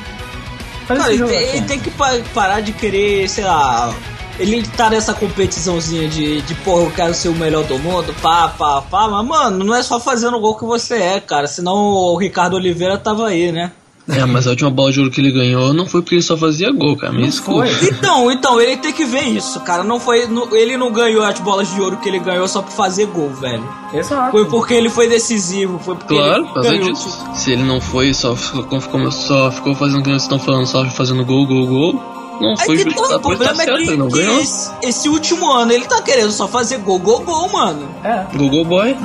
[0.88, 3.94] Faz Cara, ele, tem- ele tem que pa- parar de querer, sei lá.
[4.38, 8.48] Ele tá nessa competiçãozinha de, de porra, eu quero ser o melhor do mundo, pá,
[8.48, 11.46] pá, pá, mas mano, não é só fazendo o gol que você é, cara.
[11.46, 13.70] Senão o Ricardo Oliveira tava aí, né?
[14.06, 16.36] É, mas a última bola de ouro que ele ganhou não foi porque ele só
[16.36, 17.10] fazia gol, cara.
[17.10, 17.66] Me desculpa.
[17.82, 19.82] Então, então, ele tem que ver isso, cara.
[19.82, 20.26] Não foi.
[20.26, 23.30] não- ele não ganhou as bolas de ouro que ele ganhou só pra fazer gol,
[23.30, 23.66] velho.
[23.94, 24.30] Exato.
[24.30, 27.18] Foi porque ele foi decisivo, foi porque Claro, ele por disso.
[27.34, 30.66] Se ele não foi, só ficou, ficou- só ficou fazendo o que vocês estão falando,
[30.66, 32.23] só fazendo gol, gol, gol.
[32.40, 34.40] Não Aí foi tá, o pode tá problema é certo, que, ele não ganhou.
[34.40, 37.88] esse, esse último ano ele tá querendo só fazer gol, gol, gol, mano.
[38.02, 38.96] É, Gol, gol, boy.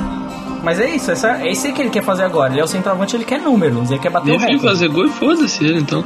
[0.64, 2.52] mas é isso, essa, é isso aí que ele quer fazer agora.
[2.52, 4.74] Ele é o centroavante, ele quer números, ele quer bater o Deixa ele recorde.
[4.74, 6.04] fazer gol e foda-se ele, então.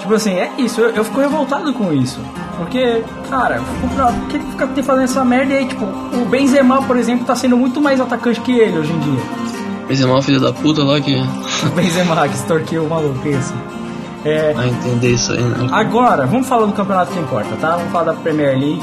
[0.00, 2.20] Tipo assim, é isso, eu, eu fico revoltado com isso.
[2.58, 6.96] Porque, cara, por que ele fica fazendo essa merda e aí, tipo, o Benzema, por
[6.98, 9.22] exemplo, tá sendo muito mais atacante que ele hoje em dia.
[9.88, 13.52] Benzema, filho da puta lá que O Benzema que extorquiu o maluco, esse.
[14.24, 15.68] É, vai entender isso aí, né?
[15.70, 17.76] agora, vamos falar do campeonato que importa, tá?
[17.76, 18.82] Vamos falar da Premier League.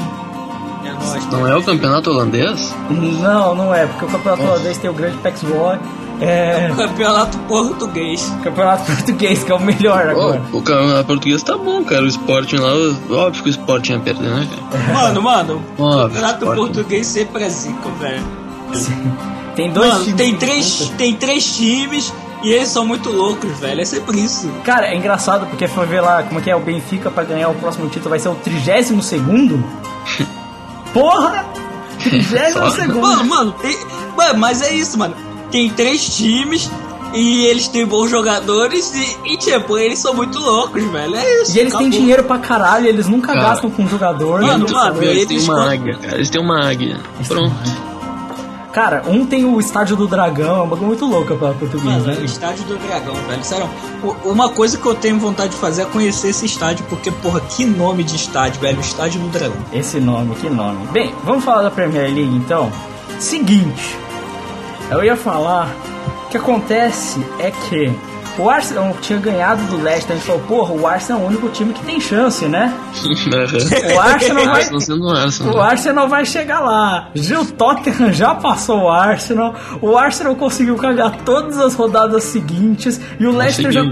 [0.84, 1.32] É.
[1.32, 2.74] Não é o campeonato holandês?
[2.90, 5.78] Não, não é, porque o campeonato holandês tem o grande Pex Boy.
[6.20, 6.70] É.
[6.76, 8.32] Campeonato português.
[8.44, 10.40] Campeonato português, que é o melhor agora.
[10.52, 12.02] Oh, o campeonato português tá bom, cara.
[12.02, 12.72] O Sporting lá,
[13.10, 14.92] óbvio que o Sporting ia perder, né, cara?
[14.94, 16.60] Mano, mano, Óbvio, campeonato Sporting.
[16.60, 18.22] português sempre é zica, velho.
[19.56, 20.16] Tem dois Mano, times.
[20.16, 22.12] tem três, tem três times
[22.42, 23.80] e eles são muito loucos, velho.
[23.80, 24.50] É sempre isso.
[24.64, 27.48] Cara, é engraçado porque foi ver lá como é que é o Benfica pra ganhar
[27.48, 29.62] o próximo título vai ser o 32 segundo.
[30.92, 31.44] Porra!
[32.02, 32.70] 32 Só.
[32.70, 33.00] segundo.
[33.00, 33.78] Mano, mano, tem-
[34.16, 35.14] mano, mas é isso, mano.
[35.50, 36.70] Tem três times
[37.14, 41.14] e eles têm bons jogadores e, e, tipo, eles são muito loucos, velho.
[41.14, 41.56] É isso.
[41.56, 41.90] E eles têm acabou.
[41.90, 43.40] dinheiro pra caralho, eles nunca Cara.
[43.50, 44.40] gastam com jogador.
[44.40, 44.72] Mano, né?
[44.72, 46.14] mano, Eles têm uma águia, cara.
[46.16, 46.98] Eles têm uma águia.
[47.28, 47.54] Pronto.
[48.72, 52.06] Cara, um tem o Estádio do Dragão, é um bagulho muito louco pra português, Mano,
[52.06, 52.24] né?
[52.24, 53.44] estádio do Dragão, velho.
[53.44, 53.68] Sério,
[54.24, 57.66] uma coisa que eu tenho vontade de fazer é conhecer esse estádio, porque, porra, que
[57.66, 58.80] nome de estádio, velho.
[58.80, 59.58] Estádio do Dragão.
[59.74, 60.86] Esse nome, que nome.
[60.86, 62.72] Bem, vamos falar da Premier League então.
[63.18, 63.96] Seguinte,
[64.90, 65.68] eu ia falar.
[66.24, 67.92] O que acontece é que
[68.38, 70.12] o Arsenal tinha ganhado do Leicester.
[70.12, 72.72] A gente falou, porra, o Arsenal é o único time que tem chance, né?
[73.94, 74.62] O Arsenal vai.
[75.54, 77.10] O Arsenal vai chegar lá.
[77.40, 79.54] O Tottenham já passou o Arsenal.
[79.80, 83.00] O Arsenal conseguiu cagar todas as rodadas seguintes.
[83.18, 83.82] E o Leicester já,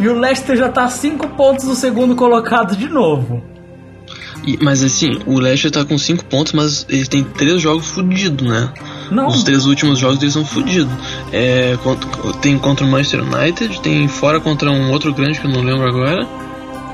[0.00, 3.42] e o Leicester já tá 5 pontos do segundo colocado de novo.
[4.44, 8.46] E- mas assim, o Leicester tá com 5 pontos, mas ele tem 3 jogos fudidos,
[8.48, 8.70] né?
[9.10, 9.26] Não.
[9.28, 10.92] Os três últimos jogos deles são fudidos.
[11.32, 11.76] É,
[12.40, 15.86] tem contra o Manchester United, tem fora contra um outro grande que eu não lembro
[15.86, 16.26] agora.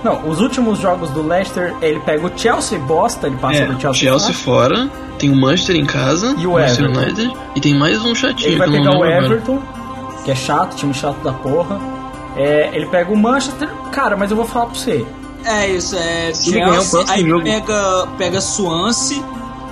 [0.04, 3.80] Não, os últimos jogos do Leicester, ele pega o Chelsea bosta, ele passa É, do
[3.80, 4.08] Chelsea.
[4.08, 4.76] Chelsea fora.
[4.76, 7.00] fora, tem o Manchester em casa, E o Manchester Everton.
[7.02, 9.24] United, e tem mais um chatinho Ele vai pegar o lembro agora.
[9.26, 9.62] Everton,
[10.24, 11.80] que é chato, time chato da porra.
[12.36, 13.68] É, ele pega o Manchester.
[13.90, 15.04] Cara, mas eu vou falar pra você.
[15.44, 16.34] É isso, é.
[16.34, 17.44] Chelsea, aí jogo.
[17.44, 19.22] pega, pega Swansea.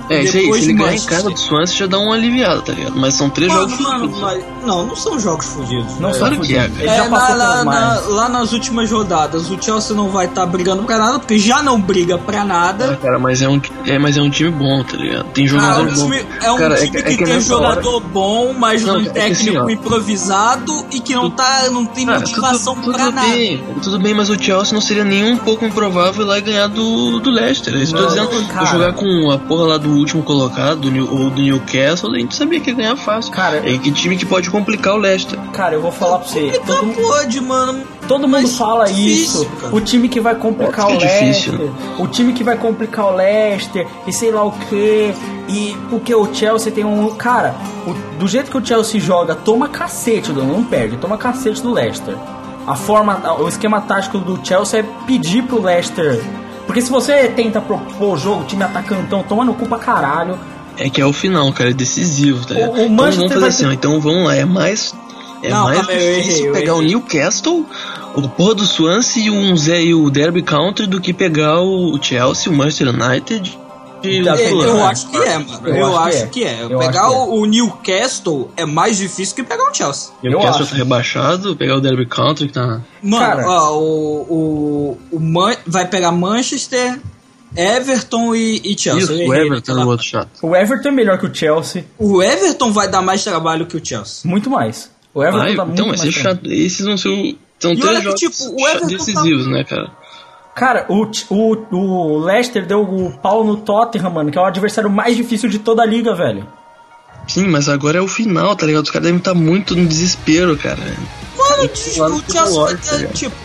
[0.09, 2.73] É, isso aí, se ele ganhar em casa do Swansea já dá uma aliviada, tá
[2.73, 2.95] ligado?
[2.95, 4.21] Mas são três Mano, jogos mano, fudidos.
[4.21, 5.99] mas- não, não são jogos fudidos.
[5.99, 6.13] Não velho.
[6.13, 9.61] são Claro que é, já É, passou na- pelos na- lá nas últimas rodadas, o
[9.61, 12.99] Chelsea não vai estar brigando pra nada, porque já não briga pra Ah, nada.
[13.01, 15.25] cara, mas é, um, é, mas é um time bom, tá ligado?
[15.33, 16.13] Tem Ah, jogador um bom.
[16.41, 18.95] é um Cara, time é, que, é que tem nessa hora- jogador bom, mas Não,
[18.95, 22.91] um é que técnico assim, improvisado e que não, tá, não tem Cara, motivação tudo,
[22.93, 23.27] pra tudo nada.
[23.27, 26.41] bem, tudo bem, mas o Chelsea não seria nem um pouco improvável ir lá e
[26.41, 27.73] ganhar do, do Leicester.
[27.73, 28.47] É Isso tô Não, dizendo.
[28.47, 28.65] cara.
[28.67, 32.35] Jogar com a porra lá do último colocado, do, New- ou do Newcastle, a gente
[32.35, 33.31] sabia que ia ganhar fácil.
[33.31, 35.37] Cara, é que time que pode complicar o Leicester.
[35.53, 36.47] Cara, eu vou falar pra você.
[36.47, 37.83] Então Todo, mu- pode, mano.
[38.07, 39.45] todo mundo fala difícil, isso.
[39.61, 39.75] cara.
[39.75, 41.53] O time que vai complicar o é Leicester.
[41.53, 41.71] difícil.
[41.99, 43.87] O time que vai complicar o Leicester.
[44.07, 45.13] E sei lá o que.
[45.49, 47.09] E porque o Chelsea tem um.
[47.15, 51.61] Cara, o- do jeito que o Chelsea joga, toma cacete, do- não perde, toma cacete
[51.61, 52.15] do Leicester.
[52.65, 56.21] A forma, o esquema tático do Chelsea é pedir pro Leicester.
[56.77, 60.37] Porque se você tenta propor o jogo, time atacantão, toma no cu pra caralho.
[60.77, 62.69] É que é o final, cara, é decisivo, tá ligado?
[62.69, 64.93] O- o então vamos fazer vai assim, ó, então vamos lá, é mais.
[65.41, 66.89] É Não, mais errei, difícil eu pegar o errei.
[66.89, 67.65] Newcastle,
[68.13, 71.97] o porra do Swansea e o, Zé, e o Derby Country do que pegar o
[71.99, 73.57] Chelsea, o Manchester United
[74.03, 74.61] Eu, Fulham.
[74.77, 75.67] eu acho que é, mano.
[75.67, 76.27] Eu Eu, acho que acho é.
[76.27, 76.63] que é.
[76.63, 77.17] Eu Pegar que é.
[77.17, 80.11] o, o Newcastle é mais difícil que pegar o Chelsea.
[80.21, 82.81] O Eu Newcastle tá rebaixado, pegar o Derby Country que tá.
[83.01, 83.49] Mano, Cara.
[83.49, 86.99] ó, o, o, o Man- vai pegar Manchester,
[87.55, 89.03] Everton e, e Chelsea.
[89.03, 90.29] Isso, Eu o Everton naquela- é o outro chato.
[90.41, 91.85] O Everton é melhor que o Chelsea.
[91.97, 94.29] O Everton vai dar mais trabalho que o Chelsea.
[94.29, 94.89] Muito mais.
[95.13, 96.41] O Everton Vai, muito então vai mais chato.
[96.45, 97.35] Esses vão ser o.
[97.59, 99.91] São E três olha que, jogos tipo, Everton decisivos, tá- né, cara?
[100.57, 104.89] Cara, o, o, o Leicester deu o pau no Tottenham, mano, que é o adversário
[104.89, 106.47] mais difícil de toda a liga, velho.
[107.27, 108.85] Sim, mas agora é o final, tá ligado?
[108.85, 110.79] Os caras devem estar muito no desespero, cara.
[111.37, 111.69] Mano,
[112.65, 113.13] vai tá ter, ligado?
[113.13, 113.35] tipo,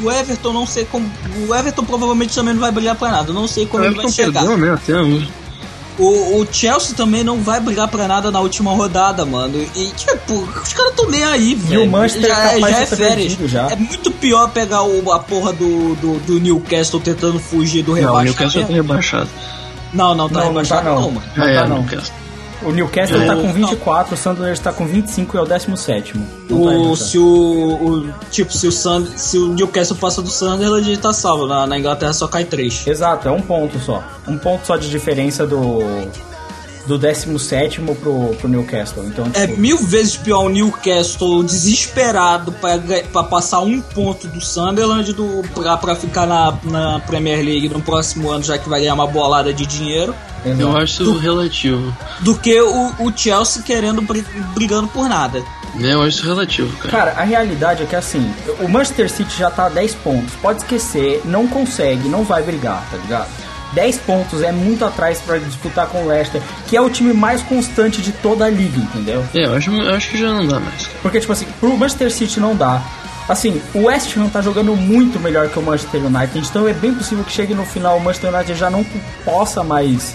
[0.00, 1.10] o, Everton não sei como.
[1.48, 3.32] O Everton provavelmente também não vai brigar pra nada.
[3.32, 4.44] Não sei como O ele vai Everton chegar.
[4.46, 4.72] perdeu, né?
[4.72, 5.39] Até.
[6.00, 9.62] O, o Chelsea também não vai brigar pra nada na última rodada, mano.
[9.76, 11.90] E, tipo, os caras tão nem aí, velho.
[11.90, 13.32] Manchester já, é capaz já é férias.
[13.50, 13.70] já.
[13.70, 17.98] É muito pior pegar o, a porra do, do, do Newcastle tentando fugir do Não,
[17.98, 18.38] o rebaixamento.
[18.38, 19.28] Newcastle tá rebaixado.
[19.92, 21.00] Não, não, tá Não, não tá rebaixado não.
[21.02, 21.26] não, mano.
[21.36, 21.76] Já Não é, tá, o não.
[21.78, 22.14] Newcastle.
[22.62, 23.26] O Newcastle É.
[23.26, 26.14] tá com 24, o Sunderland tá com 25 e é o 17.
[26.50, 30.28] Não tá O, se o, o- Tipo, se o, Sand, se o Newcastle passa do
[30.30, 31.46] Sunderland, ele tá salvo.
[31.46, 32.86] Na, na Inglaterra só cai três.
[32.86, 34.02] Exato, é um ponto só.
[34.28, 35.58] Um ponto só de diferença do
[36.86, 39.04] do 17 pro, pro Newcastle.
[39.06, 42.52] Então, É tipo, mil vezes pior o Newcastle desesperado
[43.12, 47.80] pra passar um ponto do Sunderland do, pra, pra ficar na, na Premier League no
[47.80, 50.14] próximo ano, já que vai ganhar uma bolada de dinheiro,
[50.44, 50.60] exato.
[50.62, 51.96] Eu acho isso relativo.
[52.20, 54.24] do que o, o Chelsea querendo bri-
[54.54, 55.42] brigando por nada.
[55.74, 56.90] Né, Eu acho isso relativo, cara.
[56.90, 58.28] Cara, a realidade é que assim,
[58.60, 60.34] o Manchester City já tá a 10 pontos.
[60.42, 63.28] Pode esquecer, não consegue, não vai brigar, tá ligado?
[63.74, 67.40] 10 pontos é muito atrás pra disputar com o Leicester, que é o time mais
[67.42, 69.24] constante de toda a liga, entendeu?
[69.34, 70.88] É, eu acho, eu acho que já não dá mais.
[71.02, 72.82] Porque, tipo assim, pro Manchester City não dá.
[73.28, 76.92] Assim, o West Ham tá jogando muito melhor que o Manchester United, então é bem
[76.92, 78.84] possível que chegue no final o Manchester United já não
[79.24, 80.14] possa mais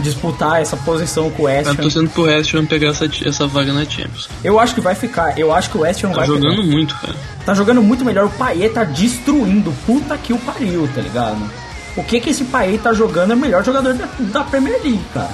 [0.00, 1.76] disputar essa posição com o West Eu Ham.
[1.76, 4.28] tô torcendo pro West Ham pegar essa, essa vaga na Champions.
[4.44, 6.62] Eu acho que vai ficar, eu acho que o West Ham Tá vai jogando pegar.
[6.66, 7.14] muito, cara.
[7.46, 11.38] Tá jogando muito melhor, o Payet tá destruindo, puta que o pariu, tá ligado?
[11.96, 15.04] O que que esse Payet tá jogando é o melhor jogador da, da Premier League,
[15.14, 15.30] cara.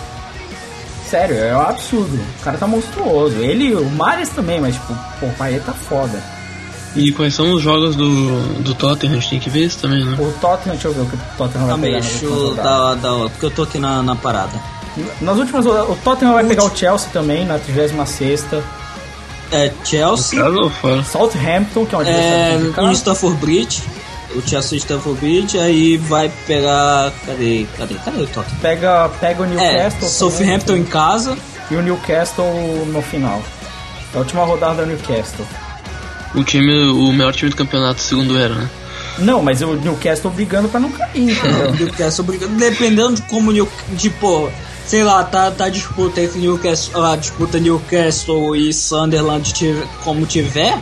[1.11, 2.19] Sério, é um absurdo.
[2.41, 3.37] O cara tá monstruoso.
[3.37, 6.23] Ele o Mares também, mas tipo, pô, o Payet tá foda.
[6.95, 9.13] E quais são os jogos do, do Tottenham?
[9.13, 10.17] A gente tem que ver isso também, né?
[10.19, 12.01] O Tottenham, deixa eu ver o que o Tottenham vai aí, pegar.
[12.01, 14.53] deixa eu dar, dar porque eu tô aqui na, na parada.
[15.21, 18.47] Nas últimas o Tottenham vai pegar o Chelsea também, na 36
[19.51, 20.39] É Chelsea,
[20.81, 21.03] fora?
[21.03, 22.93] Southampton, que é um é, adversário complicado.
[22.93, 23.83] Stafford Bridge,
[24.37, 27.13] o Chelsea Stafford Bridge, aí vai pegar.
[27.27, 27.67] Cadê?
[27.77, 27.95] Cadê?
[27.97, 28.59] Cadê o Tottenham?
[28.61, 30.09] Pega, pega o É, Newcastle.
[30.09, 31.37] Southampton também, em casa.
[31.71, 32.45] E o Newcastle
[32.87, 33.43] no final.
[34.15, 35.47] A última rodada é o Newcastle.
[36.35, 38.71] O time, o melhor time do campeonato, segundo era, né?
[39.19, 41.73] Não, mas o Newcastle brigando pra não cair, entendeu?
[41.77, 44.49] Newcastle brigando, dependendo de como New, de pô,
[44.87, 49.53] sei lá, tá, tá a disputa entre Newcastle, a disputa Newcastle e Sunderland
[50.03, 50.79] como tiver,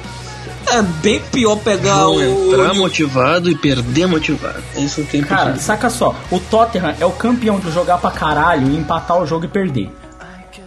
[0.71, 4.63] é bem pior pegar Vão o entrar motivado e perder motivado.
[4.77, 8.77] Isso tem Cara, saca só, o Tottenham é o campeão de jogar pra caralho e
[8.77, 9.91] empatar o jogo e perder.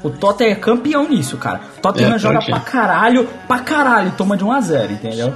[0.03, 1.61] O Tottenham é campeão nisso, cara.
[1.77, 2.59] O Tottenham É, joga pra é.
[2.59, 5.33] caralho, pra caralho, toma de 1 a 0 entendeu?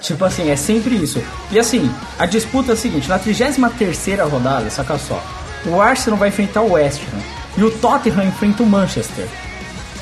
[0.00, 1.22] Tipo assim, é sempre isso.
[1.50, 5.22] E assim, a disputa é a seguinte, na 33 rodada, saca só,
[5.64, 7.20] o Arsenal vai enfrentar o West Ham
[7.56, 9.26] e o Tottenham enfrenta o Manchester.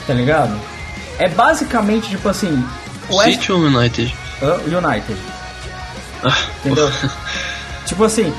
[0.06, 0.58] Tá ligado?
[1.18, 2.64] É basicamente tipo assim,
[3.12, 4.14] West City ou United?
[4.42, 4.54] Hã?
[4.64, 5.16] United.
[6.24, 6.90] Ah, Entendeu?
[7.86, 8.32] tipo assim,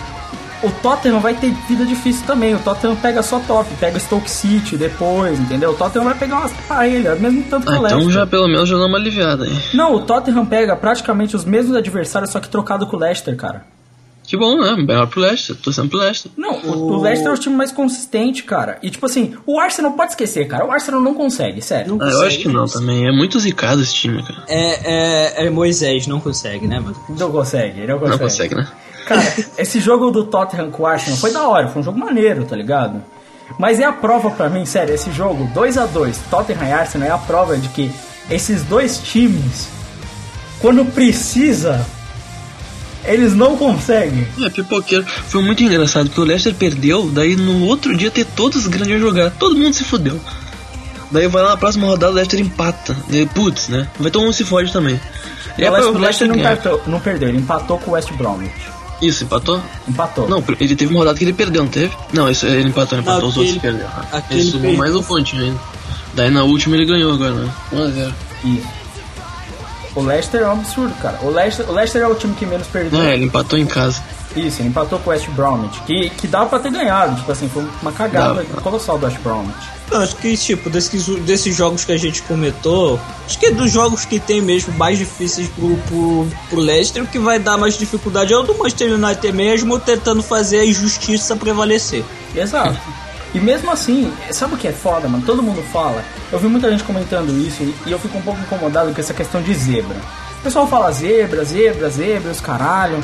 [0.63, 2.53] o Tottenham vai ter vida difícil também.
[2.55, 5.71] O Tottenham pega só top, pega Stoke City depois, entendeu?
[5.71, 8.13] O Tottenham vai pegar umas parelhas, mesmo tanto que Ah, o então Leicester.
[8.21, 9.59] já pelo menos já dá uma aliviada aí.
[9.73, 13.65] Não, o Tottenham pega praticamente os mesmos adversários, só que trocado com o Leicester, cara.
[14.31, 14.77] Que bom, né?
[14.77, 16.31] Melhor pro Leicester, tô sempre pro Leicester.
[16.37, 18.79] Não, o, o Leicester é o time mais consistente, cara.
[18.81, 20.65] E tipo assim, o Arsenal pode esquecer, cara.
[20.65, 21.97] O Arsenal não consegue, sério.
[21.99, 23.05] Ah, eu acho que não também.
[23.05, 24.45] É muito zicado esse time, cara.
[24.47, 26.95] É, é, é Moisés, não consegue, né, mano?
[27.09, 28.19] Não consegue, ele não consegue.
[28.19, 28.67] Não consegue, né?
[29.05, 29.21] Cara,
[29.57, 32.55] esse jogo do Tottenham com o Arsenal foi da hora, foi um jogo maneiro, tá
[32.55, 33.03] ligado?
[33.59, 37.05] Mas é a prova pra mim, sério, esse jogo 2 a 2 Tottenham e Arsenal
[37.05, 37.91] é a prova de que
[38.29, 39.67] esses dois times,
[40.61, 41.85] quando precisa,
[43.05, 44.27] eles não conseguem.
[44.43, 45.05] É, pipoqueiro.
[45.05, 48.95] Foi muito engraçado, porque o Leicester perdeu, daí no outro dia ter todos os grandes
[48.95, 49.31] a jogar.
[49.31, 50.19] Todo mundo se fudeu.
[51.11, 52.95] Daí vai lá na próxima rodada, o Leicester empata.
[53.09, 53.87] E, putz, né?
[53.99, 54.99] Vai todo mundo se fode também.
[55.57, 58.11] E É o Leicester, o Leicester não, perdeu, não perdeu, ele empatou com o West
[58.13, 58.51] Bromwich.
[59.01, 59.61] Isso, empatou?
[59.87, 60.29] Empatou.
[60.29, 61.91] Não, ele teve uma rodada que ele perdeu, não teve?
[62.13, 64.77] Não, isso, ele empatou, ele empatou, os outros aquele Ele perdeu.
[64.77, 65.59] mais um pontinho ainda.
[66.13, 67.51] Daí na última ele ganhou agora, né?
[67.73, 68.13] 1x0.
[68.43, 68.80] Isso.
[69.95, 71.19] O Leicester é um absurdo, cara.
[71.21, 73.01] O Leicester, o Leicester é o time que menos perdeu.
[73.01, 74.01] É, ele empatou em casa.
[74.35, 77.49] Isso, ele empatou com o West Bromwich, que, que dava pra ter ganhado, tipo assim,
[77.49, 78.61] foi uma cagada Dava.
[78.61, 79.57] colossal do West Bromwich.
[79.91, 83.69] Eu acho que, tipo, desses, desses jogos que a gente comentou, acho que é dos
[83.69, 87.77] jogos que tem mesmo mais difíceis pro, pro, pro Leicester, o que vai dar mais
[87.77, 92.05] dificuldade é o do Manchester United mesmo, tentando fazer a injustiça prevalecer.
[92.33, 92.79] Exato.
[93.33, 95.23] E mesmo assim, sabe o que é foda, mano?
[95.25, 96.03] Todo mundo fala.
[96.31, 99.41] Eu vi muita gente comentando isso e- eu fico um pouco incomodado com essa questão
[99.41, 99.95] de zebra.
[100.39, 103.01] O pessoal fala zebra, zebra, zebra, os caralho.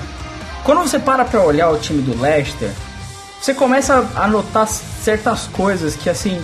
[0.63, 2.71] Quando você para pra olhar o time do Leicester,
[3.39, 6.41] você começa a notar certas coisas que assim.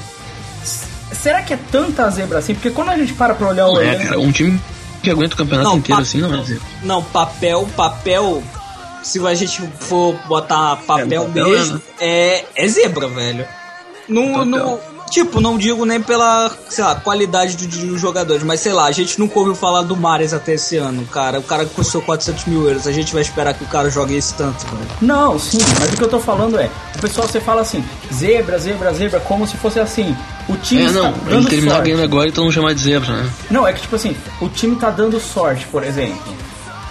[1.12, 2.54] Será que é tanta zebra assim?
[2.54, 4.20] Porque quando a gente para pra olhar o Não é, elenco- cara.
[4.20, 4.62] Um time
[5.02, 6.62] que aguenta o campeonato Não, inteiro assim não é dizer.
[6.84, 8.42] Não, papel, papel.
[9.04, 13.46] Se a gente for botar papel, É, papel mesmo, é, é zebra, velho.
[14.08, 14.46] Não, Papel.
[14.46, 18.86] não, tipo, não digo nem pela, sei lá, qualidade do- dos jogadores, mas sei lá,
[18.86, 21.40] a gente nunca ouviu falar do Mares até esse ano, cara.
[21.40, 24.34] O cara custou 400 mil euros, a gente vai esperar que o cara jogue esse
[24.34, 24.78] tanto, cara.
[25.02, 28.58] Não, sim, mas o que eu tô falando é, o pessoal você fala assim, zebra,
[28.60, 30.16] zebra, zebra, como se fosse assim,
[30.50, 31.12] o time É, está não.
[31.12, 31.90] dando Ele terminar sorte.
[31.92, 33.30] ganhando agora, então não chamar de zebra, né?
[33.50, 36.18] Não, é que tipo assim, o time tá dando sorte, por exemplo.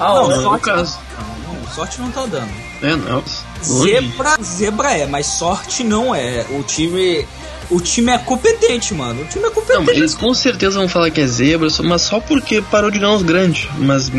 [0.01, 0.99] Ah, Não, sorte- caso.
[1.47, 2.51] Não, sorte não tá dando.
[2.83, 3.23] É, não.
[3.63, 6.45] Zebra, zebra é, mas sorte não é.
[6.51, 7.27] O time,
[7.71, 9.23] o time é competente, mano.
[9.23, 9.91] O time é Não, competente.
[9.91, 13.23] eles com certeza vão falar que é zebra, mas só porque parou de ganhar os
[13.23, 13.69] grandes.
[13.79, 14.11] Mas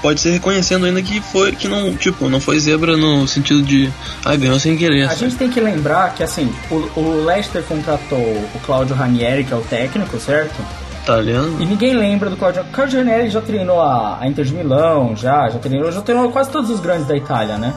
[0.00, 3.90] pode ser reconhecendo ainda que foi que não, tipo, não foi zebra no sentido de
[4.24, 5.08] ah, ganhou sem querer.
[5.08, 9.52] a gente tem que lembrar que assim, o, o Leicester contratou o Claudio Ranieri, que
[9.52, 10.54] é o técnico, certo?
[11.02, 11.60] Italiano.
[11.60, 12.62] E ninguém lembra do Claudio.
[12.62, 16.30] O Claudio Ranieri já treinou a, a Inter de Milão, já, já treinou, já treinou
[16.30, 17.74] quase todos os grandes da Itália, né?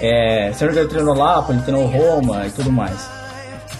[0.00, 1.14] É, não me engano, ele treinou
[1.62, 3.08] treinou Roma e tudo mais.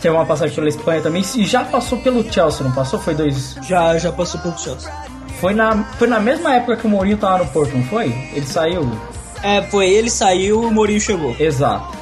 [0.01, 2.99] Tem uma passagem pela Espanha também, e já passou pelo Chelsea, não passou?
[2.99, 3.57] Foi dois.
[3.63, 4.93] Já, já passou pelo Chelsea.
[5.41, 8.07] Foi na, foi na mesma época que o Mourinho tava no Porto, não foi?
[8.33, 8.91] Ele saiu.
[9.43, 11.35] É, foi ele saiu, o Mourinho chegou.
[11.39, 11.97] Exato.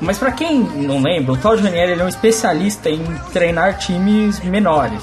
[0.00, 4.40] Mas pra quem não lembra, o Claudio Ranieri ele é um especialista em treinar times
[4.40, 5.02] menores.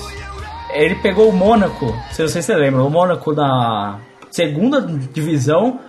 [0.74, 3.98] Ele pegou o Mônaco, se você se lembra, o Mônaco da
[4.30, 5.80] segunda divisão,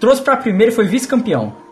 [0.00, 1.65] trouxe pra primeira e foi vice-campeão.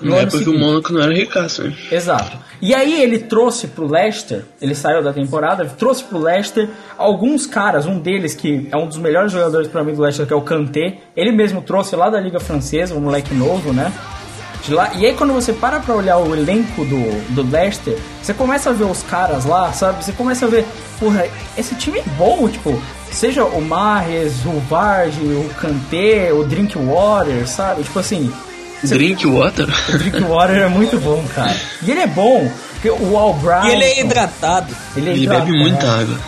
[0.00, 0.64] No Na ano época que o seguinte.
[0.64, 1.74] Mônaco não era ricaço, né?
[1.90, 2.38] Exato.
[2.62, 6.68] E aí ele trouxe pro Leicester, ele saiu da temporada, trouxe pro Leicester
[6.98, 10.32] alguns caras, um deles que é um dos melhores jogadores para mim do Leicester, que
[10.32, 13.92] é o Kanté, ele mesmo trouxe lá da Liga Francesa, um moleque novo, né?
[14.62, 14.92] De lá.
[14.94, 18.72] E aí quando você para pra olhar o elenco do, do Leicester, você começa a
[18.74, 20.04] ver os caras lá, sabe?
[20.04, 20.66] Você começa a ver,
[20.98, 22.78] porra, esse time é bom, tipo,
[23.10, 27.82] seja o Mahrez, o Vardy, o Kanté, o Drinkwater, sabe?
[27.84, 28.30] Tipo assim,
[28.84, 29.66] Drink water?
[29.88, 31.56] o Drinkwater é muito bom, cara.
[31.82, 33.68] E ele é bom, porque o Albright...
[33.68, 34.74] E ele é hidratado.
[34.96, 36.02] Ele, é Ele hidratado, bebe muita né?
[36.02, 36.18] água.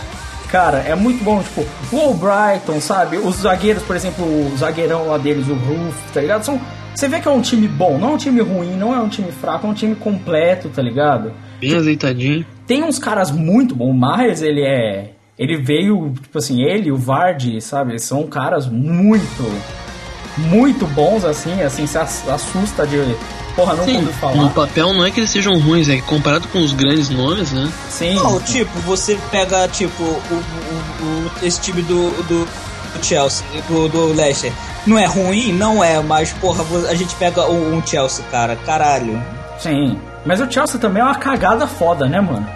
[0.50, 3.16] Cara, é muito bom, tipo, o Albrighton, sabe?
[3.16, 6.44] Os zagueiros, por exemplo, o zagueirão lá deles, o Roof, tá ligado?
[6.44, 6.60] São,
[6.94, 9.08] você vê que é um time bom, não é um time ruim, não é um
[9.08, 11.32] time fraco, é um time completo, tá ligado?
[11.58, 12.44] Bem azeitadinho.
[12.66, 15.12] Tem uns caras muito bons, o Mahrez, ele é...
[15.38, 17.92] Ele veio, tipo assim, ele e o Vardy, sabe?
[17.92, 19.42] Eles são caras muito,
[20.36, 23.16] muito bons, assim, assim, se ass- assusta de...
[23.54, 24.48] Porra, não Sim, ouvi no falar.
[24.50, 27.70] papel não é que eles sejam ruins, é que comparado com os grandes nomes, né?
[27.90, 28.14] Sim.
[28.14, 33.88] Não, tipo, você pega, tipo, o, o- o- esse time do, do, do Chelsea, do,
[33.88, 34.50] do Leicester.
[34.86, 35.52] Não é ruim?
[35.52, 38.56] Não é, mas, porra, a gente pega um, um Chelsea, cara.
[38.56, 39.22] Caralho.
[39.60, 39.98] Sim.
[40.24, 42.48] Mas o Chelsea também é uma cagada foda, né, mano?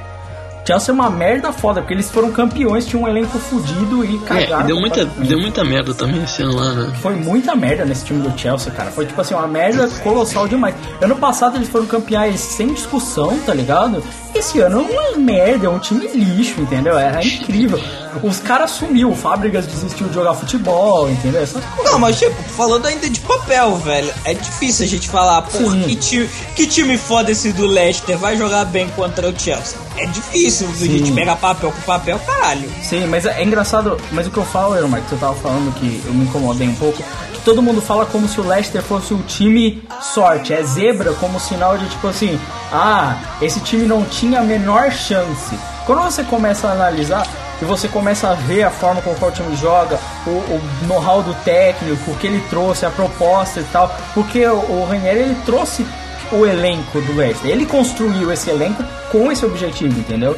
[0.67, 4.19] Chelsea é uma merda foda, porque eles foram campeões, tinham um elenco fudido e É,
[4.27, 4.65] cagaram.
[4.65, 6.93] e deu muita, deu muita merda também esse ano lá, né?
[7.01, 8.91] Foi muita merda nesse time do Chelsea, cara.
[8.91, 10.75] Foi tipo assim, uma merda colossal demais.
[11.01, 14.03] Ano passado eles foram campeões sem discussão, tá ligado?
[14.37, 16.99] Esse ano é uma merda, é um time lixo, entendeu?
[16.99, 17.81] É, é incrível.
[18.23, 21.43] Os caras sumiu, Fábricas desistiu de jogar futebol, entendeu?
[21.43, 21.91] Essas coisas.
[21.91, 25.83] Não, mas, tipo, falando ainda de papel, velho, é difícil a gente falar, Sim.
[25.85, 29.79] que time, que time foda esse do Leicester vai jogar bem contra o Chelsea?
[29.97, 32.71] É difícil a gente pegar papel com papel, caralho.
[32.83, 36.03] Sim, mas é engraçado, mas o que eu falo, Erma, que você tava falando que
[36.07, 37.03] eu me incomodei um pouco,
[37.47, 41.78] todo mundo fala como se o Leicester fosse o time sorte, é zebra como sinal
[41.78, 42.40] de tipo assim,
[42.73, 45.56] ah, esse time não tinha a menor chance.
[45.86, 47.24] Quando você começa a analisar
[47.62, 49.97] e você começa a ver a forma como o time joga,
[50.27, 54.56] o, o know-how do técnico, o que ele trouxe, a proposta e tal, porque o,
[54.56, 55.86] o Ranieri ele trouxe
[56.32, 58.82] o elenco do Leicester, ele construiu esse elenco
[59.12, 60.36] com esse objetivo, entendeu?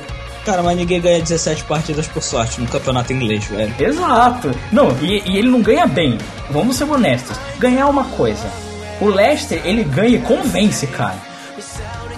[0.49, 3.75] Cara, mas ninguém ganha 17 partidas por sorte no campeonato inglês, velho.
[3.79, 4.51] Exato.
[4.73, 6.16] Não, e, e ele não ganha bem.
[6.51, 7.37] Vamos ser honestos.
[7.59, 8.51] Ganhar uma coisa.
[8.99, 11.16] O Leicester, ele ganha e convence, cara.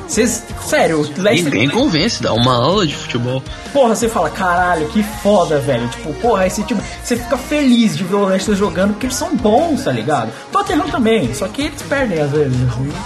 [0.07, 1.53] Cês, sério, o Leicester.
[1.53, 3.43] Ninguém convence, dá uma aula de futebol.
[3.73, 5.89] Porra, você fala, caralho, que foda, velho.
[5.89, 6.81] Tipo, porra, esse time.
[7.03, 10.31] Você fica feliz de ver o Leicester jogando porque eles são bons, tá ligado?
[10.53, 12.57] Tottenham também, só que eles perdem às vezes.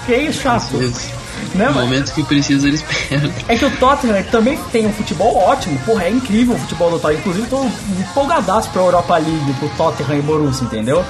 [0.05, 0.77] Que é chato.
[0.77, 1.24] Vezes.
[1.55, 3.33] Né, No momento que precisa, eles perdem.
[3.49, 5.79] É que o Tottenham também tem um futebol ótimo.
[5.81, 7.21] Porra, é incrível o futebol do Tottenham.
[7.21, 7.65] Inclusive, tô
[7.99, 11.05] empolgadaço pra Europa League, pro Tottenham e Borussia, entendeu?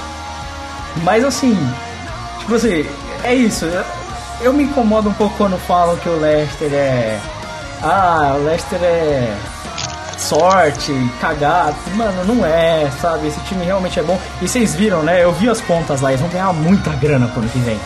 [1.02, 1.56] Mas assim,
[2.40, 2.86] tipo assim,
[3.23, 3.66] é isso.
[4.40, 7.19] Eu, me incomodo um pouco quando falam que o Leicester é.
[7.82, 9.35] Ah, o Leicester é.
[10.19, 11.77] Sorte, cagado.
[11.94, 13.28] Mano, não é, sabe?
[13.28, 14.19] Esse time realmente é bom.
[14.40, 15.23] E vocês viram, né?
[15.23, 17.78] Eu vi as contas lá, eles vão ganhar muita grana pro ano que vem.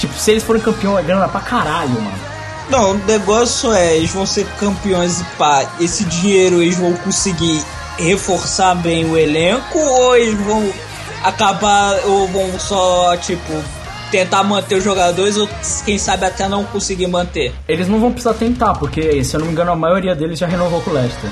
[0.00, 2.18] Tipo, se eles forem campeão, é grana pra caralho, mano.
[2.68, 7.62] Não, o negócio é, eles vão ser campeões e pá, esse dinheiro eles vão conseguir
[7.98, 10.72] reforçar bem o elenco ou eles vão
[11.22, 13.52] acabar ou vão só, tipo,
[14.10, 15.48] tentar manter os jogadores ou
[15.84, 17.52] quem sabe até não conseguir manter?
[17.68, 20.46] Eles não vão precisar tentar, porque, se eu não me engano, a maioria deles já
[20.46, 21.30] renovou com o Leicester.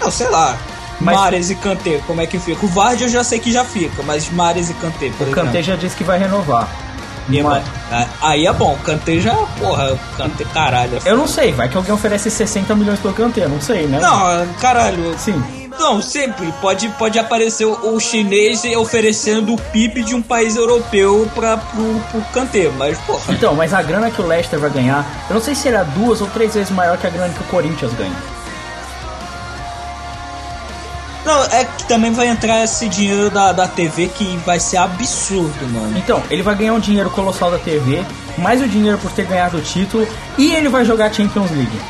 [0.00, 0.56] Não, sei lá.
[1.00, 2.64] Mas- Mares e Kanté, como é que fica?
[2.64, 5.34] O Vardy eu já sei que já fica, mas Mares e Kanté, por O exemplo.
[5.34, 6.68] Kanté já disse que vai renovar.
[7.28, 10.98] E, Mas- mano, a- Aí é bom, Kanté já, porra, Kanté caralho.
[11.04, 13.98] Eu não sei, vai que alguém oferece 60 milhões pelo Kanté, eu não sei, né?
[14.00, 15.42] Não, caralho, Sim.
[15.78, 21.30] Não, sempre pode, pode aparecer o, o chinês oferecendo o PIB de um país europeu
[21.34, 23.20] pra, pro, pro Kanté, mas porra.
[23.28, 26.22] Então, mas a grana que o Leicester vai ganhar, eu não sei se será duas
[26.22, 28.16] ou três vezes maior que a grana que o Corinthians ganha.
[31.26, 35.66] Não, é que também vai entrar esse dinheiro da, da TV que vai ser absurdo,
[35.72, 35.98] mano.
[35.98, 38.04] Então, ele vai ganhar um dinheiro colossal da TV,
[38.38, 40.06] mais o dinheiro por ter ganhado o título,
[40.38, 41.80] e ele vai jogar Champions League.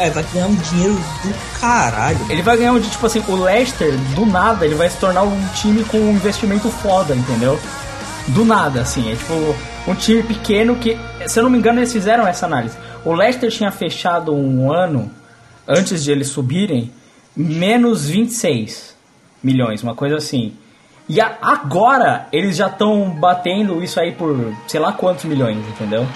[0.00, 2.18] É, vai ganhar um dinheiro do caralho.
[2.28, 5.48] Ele vai ganhar um tipo assim, o Leicester, do nada, ele vai se tornar um
[5.54, 7.60] time com um investimento foda, entendeu?
[8.26, 9.12] Do nada, assim.
[9.12, 9.54] É tipo
[9.86, 10.98] um time pequeno que,
[11.28, 12.76] se eu não me engano, eles fizeram essa análise.
[13.04, 15.08] O Leicester tinha fechado um ano,
[15.66, 16.92] antes de eles subirem,
[17.38, 18.94] menos 26
[19.42, 20.52] milhões, uma coisa assim.
[21.08, 26.06] E a- agora eles já estão batendo isso aí por sei lá quantos milhões, entendeu?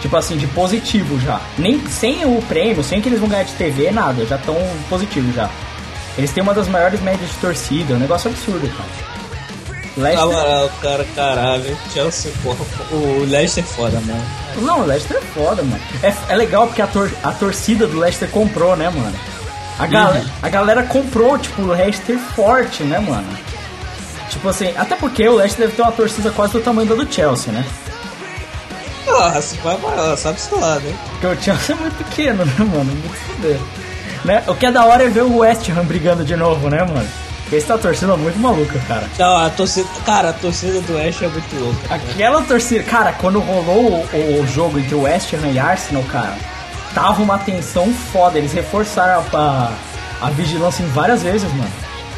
[0.00, 1.40] Tipo assim, de positivo já.
[1.58, 4.24] Nem sem o prêmio, sem que eles vão ganhar de TV, nada.
[4.24, 4.56] Já estão
[4.88, 5.50] positivo já.
[6.16, 9.12] Eles têm uma das maiores médias de torcida, um negócio absurdo, cara.
[9.96, 10.70] Leicester...
[10.80, 11.76] Cara, caralho.
[11.92, 12.64] Chelsea, porra.
[12.90, 14.22] O Leicester é foda, mano.
[14.62, 15.80] Não, o Leicester é foda, mano.
[16.02, 19.14] É, é legal porque a, tor a torcida do Leicester comprou, né, mano?
[19.78, 20.12] A, gal
[20.42, 23.26] a galera comprou, tipo, o Leicester forte, né, mano?
[24.30, 27.12] Tipo assim, até porque o Leicester deve ter uma torcida quase do tamanho da do
[27.12, 27.64] Chelsea, né?
[29.08, 30.94] Ah, se vai maior, sabe se lá, né?
[31.10, 32.84] Porque o Chelsea é muito pequeno, né, mano?
[32.84, 33.58] Muito foder.
[34.24, 34.42] Né?
[34.46, 37.06] O que é da hora é ver o West Ham brigando de novo, né, mano?
[37.42, 39.04] Porque esse tá torcida muito maluca, cara.
[39.18, 39.86] Não, a torcida.
[40.06, 41.88] Cara, a torcida do West é muito louca.
[41.88, 42.00] cara.
[42.00, 42.82] Aquela torcida.
[42.84, 46.34] Cara, quando rolou o, o jogo entre o West Ham e Arsenal, cara,
[46.94, 48.38] tava uma tensão foda.
[48.38, 49.36] Eles reforçaram a,
[50.20, 51.70] a, a vigilância em várias vezes, mano.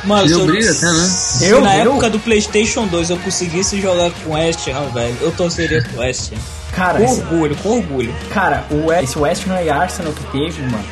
[0.05, 1.11] Mano, Deu eu- briga até, né?
[1.39, 1.81] Deu, na deu.
[1.93, 6.01] época do PlayStation 2 eu conseguisse jogar com o West Ham, velho, eu torceria pro
[6.01, 6.37] West Ham.
[6.73, 8.15] Cara, Com esse, orgulho, com orgulho.
[8.31, 10.85] cara o, We- esse West Ham e Arsenal que teve, mano.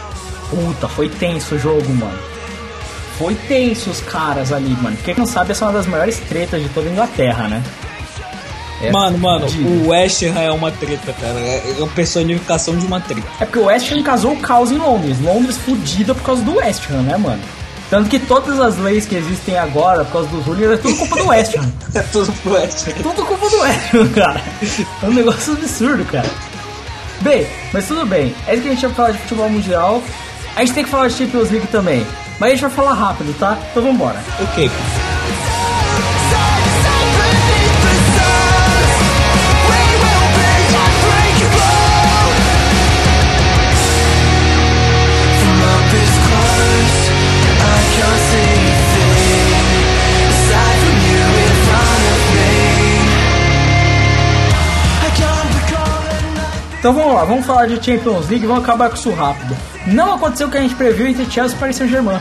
[0.49, 2.19] Puta, foi tenso o jogo, mano.
[3.19, 4.97] Foi tenso os caras ali, mano.
[5.05, 7.63] Quem não sabe, essa é uma das maiores tretas de toda a Inglaterra, né?
[8.83, 9.69] É, Mano, mano, diga.
[9.69, 11.39] o West Ham é uma treta, cara.
[11.39, 13.27] É uma personificação de uma treta.
[13.41, 15.17] É porque o West Ham casou o caos em Londres.
[15.21, 17.41] Londres fudida por causa do West Ham, né, mano?
[17.89, 21.17] Tanto que todas as leis que existem agora por causa dos hooligans é tudo culpa
[21.17, 21.73] do West Ham.
[21.95, 23.03] É tudo pro West Ham.
[23.03, 24.43] Tudo culpa do West Ham, cara.
[25.03, 26.29] É um negócio absurdo, cara.
[27.21, 28.35] Bem, mas tudo bem.
[28.49, 30.03] É isso que a gente vai falar de futebol mundial.
[30.57, 32.05] A gente tem que falar de Champions League também.
[32.41, 33.57] Mas a gente vai falar rápido, tá?
[33.71, 34.19] Então vambora.
[34.41, 34.71] Ok.
[56.83, 59.57] Então vamos lá, vamos falar de Champions League e vamos acabar com isso rápido.
[59.87, 62.19] Não aconteceu o que a gente previu entre Chelsea e Paris Saint-Germain.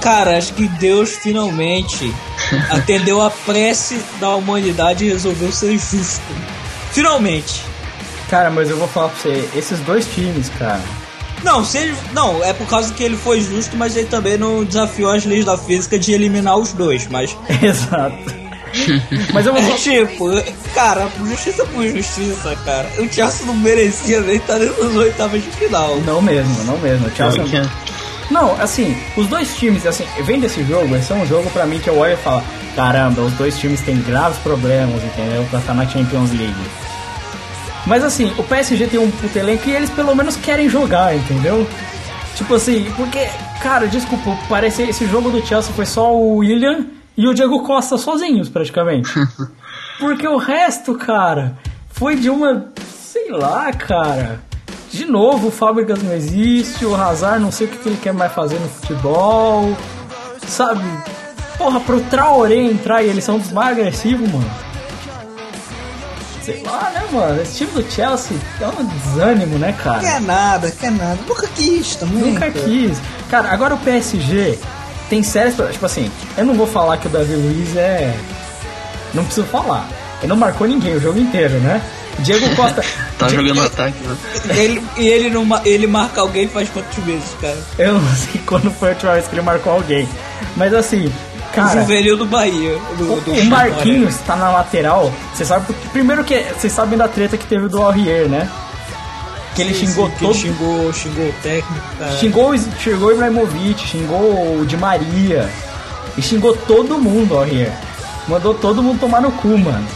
[0.00, 2.12] Cara, acho que Deus finalmente
[2.70, 6.20] atendeu a prece da humanidade e resolveu ser justo.
[6.90, 7.62] Finalmente.
[8.28, 10.82] Cara, mas eu vou falar pra você, esses dois times, cara.
[11.44, 14.64] Não, se ele, não, é por causa que ele foi justo, mas ele também não
[14.64, 18.45] desafiou as leis da física de eliminar os dois, mas Exato.
[19.32, 20.30] Mas eu vou é tipo,
[20.74, 22.88] cara, justiça por justiça, cara.
[22.98, 25.96] O Chelsea não merecia nem estar dentro das oitavas de final.
[26.00, 27.06] Não mesmo, não mesmo.
[27.06, 27.42] O Chelsea.
[27.58, 27.86] É.
[28.30, 31.78] Não, assim, os dois times, assim, vendo esse jogo, esse é um jogo pra mim
[31.78, 32.42] que eu olho e falo,
[32.74, 35.46] caramba, os dois times têm graves problemas, entendeu?
[35.48, 36.54] Pra estar na Champions League.
[37.86, 41.68] Mas assim, o PSG tem um puto elenco e eles pelo menos querem jogar, entendeu?
[42.34, 43.28] Tipo assim, porque,
[43.62, 46.84] cara, desculpa, parece esse jogo do Chelsea foi só o William
[47.16, 49.10] e o Diego Costa sozinhos, praticamente.
[49.98, 51.56] Porque o resto, cara,
[51.88, 52.66] foi de uma.
[52.86, 54.40] Sei lá, cara.
[54.90, 58.12] De novo, o Fábricas não existe, o Hazard não sei o que que ele quer
[58.12, 59.76] mais fazer no futebol.
[60.46, 60.84] Sabe?
[61.58, 64.50] Porra, pro Traoré entrar e eles são dos mais agressivos, mano.
[66.42, 67.42] Sei lá, né, mano?
[67.42, 70.00] Esse time do Chelsea é um desânimo, né, cara?
[70.00, 71.18] Quer nada, quer nada.
[71.26, 72.18] Nunca quis também.
[72.18, 72.98] Nunca quis.
[73.28, 74.58] Cara, agora o PSG
[75.08, 75.54] tem sérias.
[75.72, 78.14] Tipo assim, eu não vou falar que o Davi Luiz é.
[79.14, 79.88] Não preciso falar.
[80.20, 81.80] Ele não marcou ninguém o jogo inteiro, né?
[82.20, 82.82] Diego Costa.
[83.18, 84.14] Tá Di- jogando ataque, né?
[84.56, 87.56] Ele, e ele, não, ele marca alguém faz quantos meses, cara?
[87.78, 90.06] Eu não sei quando foi a última vez que ele marcou alguém.
[90.54, 91.80] Mas assim, o cara.
[91.80, 92.76] juvenil do Bahia.
[92.98, 95.10] Do, O, do o Marquinhos tá na lateral.
[95.34, 95.72] Você sabe.
[95.94, 96.38] Primeiro que.
[96.58, 98.46] Vocês sabem da treta que teve do Aurier, né?
[99.56, 100.30] Que ele Sim, xingou sim, todo.
[100.32, 102.12] ele xingou, xingou o técnico, cara.
[102.18, 105.48] Xingou, o- xingou o Ibrahimovic, xingou o Di Maria.
[106.16, 107.72] E xingou todo mundo, ó, Aurier.
[108.28, 109.86] Mandou todo mundo tomar no cu, mano.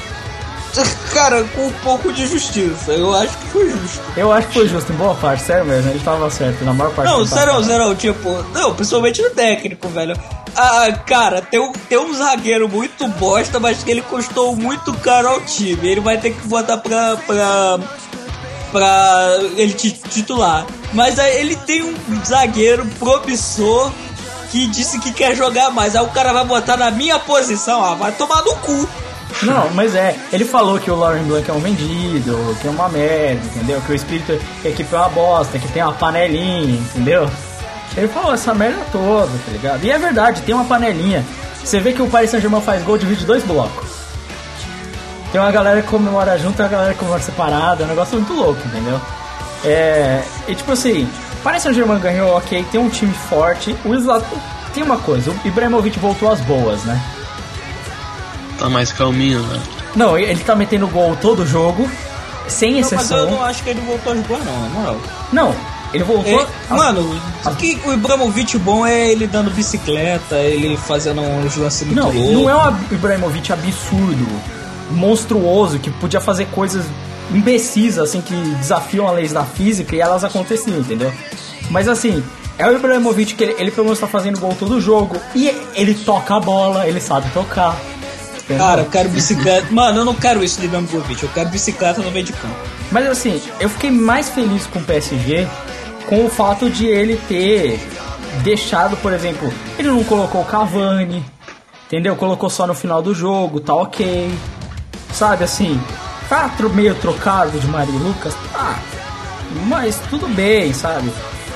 [1.13, 2.93] Cara, com um pouco de justiça.
[2.93, 4.01] Eu acho que foi justo.
[4.17, 5.91] Eu acho que foi justo, em boa parte, sério mesmo.
[5.91, 9.31] Ele tava certo, na maior parte Não, ele tava sério, sério, tipo, não, principalmente no
[9.31, 10.17] técnico, velho.
[10.57, 15.29] Ah, cara, tem um, tem um zagueiro muito bosta, mas que ele custou muito caro
[15.29, 15.89] ao time.
[15.89, 17.17] Ele vai ter que botar pra.
[17.27, 17.79] pra.
[18.73, 20.67] Pra ele ti- titular.
[20.93, 21.95] Mas aí ele tem um
[22.25, 23.91] zagueiro promissor
[24.51, 25.95] que disse que quer jogar mais.
[25.95, 28.89] Aí o cara vai botar na minha posição, ah, vai tomar no cu.
[29.43, 32.89] Não, mas é, ele falou que o Lauren Blanc é um vendido, que é uma
[32.89, 33.81] merda, entendeu?
[33.83, 37.31] Que o espírito da equipe é uma bosta, que tem uma panelinha, entendeu?
[37.97, 39.85] Ele falou essa merda toda, tá ligado?
[39.85, 41.25] E é verdade, tem uma panelinha.
[41.63, 43.89] Você vê que o Paris Saint-Germain faz gol, divide dois blocos.
[45.33, 48.17] Tem uma galera que comemora junto e uma galera que comemora separada, é um negócio
[48.17, 49.01] muito louco, entendeu?
[49.65, 50.23] É.
[50.49, 53.75] E tipo assim, o Paris Saint-Germain ganhou, ok, tem um time forte.
[53.85, 54.37] O Zlatan.
[54.75, 57.01] Tem uma coisa, o Ibrahimovic voltou às boas, né?
[58.59, 59.61] Tá mais calminho, né?
[59.97, 61.91] Não, ele tá metendo gol todo jogo,
[62.47, 63.31] sem Não, mas eu exceção.
[63.31, 64.97] não acho que ele voltou a jogar, não, na moral.
[65.33, 65.55] Não,
[65.93, 66.41] Ele voltou.
[66.41, 71.85] É, mano, o que o Ibrahimovic bom é ele dando bicicleta, ele fazendo uns lances
[71.89, 72.33] muito não, loucos.
[72.33, 74.27] não é um Ibrahimovic absurdo,
[74.91, 76.85] monstruoso, que podia fazer coisas
[77.33, 81.13] imbecis, assim, que desafiam as leis da física e elas aconteciam, entendeu?
[81.71, 82.23] Mas assim,
[82.59, 85.95] é o Ibrahimovic que ele, ele pelo menos tá fazendo gol todo jogo e ele
[85.95, 87.77] toca a bola, ele sabe tocar.
[88.59, 89.69] Cara, eu quero bicicleta.
[89.71, 92.57] Mano, eu não quero isso de Ibrahimovic, eu quero bicicleta no meio de campo.
[92.91, 95.47] Mas assim, eu fiquei mais feliz com o PSG
[96.07, 97.79] com o fato de ele ter
[98.43, 101.25] deixado, por exemplo, ele não colocou o Cavani,
[101.87, 102.17] entendeu?
[102.17, 104.31] Colocou só no final do jogo, tá ok.
[105.21, 105.79] Sabe assim,
[106.31, 108.79] tá meio trocado de Maria e Lucas, tá.
[109.67, 111.13] Mas tudo bem, sabe?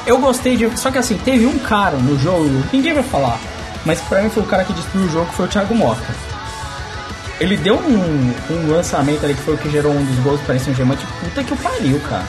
[0.07, 0.79] Eu gostei de.
[0.79, 3.41] Só que assim, teve um cara no jogo, ninguém vai falar,
[3.87, 6.15] mas pra mim foi o cara que destruiu o jogo, foi o Thiago Mota.
[7.41, 10.47] Ele deu um, um lançamento ali que foi o que gerou um dos gols do
[10.47, 12.27] Paris Saint-Germain, que puta que o pariu, cara.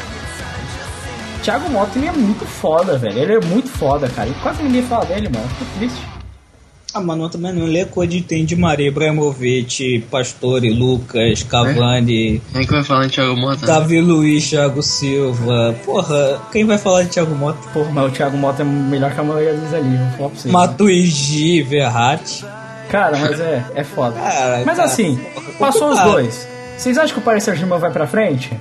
[1.44, 3.20] Thiago Mota, ele é muito foda, velho.
[3.20, 4.30] Ele é muito foda, cara.
[4.30, 5.50] E quase ninguém fala dele, mano.
[5.50, 6.15] Fico triste.
[6.96, 12.62] Ah, mano, também não lê coisa de tem de Maria, Ibrahimovic, Pastore, Lucas, Cavani, Quem
[12.62, 13.66] é que vai falar em Thiago Mota?
[13.66, 15.76] Davi Luiz, Thiago Silva.
[15.84, 17.60] Porra, quem vai falar de Thiago Mota?
[17.74, 20.40] Porra, mas o Thiago Mota é melhor que a maioria dos ali, vou falar pra
[20.40, 20.54] vocês.
[20.54, 22.46] Matuidi, Verratti.
[22.90, 24.18] Cara, mas é, é foda.
[24.18, 26.48] Cara, mas cara, assim, porra, passou os dois.
[26.78, 28.52] Vocês acham que o Paris Saint-Germain vai pra frente?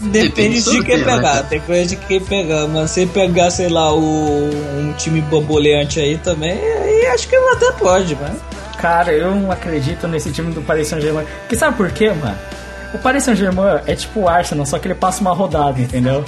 [0.00, 1.42] Depende Depende de quem né, pegar, cara?
[1.42, 2.66] depende de quem pegar.
[2.68, 4.48] Mas se pegar, sei lá, o,
[4.78, 8.36] um time bamboleante aí também, aí acho que até pode, mano.
[8.78, 11.26] Cara, eu não acredito nesse time do Paris Saint-Germain.
[11.40, 12.38] Porque sabe por quê, mano?
[12.94, 16.24] O Paris Saint-Germain é tipo o Arsenal, só que ele passa uma rodada, entendeu?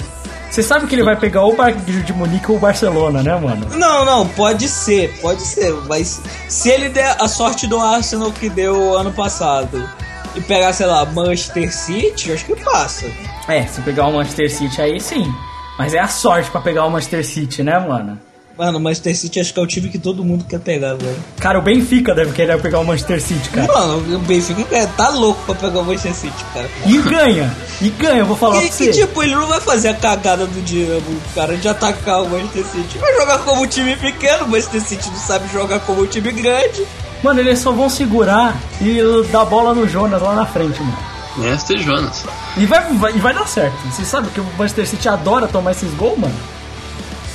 [0.49, 3.33] Você sabe que ele vai pegar ou o Bayern de Munique ou o Barcelona, né,
[3.39, 3.67] mano?
[3.77, 5.71] Não, não, pode ser, pode ser.
[5.87, 9.89] Mas se ele der a sorte do Arsenal que deu ano passado
[10.35, 13.05] e pegar, sei lá, Manchester City, acho que passa.
[13.47, 15.31] É, se pegar o Manchester City aí sim.
[15.77, 18.19] Mas é a sorte pra pegar o Manchester City, né, mano?
[18.57, 21.15] Mano, o Manchester City acho que é o time que todo mundo quer pegar, velho.
[21.39, 23.71] Cara, o Benfica deve querer pegar o Manchester City, cara.
[23.73, 26.69] Mano, o Benfica tá louco pra pegar o Manchester City, cara.
[26.85, 27.51] E ganha!
[27.81, 28.89] E ganha, eu vou falar E, pra você.
[28.89, 32.65] e, tipo, ele não vai fazer a cagada do Dinamo, cara, de atacar o Manchester
[32.65, 32.97] City.
[32.99, 36.31] Vai jogar como um time pequeno, o Manchester City não sabe jogar como um time
[36.31, 36.85] grande.
[37.23, 38.99] Mano, eles só vão segurar e
[39.31, 40.97] dar bola no Jonas lá na frente, mano.
[41.37, 42.25] Mestre Jonas.
[42.57, 43.75] E vai, vai, e vai dar certo.
[43.89, 46.35] Você sabe que o Manchester City adora tomar esses gols, mano?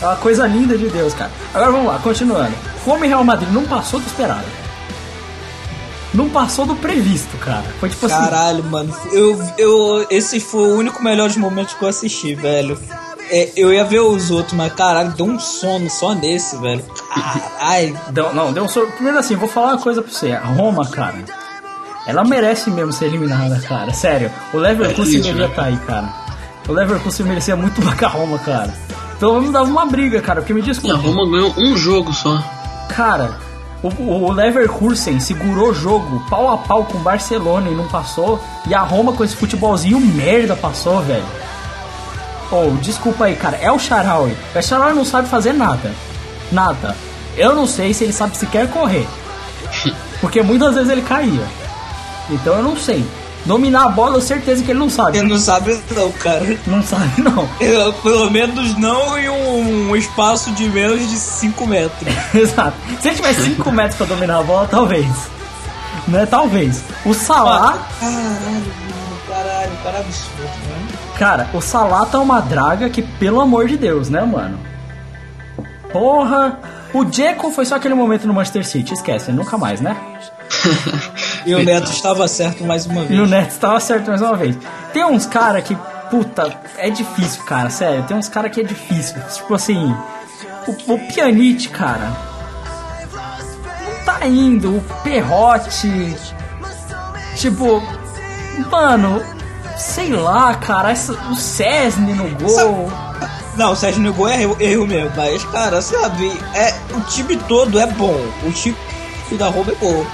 [0.03, 1.31] É uma coisa linda de Deus, cara.
[1.55, 2.53] Agora vamos lá, continuando.
[2.85, 4.45] Como o Real Madrid não passou do esperado.
[6.13, 7.65] Não passou do previsto, cara.
[7.81, 8.15] Foi tipo assim.
[8.17, 12.79] Caralho, mano, eu, eu, esse foi o único melhores momentos que eu assisti, velho.
[13.31, 16.85] É, eu ia ver os outros, mas caralho, deu um sono só nesse, velho.
[17.12, 17.98] Caralho.
[18.11, 18.86] Deu, não, deu um sor...
[18.93, 20.32] Primeiro assim, vou falar uma coisa pra você.
[20.32, 21.16] A Roma, cara,
[22.07, 23.93] ela merece mesmo ser eliminada, cara.
[23.93, 24.31] Sério.
[24.55, 25.47] O Leverkusen É né?
[25.47, 26.09] estar aí, cara.
[26.69, 28.73] O Leverkusen merecia muito mais que a Roma, cara.
[29.16, 30.40] Então vamos dar uma briga, cara.
[30.40, 30.97] Porque me E a desculpa.
[30.97, 32.40] Roma ganhou um jogo só.
[32.89, 33.39] Cara,
[33.82, 38.40] o, o Leverkusen segurou o jogo pau a pau com o Barcelona e não passou.
[38.69, 41.24] E a Roma com esse futebolzinho merda passou, velho.
[42.51, 43.56] Oh, desculpa aí, cara.
[43.60, 44.36] É o Charaui.
[44.55, 45.93] O Charaui não sabe fazer nada.
[46.52, 46.97] Nada.
[47.36, 49.06] Eu não sei se ele sabe sequer correr.
[50.20, 51.47] Porque muitas vezes ele caía.
[52.31, 53.05] Então eu não sei.
[53.44, 55.18] Dominar a bola, eu certeza que ele não sabe.
[55.18, 56.59] Ele não sabe não, cara.
[56.66, 57.48] Não sabe, não.
[57.60, 62.12] Eu, pelo menos não em um, um espaço de menos de 5 metros.
[62.35, 62.77] Exato.
[63.01, 65.06] Se ele tivesse 5 metros pra dominar a bola, talvez.
[66.09, 66.27] Né?
[66.27, 66.82] Talvez.
[67.05, 67.78] O Salah.
[69.28, 70.09] Caralho, mano, caralho,
[71.19, 74.59] cara o Salah tá uma draga que, pelo amor de Deus, né, mano?
[75.93, 76.59] Porra!
[76.95, 79.97] O Jekyll foi só aquele momento no Manchester City, esquece, nunca mais, né?
[81.47, 83.21] E o Neto estava certo mais uma E vez.
[83.21, 84.59] o Neto estava certo mais uma vez.
[84.93, 85.77] Tem uns cara que,
[86.11, 88.03] puta, é difícil, cara, sério.
[88.03, 89.15] Tem uns cara que é difícil.
[89.33, 89.95] Tipo assim,
[90.67, 92.11] o, o Pianite, cara.
[93.13, 94.77] Não tá indo.
[94.79, 96.17] O Perrote.
[97.37, 97.81] Tipo,
[98.69, 99.23] mano,
[99.77, 100.90] sei lá, cara.
[100.90, 102.90] essa- o Cesne no gol.
[103.57, 107.78] Não, o Sérgio Negou é erro, erro mesmo, mas, cara, sabe, é, o time todo
[107.81, 108.15] é bom.
[108.44, 108.77] O time
[109.32, 110.05] da Roma é bom.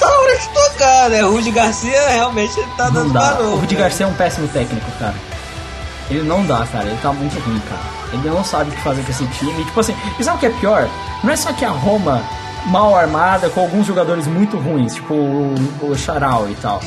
[0.00, 1.24] Tá na hora de tocar, né?
[1.24, 3.52] O Rudy Garcia realmente tá Não dando barulho.
[3.52, 5.14] O Rudi Garcia é um péssimo técnico, cara.
[6.10, 6.86] Ele não dá, cara.
[6.86, 7.80] Ele tá muito ruim, cara.
[8.12, 9.64] Ele não sabe o que fazer com esse time.
[9.64, 10.88] Tipo assim, e sabe o que é pior?
[11.22, 12.22] Não é só que a Roma
[12.66, 16.80] mal armada, com alguns jogadores muito ruins, tipo o, o Charal e tal.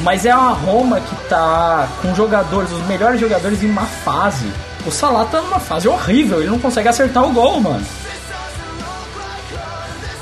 [0.00, 4.50] Mas é uma Roma que tá com jogadores, os melhores jogadores em uma fase.
[4.84, 7.84] O Salah tá numa fase horrível, ele não consegue acertar o gol, mano.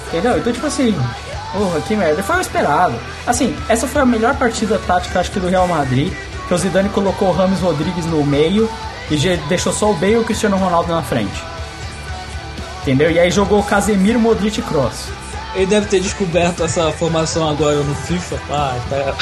[0.09, 0.39] Entendeu?
[0.39, 0.97] Então, tipo assim,
[1.53, 2.23] porra, que merda.
[2.23, 2.95] Foi o esperado.
[3.27, 6.13] Assim, essa foi a melhor partida tática, acho que, do Real Madrid.
[6.47, 8.71] Que o Zidane colocou o Rames Rodrigues no meio
[9.11, 9.17] e
[9.49, 11.43] deixou só o Bale e o Cristiano Ronaldo na frente.
[12.83, 13.11] Entendeu?
[13.11, 15.09] E aí jogou Casemiro, Modric e Cross.
[15.55, 18.41] Ele deve ter descoberto essa formação agora no FIFA.
[18.51, 19.15] Ah, tá.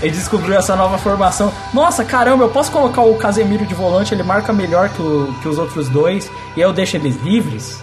[0.00, 1.52] Ele descobriu essa nova formação.
[1.74, 5.48] Nossa, caramba, eu posso colocar o Casemiro de volante, ele marca melhor que, o, que
[5.48, 7.82] os outros dois, e eu deixo eles livres?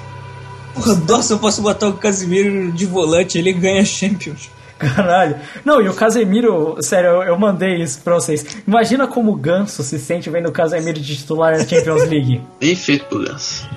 [0.73, 4.49] Porra, nossa, eu posso botar o Casemiro de volante, ele ganha Champions.
[4.77, 5.35] Caralho.
[5.63, 8.45] Não, e o Casemiro, sério, eu, eu mandei isso pra vocês.
[8.67, 12.41] Imagina como o Ganso se sente vendo o Casemiro de titular na Champions League.
[12.59, 13.67] Bem feito pro Ganso.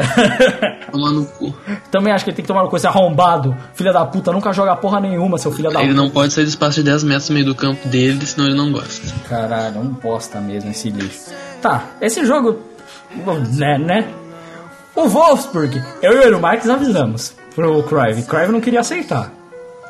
[0.91, 1.55] Tomar no cu.
[1.91, 3.57] Também acho que ele tem que tomar uma coisa arrombado.
[3.75, 6.01] Filha da puta, nunca joga porra nenhuma, seu filho da Ele puta.
[6.03, 8.57] não pode sair do espaço de 10 metros no meio do campo dele, senão ele
[8.57, 9.15] não gosta.
[9.29, 11.31] Caralho, um bosta mesmo esse lixo.
[11.63, 12.59] Tá, esse jogo.
[13.55, 14.09] Né, né?
[14.97, 18.23] O Wolfsburg, eu e o Eero Marques avisamos pro Cruyff.
[18.25, 19.33] Cruyff não queria aceitar.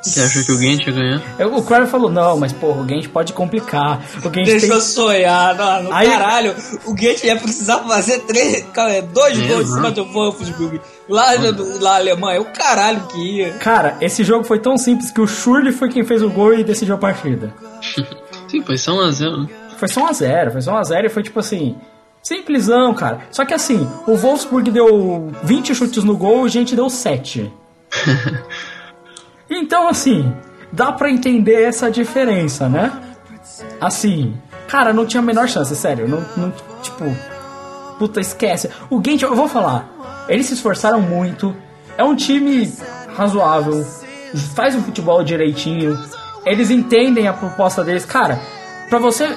[0.02, 1.22] Você achou que o Gent ia ganhar?
[1.38, 4.00] Eu- O Cruyff falou: não, mas porra, o Gent pode complicar.
[4.18, 4.70] O Gent Deixa tem.
[4.74, 6.54] eu sonhar, não, no Aí- caralho.
[6.86, 9.94] O Goethe ia precisar fazer três, cara, dois É, gols em cima mano.
[9.94, 10.80] do Wolfsburg.
[11.08, 11.32] Lá,
[11.80, 13.52] na Alemanha, o caralho que ia.
[13.54, 16.62] Cara, esse jogo foi tão simples que o Schürrle foi quem fez o gol e
[16.62, 17.52] decidiu a partida.
[18.48, 19.48] Sim, foi só 1x0, né?
[19.78, 21.76] Foi só 1x0, foi só 1x0 e foi tipo assim.
[22.22, 23.20] Simplesão, cara.
[23.30, 27.50] Só que assim, o Wolfsburg deu 20 chutes no gol e a gente deu 7.
[29.50, 30.32] Então, assim,
[30.72, 32.92] dá pra entender essa diferença, né?
[33.80, 36.08] Assim, cara, não tinha a menor chance, sério.
[36.08, 36.52] Não, não
[36.82, 37.04] tipo,
[37.98, 38.70] puta, esquece.
[38.90, 39.88] O Gent, eu vou falar,
[40.28, 41.54] eles se esforçaram muito.
[41.96, 42.70] É um time
[43.16, 43.84] razoável,
[44.54, 45.98] faz o futebol direitinho.
[46.44, 48.04] Eles entendem a proposta deles.
[48.04, 48.40] Cara,
[48.88, 49.36] pra você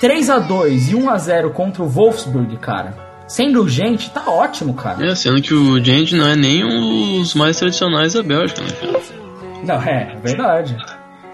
[0.00, 2.94] 3 a 2 e 1 a 0 contra o Wolfsburg, cara,
[3.26, 5.06] sendo gente, tá ótimo, cara.
[5.06, 8.68] É, sendo que o Gent não é nem um dos mais tradicionais da Bélgica, né,
[8.72, 9.23] cara?
[9.66, 10.76] Não, é, verdade.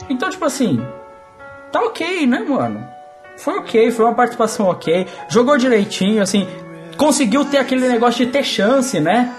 [0.09, 0.85] Então, tipo assim,
[1.71, 2.87] tá ok, né, mano?
[3.37, 6.47] Foi ok, foi uma participação ok, jogou direitinho, assim,
[6.97, 9.35] conseguiu ter aquele negócio de ter chance, né?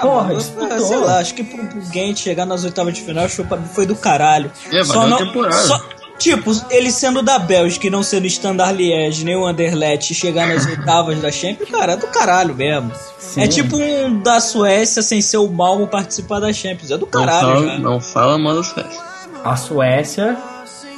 [0.00, 0.80] Porra, mano, disputou.
[0.80, 3.44] sei lá, acho que pro, Gent chegar nas oitavas de final foi,
[3.74, 4.50] foi do caralho.
[4.72, 5.97] É, valeu a temporada.
[6.18, 10.46] Tipo, ele sendo da Bélgica e não sendo Standard Liège nem o Anderlecht e chegar
[10.48, 12.90] nas oitavas da Champions, cara, é do caralho mesmo.
[13.18, 13.42] Sim.
[13.42, 16.90] É tipo um da Suécia sem ser o Malmo participar da Champions.
[16.90, 17.78] É do Não caralho fala, já.
[17.78, 18.98] não fala mal das festas.
[19.44, 20.36] A Suécia,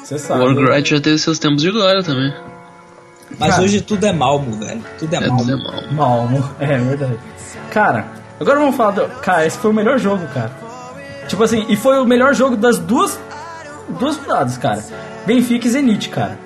[0.02, 0.44] você O sabe.
[0.44, 2.32] Wargrad já teve seus tempos de glória também.
[3.38, 3.62] Mas Cara.
[3.62, 4.82] hoje tudo é Malmo, velho.
[4.98, 5.38] Tudo é, É, Malmo.
[5.44, 5.92] tudo é mal.
[5.92, 7.18] Malmo, é verdade.
[7.70, 8.06] Cara,
[8.40, 9.08] agora vamos falar do.
[9.20, 10.50] Cara, esse foi o melhor jogo, cara.
[11.28, 13.18] Tipo assim, e foi o melhor jogo das duas.
[13.98, 14.82] Duas rodadas, cara.
[15.26, 16.38] Benfica e Zenit, cara.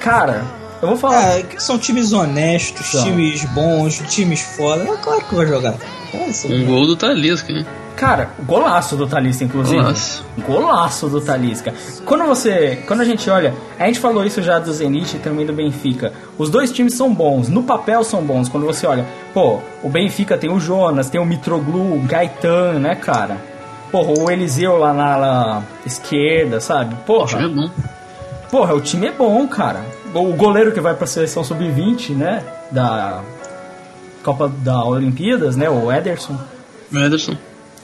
[0.00, 0.44] Cara,
[0.82, 1.36] eu vou falar.
[1.36, 3.04] Ah, que são times honestos, São.
[3.04, 4.84] times bons, times foda.
[4.84, 5.74] É claro que vai jogar.
[6.12, 6.52] É.
[6.52, 7.66] Um gol do Talisca, hein?
[7.96, 9.80] Cara, golaço do Talisca, inclusive.
[9.80, 10.24] Golaço.
[10.46, 11.72] Golaço do Talisca.
[12.04, 12.82] Quando você.
[12.86, 13.54] Quando a gente olha.
[13.78, 16.12] A gente falou isso já do Zenit e também do Benfica.
[16.36, 17.48] Os dois times são bons.
[17.48, 18.48] No papel são bons.
[18.48, 19.06] Quando você olha.
[19.32, 23.53] Pô, o Benfica tem o Jonas, tem o Mitroglou, o Gaetan, né, cara?
[23.94, 26.94] Porra, o Eliseu lá na ala esquerda, sabe?
[26.94, 27.28] O Porra.
[27.28, 27.70] time é bom.
[28.50, 29.84] Porra, o time é bom, cara.
[30.12, 32.42] O goleiro que vai pra seleção sub-20, né?
[32.72, 33.22] Da
[34.24, 35.70] Copa da Olimpíadas, né?
[35.70, 36.36] O Ederson.
[36.92, 37.36] O Ederson.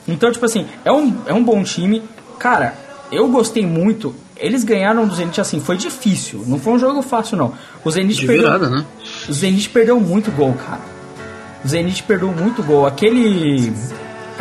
[0.05, 2.03] Então, tipo assim, é um, é um bom time.
[2.37, 2.73] Cara,
[3.09, 4.13] eu gostei muito.
[4.35, 6.43] Eles ganharam do Zenit assim, foi difícil.
[6.45, 7.53] Não foi um jogo fácil, não.
[7.85, 8.43] O Zenit De perdeu.
[8.47, 8.83] virada, né?
[9.29, 10.81] O Zenit perdeu muito gol, cara.
[11.63, 12.85] O Zenit perdeu muito gol.
[12.85, 13.71] Aquele.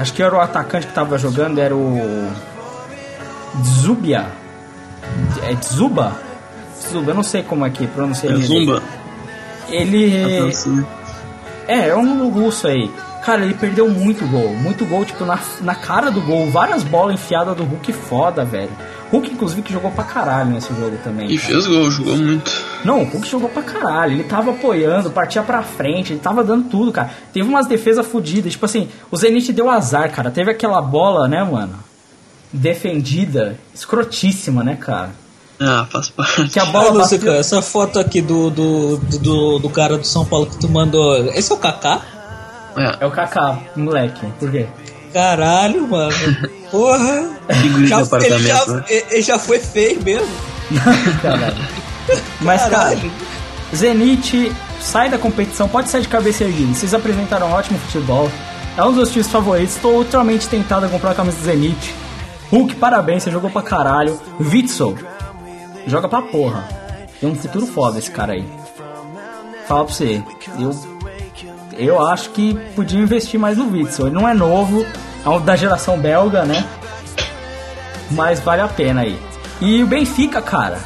[0.01, 2.33] Acho que era o atacante que tava jogando, era o.
[3.83, 4.27] Zubia.
[5.43, 6.17] É Zuba?
[6.91, 8.43] Zuba, eu não sei como é que pronuncia É ele.
[8.43, 8.83] Zumba.
[9.69, 10.49] Ele.
[10.49, 10.87] Assim.
[11.69, 12.91] É, é um russo aí.
[13.25, 14.55] Cara, ele perdeu muito gol.
[14.55, 16.51] Muito gol, tipo, na, na cara do gol.
[16.51, 18.71] Várias bolas enfiadas do Hulk foda, velho.
[19.11, 21.31] Hulk, inclusive, que jogou pra caralho nesse jogo também.
[21.31, 21.53] E cara.
[21.53, 22.51] fez gol, jogou muito.
[22.85, 24.13] Não, o Hulk jogou pra caralho.
[24.15, 27.11] Ele tava apoiando, partia pra frente, ele tava dando tudo, cara.
[27.33, 28.53] Teve umas defesas fodidas.
[28.53, 30.31] Tipo assim, o Zenit deu azar, cara.
[30.31, 31.75] Teve aquela bola, né, mano?
[32.53, 35.11] Defendida, escrotíssima, né, cara?
[35.61, 36.49] Ah, faz parte.
[36.49, 37.27] Que a Ah, bola Lúcio, bateu...
[37.33, 41.17] cara, essa foto aqui do, do, do, do cara do São Paulo que tu mandou.
[41.35, 42.01] Esse é o Kaká?
[42.77, 44.27] É, É o Kaká, moleque.
[44.39, 44.67] Por quê?
[45.13, 46.15] Caralho, mano.
[46.71, 47.31] Porra.
[47.51, 48.85] Já, ele, apartamento, já, né?
[48.89, 50.29] ele já foi feio mesmo.
[51.21, 51.57] Caralho.
[52.41, 52.97] Mas, cara.
[53.75, 56.75] Zenit sai da competição, pode sair de cabeça erguida.
[56.75, 58.31] Vocês apresentaram um ótimo futebol.
[58.77, 59.77] É um dos meus times favoritos.
[59.77, 61.95] Estou ultramente tentado a comprar a camisa do Zenit.
[62.51, 64.21] Hulk, parabéns, você jogou pra caralho.
[64.41, 64.97] Witzel,
[65.87, 66.69] joga pra porra.
[67.21, 68.45] Tem um futuro foda esse cara aí.
[69.69, 70.23] Fala pra você,
[70.59, 70.75] eu,
[71.87, 74.07] eu acho que podia investir mais no Witzel.
[74.07, 76.65] Ele não é novo, é da geração belga, né?
[78.11, 79.19] Mas vale a pena aí.
[79.61, 80.79] E o Benfica, cara,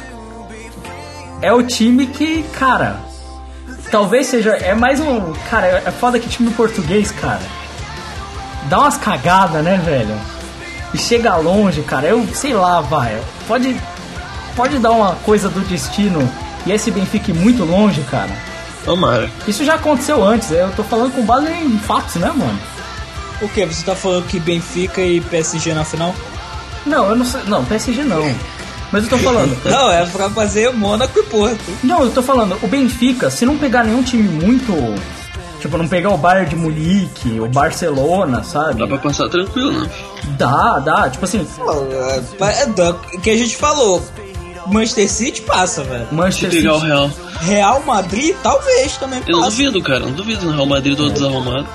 [1.41, 2.97] é o time que, cara,
[3.91, 4.51] talvez seja.
[4.51, 5.33] É mais um.
[5.49, 7.41] Cara, é foda que time português, cara.
[8.69, 10.15] Dá umas cagadas, né, velho?
[10.93, 12.07] E chega longe, cara.
[12.07, 13.19] Eu sei lá, vai.
[13.47, 13.75] Pode.
[14.55, 16.29] Pode dar uma coisa do destino
[16.65, 18.31] e esse Benfica ir muito longe, cara.
[18.85, 19.29] Tomara.
[19.47, 22.59] Isso já aconteceu antes, eu tô falando com base em fatos, né, mano?
[23.41, 23.65] O que?
[23.65, 26.15] Você tá falando que Benfica e PSG na final?
[26.85, 27.41] Não, eu não sei.
[27.47, 28.23] Não, PSG não.
[28.91, 29.57] Mas eu tô falando.
[29.65, 31.77] Não, é pra fazer Mônaco e Porto.
[31.83, 34.71] Não, eu tô falando, o Benfica, se não pegar nenhum time muito.
[35.59, 38.79] Tipo, não pegar o Bayern de Munique, o Barcelona, sabe?
[38.79, 39.89] Dá pra passar tranquilo, né?
[40.37, 41.09] Dá, dá.
[41.09, 41.45] Tipo assim,
[42.39, 44.05] é, é o que a gente falou.
[44.67, 46.07] Manchester City passa, velho.
[46.11, 46.87] Manchester pegar o City.
[46.87, 47.09] Real.
[47.41, 49.99] Real Madrid talvez também Eu não duvido, cara.
[49.99, 51.67] Não duvido no Real Madrid todo desarrumado.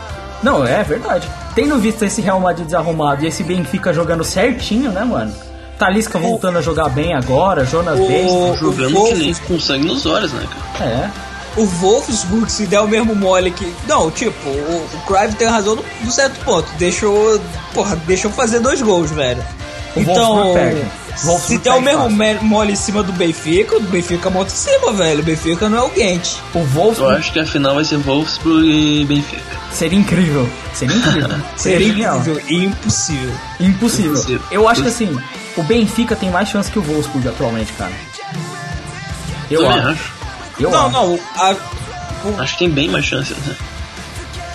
[0.42, 1.28] Não, é verdade.
[1.54, 5.32] Tendo visto esse Real Madrid desarrumado e esse Benfica jogando certinho, né, mano?
[5.78, 8.26] Talisca voltando a jogar bem agora, Jonas O- Bey.
[8.58, 10.44] Jogando Wolf- que nem com sangue nos olhos, né,
[10.74, 10.90] cara?
[10.90, 11.10] É.
[11.56, 13.74] O Wolfsburg, se der o mesmo mole que.
[13.88, 16.68] Não, tipo, o, o Cruyff tem razão no, no certo ponto.
[16.78, 17.40] Deixou.
[17.74, 19.42] Porra, deixou fazer dois gols, velho.
[19.96, 20.14] O então.
[20.36, 20.82] Wolfsburg perde.
[21.38, 22.44] Se der o mesmo fácil.
[22.44, 25.20] mole em cima do Benfica, o Benfica monta em cima, velho.
[25.20, 26.36] O Benfica não é o Gent.
[26.54, 29.42] O Eu Wolfsburg acho que a final vai ser Wolfsburg e Benfica.
[29.72, 30.48] seria incrível.
[30.74, 31.28] Seria incrível.
[31.56, 33.32] Seria incrível e impossível.
[33.60, 34.12] Impossível.
[34.12, 34.42] Impossível.
[34.50, 35.20] Eu acho que assim,
[35.56, 37.92] o Benfica tem mais chance que o Wolfsburg atualmente, cara.
[39.50, 39.88] Eu acho.
[39.88, 40.12] acho.
[40.58, 40.92] Eu não, acho.
[40.92, 41.20] não.
[41.36, 41.56] a-
[42.42, 43.56] Acho que tem bem mais chances, né?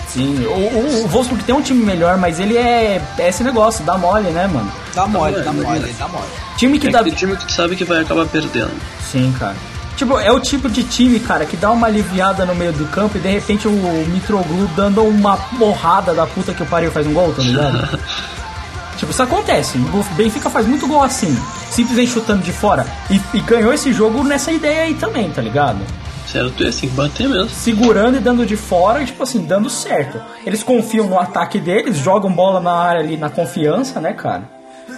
[0.08, 0.44] Sim.
[0.46, 3.98] O, o, o Wolfsburg tem um time melhor, mas ele é, é esse negócio, dá
[3.98, 4.70] mole, né, mano?
[4.96, 6.24] Dá mole, dá mole, dá mole.
[6.56, 7.04] Time que É dá.
[7.04, 8.70] time que tu sabe que vai acabar perdendo.
[9.00, 9.54] Sim, cara.
[9.96, 13.16] Tipo, é o tipo de time, cara, que dá uma aliviada no meio do campo
[13.16, 13.70] e de repente o
[14.08, 17.98] Mitroglou dando uma porrada da puta que o pariu faz um gol, tá ligado?
[18.98, 19.78] tipo, isso acontece.
[19.78, 21.34] O Benfica faz muito gol assim,
[21.70, 22.86] simplesmente chutando de fora.
[23.10, 25.78] E, e ganhou esse jogo nessa ideia aí também, tá ligado?
[26.26, 27.48] Certo, é assim, bater mesmo.
[27.48, 30.20] Segurando e dando de fora, e, tipo assim, dando certo.
[30.44, 34.42] Eles confiam no ataque deles, jogam bola na área ali na confiança, né, cara?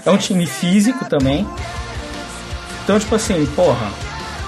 [0.05, 1.47] É um time físico também.
[2.85, 3.91] Então, tipo assim, porra,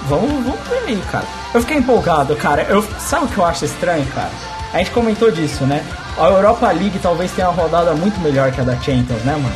[0.09, 1.27] vamos, vamos ver aí, cara.
[1.53, 2.63] Eu fiquei empolgado, cara.
[2.63, 4.31] Eu, sabe o que eu acho estranho, cara?
[4.73, 5.85] A gente comentou disso, né?
[6.17, 9.55] A Europa League talvez tenha uma rodada muito melhor que a da Champions, né, mano?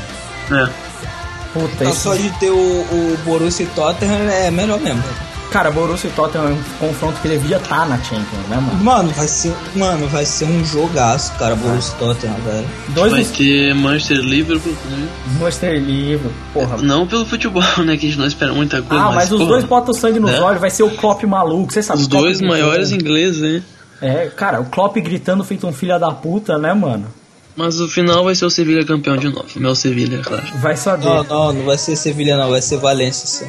[0.51, 0.71] É.
[1.53, 2.01] Puta, Então, esse...
[2.01, 5.03] só de ter o, o Borussia e Tottenham é melhor mesmo.
[5.55, 8.83] Cara, Borussia e Tottenham é um confronto que devia estar na Champions, né, mano?
[8.83, 12.67] Mano, vai ser, mano, vai ser um jogaço, cara, Borussia e Tottenham, velho.
[12.89, 14.73] Dois Vai ter Manchester Liverpool.
[14.91, 15.09] né?
[15.39, 16.79] Manchester Livre, porra.
[16.79, 17.97] Não pelo futebol, né?
[17.97, 19.05] Que a gente não espera muita coisa.
[19.05, 20.41] Ah, mas os porra, dois botam sangue nos né?
[20.41, 22.01] olhos, vai ser o Klopp maluco, você sabe?
[22.01, 23.63] Os dois maiores ingleses, né?
[24.03, 27.07] É, cara, o Klopp gritando feito um filho da puta, né, mano?
[27.57, 29.47] Mas o final vai ser o Sevilha campeão de novo.
[29.57, 30.43] Meu Sevilha, é claro.
[30.57, 31.05] Vai saber.
[31.05, 33.47] Não, não, não vai ser Sevilha não, vai ser Valência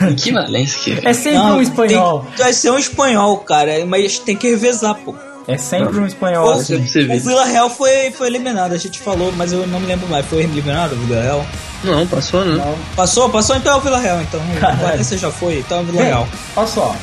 [0.00, 0.14] ano.
[0.14, 1.12] Que Valência que É é.
[1.12, 2.20] sempre Não, um espanhol.
[2.36, 5.14] tem- vai ser um espanhol, cara, mas tem que revezar, pô.
[5.48, 6.76] É sempre um espanhol O, assim.
[6.76, 10.24] O Vila Real foi, foi eliminado, a gente falou, mas eu não me lembro mais.
[10.26, 11.46] Foi eliminado o Vila Real?
[11.82, 12.76] Não, passou, né?
[12.94, 13.30] Passou?
[13.30, 14.40] Passou então é o Vila Real, então.
[14.60, 14.78] Caralho.
[14.86, 16.28] Valência já foi, então é o Vila Bem, Real.
[16.54, 16.94] olha só.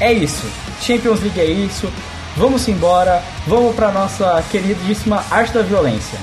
[0.00, 0.46] É isso.
[0.80, 1.86] Champions League é isso.
[2.36, 3.22] Vamos embora.
[3.46, 6.18] Vamos pra nossa queridíssima arte da violência.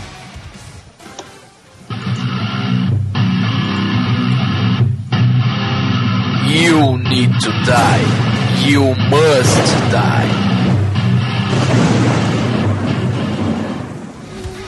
[6.48, 8.70] You need to die.
[8.70, 9.56] You must
[9.92, 10.50] die.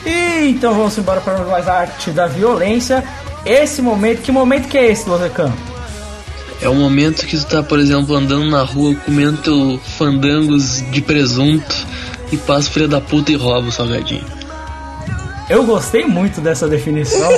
[0.08, 3.02] E então vamos embora para mais arte da violência.
[3.44, 5.52] Esse momento, que momento que é esse, Losecan?
[6.62, 11.02] É o momento que tu tá, por exemplo, andando na rua comendo teu fandangos de
[11.02, 11.74] presunto
[12.30, 14.24] e passa o filho da puta e rouba o salgadinho.
[15.50, 17.30] Eu gostei muito dessa definição.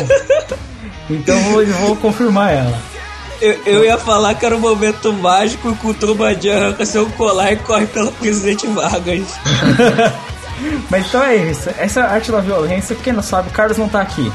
[1.08, 2.78] então vou, vou confirmar ela.
[3.40, 7.52] Eu, eu ia falar que era um momento mágico que o Turbadinho arranca seu colar
[7.52, 9.26] e corre pela Presidente Vargas.
[10.90, 11.70] Mas então é isso.
[11.78, 12.94] Essa é a arte da violência.
[13.02, 14.30] Quem não sabe, o Carlos não tá aqui.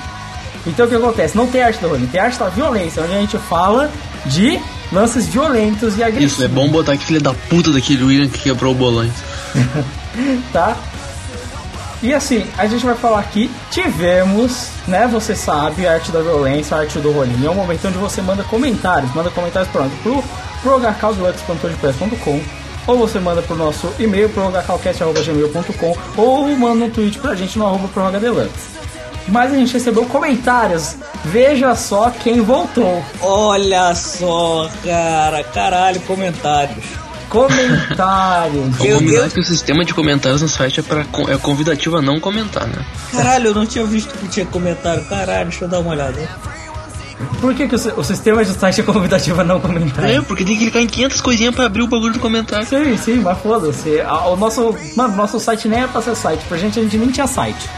[0.66, 1.38] Então o que acontece?
[1.38, 3.90] Não tem arte da violência, tem arte da violência, onde a gente fala
[4.26, 4.60] de
[4.92, 6.34] lances violentos e agressivos.
[6.34, 9.10] Isso, é bom botar que filho da puta daquele William que quebrou o bolão.
[10.52, 10.78] tá?
[12.02, 16.78] E assim, a gente vai falar aqui, tivemos, né, você sabe, a arte da violência,
[16.78, 17.46] a arte do rolinho.
[17.46, 20.24] É um momento onde você manda comentários, manda comentários pronto pro,
[20.62, 22.42] pro hcauselux.com
[22.88, 27.68] ou você manda pro nosso e-mail pro hcalcast.gmail.com ou manda um tweet pra gente no
[27.68, 28.79] arroba prorrogadeluxe.
[29.28, 30.96] Mas a gente recebeu comentários.
[31.26, 33.04] Veja só quem voltou.
[33.22, 36.84] Olha só, cara, caralho, comentários.
[37.30, 38.76] Comentários.
[38.78, 42.20] Vamos combinar que o sistema de comentários no site é, pra, é convidativo a não
[42.20, 42.84] comentar, né?
[43.12, 45.04] Caralho, eu não tinha visto que tinha comentário.
[45.06, 46.18] Caralho, deixa eu dar uma olhada.
[47.42, 50.10] Por que, que o, o sistema de site é convidativo a não comentar?
[50.10, 52.66] É, porque tem que clicar em 500 coisinhas pra abrir o bagulho do comentário.
[52.66, 54.00] Sim, sim, mas foda-se.
[54.28, 56.44] O nosso, mano, nosso site nem era pra ser site.
[56.48, 57.70] Pra gente, a gente nem tinha site.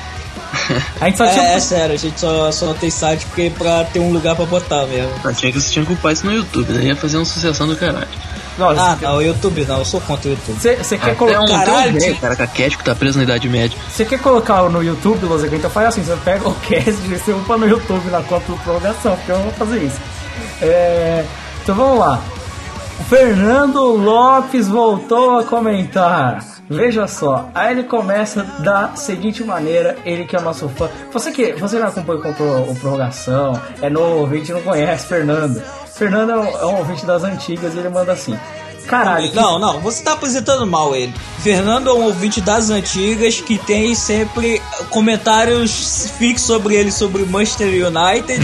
[1.00, 1.46] A gente só tinha.
[1.46, 4.46] É, é sério, a gente só, só tem site porque pra ter um lugar pra
[4.46, 5.12] botar mesmo.
[5.24, 7.68] Ah, tinha que, você tinha que ocupar isso no YouTube, daí ia fazer uma sucessão
[7.68, 8.08] do caralho.
[8.60, 10.60] Ah, não, o YouTube não, eu sou contra o YouTube.
[10.60, 11.40] Você quer colocar.
[11.40, 13.78] um, um caralho, velho, cara, caquético que tá preso na Idade Média.
[13.90, 15.56] Você quer colocar no YouTube, Loseca?
[15.56, 18.58] Então faz assim, você pega o cast e você upa no YouTube na conta do
[18.60, 20.00] prorrogação, porque eu não vou fazer isso.
[20.62, 21.26] É,
[21.64, 22.22] então vamos lá.
[23.00, 26.61] O Fernando Lopes voltou a comentar.
[26.70, 30.90] Veja só, aí ele começa da seguinte maneira, ele que é nosso fã.
[31.12, 35.62] Você que você não acompanha com o prorrogação, é novo ouvinte, não conhece Fernando.
[35.94, 38.38] Fernando é um, é um ouvinte das antigas e ele manda assim.
[38.88, 41.14] Caralho, que Não, não, você tá apresentando mal ele.
[41.40, 47.68] Fernando é um ouvinte das antigas que tem sempre comentários fixos sobre ele, sobre Manchester
[47.68, 48.44] United,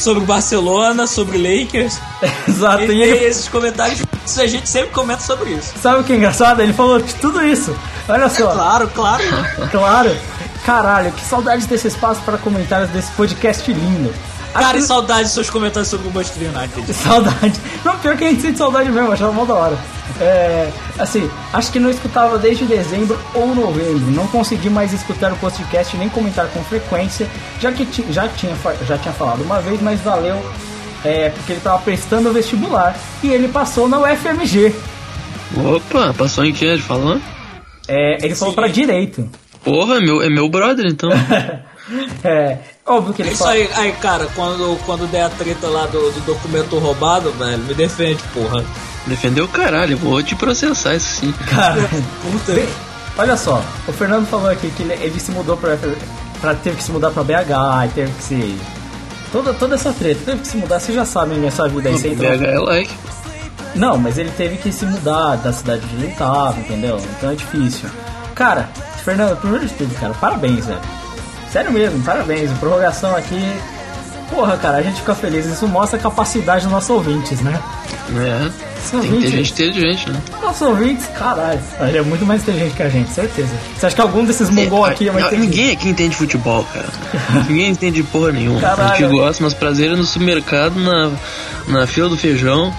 [0.00, 1.98] sobre Barcelona, sobre Lakers.
[2.48, 4.00] Exato, e tem ele esses comentários
[4.38, 5.72] a gente sempre comenta sobre isso.
[5.82, 6.60] Sabe o que é engraçado?
[6.60, 7.74] Ele falou de tudo isso.
[8.08, 9.22] Olha só, Claro, claro.
[9.72, 10.16] claro.
[10.64, 14.12] Caralho, que saudade desse espaço para comentários desse podcast lindo.
[14.52, 16.92] Cara, e Acho- saudade dos seus comentários sobre o Manchester United.
[16.94, 17.60] Saudade.
[17.84, 19.78] Não, pior que a gente sente saudade mesmo, achava mó da hora.
[20.20, 24.10] É, assim, acho que não escutava desde dezembro ou novembro.
[24.10, 27.28] Não consegui mais escutar o podcast nem comentar com frequência,
[27.60, 28.54] já que ti- já tinha,
[28.86, 30.40] já tinha falado uma vez, mas valeu.
[31.04, 34.74] É, porque ele tava prestando o vestibular e ele passou na UFMG.
[35.56, 36.64] Opa, passou em que?
[36.64, 37.18] Ele falou?
[37.88, 39.28] É, ele falou pra direito.
[39.64, 41.10] Porra, é meu, é meu brother então.
[42.22, 43.50] É, óbvio que ele Isso fala.
[43.52, 47.74] aí, aí, cara, quando, quando der a treta lá do, do documento roubado, velho, me
[47.74, 48.64] defende, porra.
[49.06, 51.32] Defendeu o caralho, eu vou te processar isso sim.
[51.48, 51.80] Cara,
[52.22, 52.52] Puta.
[52.52, 52.68] bem,
[53.16, 55.76] olha só, o Fernando falou aqui que ele, ele se mudou pra,
[56.40, 56.54] pra.
[56.54, 58.58] teve que se mudar pra BH, e teve que se.
[59.32, 62.14] Toda, toda essa treta, teve que se mudar, vocês já sabem nessa vida aí, entrou-
[62.38, 62.94] BH é like.
[63.74, 67.00] Não, mas ele teve que se mudar da cidade onde ele tava, entendeu?
[67.16, 67.88] Então é difícil.
[68.34, 68.68] Cara,
[69.04, 70.80] Fernando, primeiro de tudo, cara, parabéns, velho.
[71.52, 72.50] Sério mesmo, parabéns.
[72.58, 73.40] Prorrogação aqui.
[74.28, 75.46] Porra, cara, a gente fica feliz.
[75.46, 77.60] Isso mostra a capacidade dos nossos ouvintes, né?
[78.16, 78.69] É.
[78.82, 79.36] São Tem que ter 20.
[79.36, 80.20] gente inteligente, né?
[80.42, 81.60] Nossos ouvintes, caralho.
[81.80, 83.50] Ele é muito mais inteligente que a gente, certeza.
[83.76, 85.38] Você acha que algum desses mongol aqui vai Não, ter.
[85.38, 86.88] Ninguém aqui entende futebol, cara.
[87.48, 88.60] ninguém entende porra nenhuma.
[88.60, 88.92] Caralho.
[88.92, 91.10] A gente gosta, mas prazer é no supermercado, na,
[91.68, 92.74] na fila do feijão,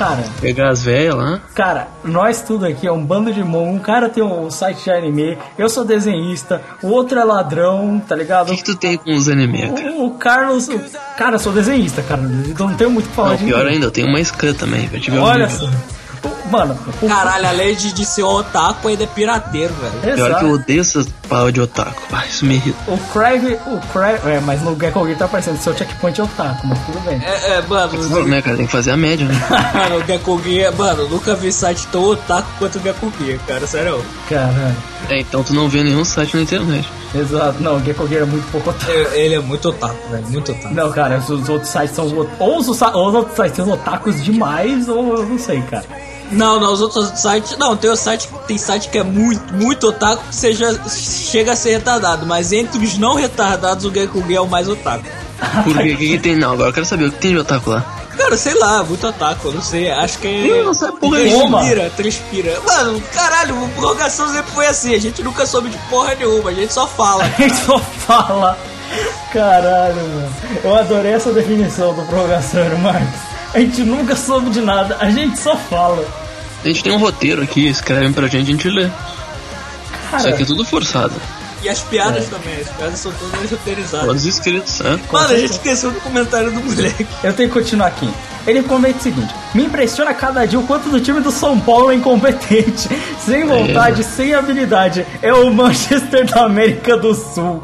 [0.00, 1.40] Cara, pegar as velhas lá.
[1.54, 3.74] cara, nós tudo aqui é um bando de mongol.
[3.74, 8.14] Um cara tem um site de anime, eu sou desenhista, o outro é ladrão, tá
[8.14, 8.46] O ligado?
[8.46, 9.66] que, que tu tem com os anime?
[9.98, 10.68] O, o Carlos.
[10.68, 10.80] o-
[11.18, 12.22] cara, eu sou desenhista, cara.
[12.48, 13.74] Então não tenho muito o que falar Não, de pior ninguém.
[13.74, 15.68] ainda, eu tenho uma scan também, pra te ver o Olha nível.
[16.50, 20.16] Mano, o, Caralho, além de, de ser otaku, ainda é pirateiro, velho.
[20.16, 22.02] Pior que eu odeio essas pau de otaku.
[22.12, 22.76] Ah, isso me irrita.
[22.88, 26.66] O Crave, o Crave, é, mas no Gecko Gear tá aparecendo seu checkpoint é otaku,
[26.66, 27.22] mas tudo bem.
[27.24, 28.56] É, é, mano, Não, né, cara?
[28.56, 29.34] Tem que fazer a média, né?
[29.72, 33.38] mano, o Gekko Gear, mano, eu nunca vi site tão otaku quanto o Gekko Gear,
[33.46, 34.04] cara, sério.
[34.28, 34.76] Caralho.
[35.08, 36.88] É, então tu não vê nenhum site na internet.
[37.14, 38.90] Exato, não, o Gecko Gear é muito pouco otaku.
[38.90, 40.74] É, Ele é muito otaku, velho, muito otaku.
[40.74, 42.06] Não, cara, os, os outros sites são.
[42.38, 45.84] Ou os, ou os outros sites são otakus demais, ou eu não sei, cara.
[46.30, 47.56] Não, não, os outros sites.
[47.58, 51.56] Não, tem o site, tem site que é muito, muito otaku que seja, chega a
[51.56, 55.04] ser retardado, mas entre os não retardados, o Gear é o mais otaku.
[55.64, 55.92] Por quê?
[55.92, 56.36] O que, que tem?
[56.36, 57.84] Não, agora eu quero saber o que tem de otaku lá.
[58.16, 60.46] Cara, sei lá, muito otaku, eu não sei, acho que é.
[60.46, 61.58] Eu não sei porra nenhuma.
[61.60, 62.60] Transpira, transpira.
[62.66, 66.54] Mano, caralho, a prorrogação sempre foi assim, a gente nunca soube de porra nenhuma, a
[66.54, 67.24] gente só fala.
[67.40, 68.58] A gente só fala.
[69.32, 70.32] Caralho, mano.
[70.62, 73.29] Eu adorei essa definição do prorrogação, Marcos.
[73.52, 76.06] A gente nunca soube de nada, a gente só fala.
[76.62, 78.84] A gente tem um roteiro aqui, escrevem pra gente, a gente lê.
[78.84, 78.92] Isso
[80.10, 81.14] Cara, aqui é tudo forçado.
[81.62, 84.06] E as piadas também, as piadas são todas roteirizadas.
[84.06, 84.98] Todos escritos, é.
[85.12, 87.06] Mano, a gente esqueceu do comentário do moleque.
[87.22, 88.10] eu tenho que continuar aqui.
[88.50, 91.90] Ele comenta o seguinte: Me impressiona cada dia o quanto do time do São Paulo
[91.90, 92.88] é incompetente,
[93.24, 95.06] sem vontade, sem habilidade.
[95.22, 97.62] É o Manchester da América do Sul.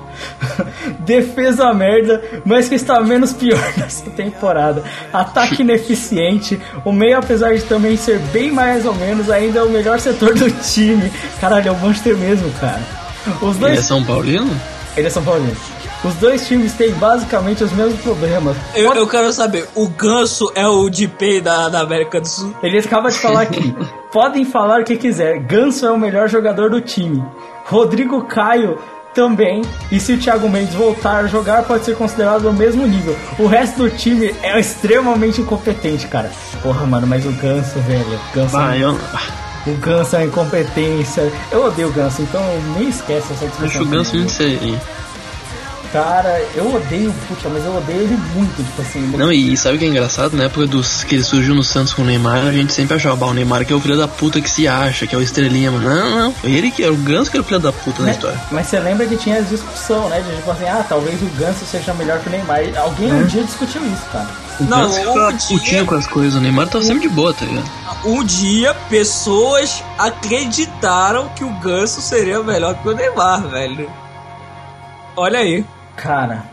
[1.00, 4.82] Defesa merda, mas que está menos pior nessa temporada.
[5.12, 6.60] Ataque ineficiente.
[6.84, 10.34] O meio, apesar de também ser bem mais ou menos, ainda é o melhor setor
[10.34, 11.10] do time.
[11.40, 12.80] Caralho, é o Manchester mesmo, cara.
[13.42, 13.78] Os Ele dois.
[13.78, 14.50] é São Paulino?
[14.96, 15.56] Ele é São Paulino.
[16.05, 18.56] Os dois times têm basicamente os mesmos problemas.
[18.74, 22.55] Eu, eu quero saber, o Ganso é o DP da, da América do Sul?
[22.62, 23.74] Ele acaba de falar aqui.
[24.12, 25.39] Podem falar o que quiser.
[25.40, 27.24] Ganso é o melhor jogador do time.
[27.64, 28.78] Rodrigo Caio
[29.14, 29.62] também.
[29.90, 33.16] E se o Thiago Mendes voltar a jogar, pode ser considerado do mesmo nível.
[33.39, 36.31] O resto do time é extremamente incompetente, cara.
[36.62, 38.05] Porra, mano, mas o Ganso, velho.
[38.05, 38.97] O Ganso, Ah, eu
[39.66, 41.32] o Ganso é incompetência.
[41.51, 42.40] Eu odeio o Ganso, então
[42.78, 43.66] nem esquece essa discussão.
[43.66, 44.81] acho o Ganso muito sério.
[46.02, 48.98] Cara, eu odeio, puta, mas eu odeio ele muito, tipo assim.
[49.05, 50.36] ele- Não, e sabe o que é engraçado?
[50.36, 53.16] Na época dos, que ele surgiu no Santos com o Neymar, a gente sempre achava,
[53.16, 55.23] bah, o Neymar que é o filho da puta que se acha, que é o
[55.23, 55.89] estrelinha, mano.
[55.89, 58.06] Não, não, foi ele que era o Ganso que era o filho da puta na
[58.06, 58.12] né?
[58.12, 58.40] história.
[58.51, 60.20] Mas você lembra que tinha a discussão, né?
[60.20, 62.60] De tipo assim, ah, talvez o Ganso seja melhor que o Neymar.
[62.77, 64.28] Alguém um dia discutiu isso, cara.
[64.60, 67.09] O Não, Ganso um ficava dia- putinho com as coisas, o Neymar tava sempre de
[67.14, 67.70] boa, tá ligado?
[68.05, 73.90] Um dia, pessoas acreditaram que o Ganso seria melhor que o Neymar, velho.
[75.16, 75.64] Olha aí.
[75.97, 76.44] Cara.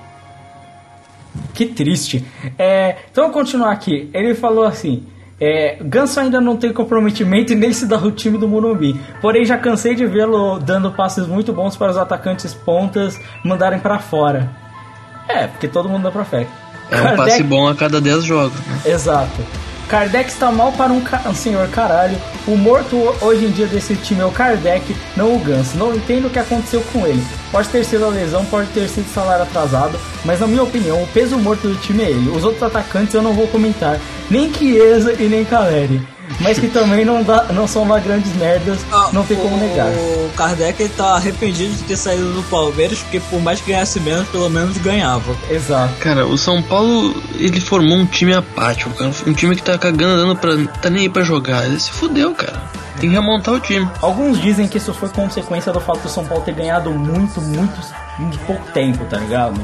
[1.54, 2.26] Que triste.
[2.58, 4.10] É, então, vamos continuar aqui.
[4.14, 5.04] Ele falou assim:
[5.42, 9.00] é, Ganso ainda não tem comprometimento e nem se dá o time do Morumbi.
[9.22, 14.00] Porém, já cansei de vê-lo dando passes muito bons para os atacantes pontas mandarem pra
[14.00, 14.50] fora.
[15.28, 16.46] É, porque todo mundo dá pra fé.
[16.92, 18.82] É um Kardec- passe bom a cada 10 jogos, né?
[18.86, 19.42] Exato.
[19.94, 22.18] Kardec está mal para um, ca- um senhor caralho.
[22.48, 24.84] O morto hoje em dia desse time é o Kardec,
[25.16, 25.78] não o Ganso.
[25.78, 27.24] Não entendo o que aconteceu com ele.
[27.52, 29.96] Pode ter sido a lesão, pode ter sido salário atrasado,
[30.26, 32.32] mas na minha opinião, o peso morto do time é ele.
[32.36, 34.00] Os outros atacantes eu não vou comentar,
[34.32, 36.02] nem Chiesa e nem Caleri.
[36.40, 39.60] Mas que também não, dá, não são lá grandes merdas, Ah, não tem como o-
[39.60, 39.88] negar.
[39.90, 44.00] O Kardec ele tá arrependido de ter saído do Palmeiras, porque por mais que ganhasse
[44.00, 45.36] menos, pelo menos ganhava.
[45.50, 45.94] Exato.
[46.00, 49.12] Cara, o São Paulo, ele formou um time apático, cara.
[49.28, 50.52] Um time que tá cagando, dando pra.
[50.82, 51.66] tá nem aí pra jogar.
[51.66, 52.62] Ele se fudeu, cara.
[53.00, 53.88] Tem que remontar o time.
[54.02, 57.80] Alguns dizem que isso foi consequência do fato do São Paulo ter ganhado muito, muito,
[58.20, 59.60] muito pouco tempo, tá ligado?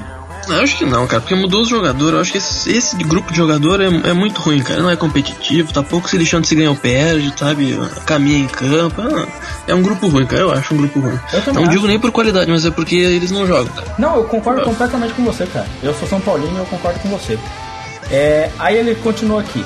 [0.53, 2.13] Eu acho que não, cara, porque mudou os jogadores.
[2.13, 4.81] Eu acho que esse, esse grupo de jogador é, é muito ruim, cara.
[4.81, 7.77] Não é competitivo, tá pouco se lixando se ganha ou perde, sabe?
[8.05, 9.01] Caminha em campo.
[9.01, 9.27] Ah,
[9.67, 10.41] É um grupo ruim, cara.
[10.43, 11.19] Eu acho um grupo ruim.
[11.33, 11.71] Eu Não acho.
[11.71, 13.87] digo nem por qualidade, mas é porque eles não jogam, cara.
[13.97, 15.67] Não, eu concordo completamente com você, cara.
[15.83, 17.37] Eu sou São Paulino e eu concordo com você.
[18.11, 19.63] É, aí ele continua aqui.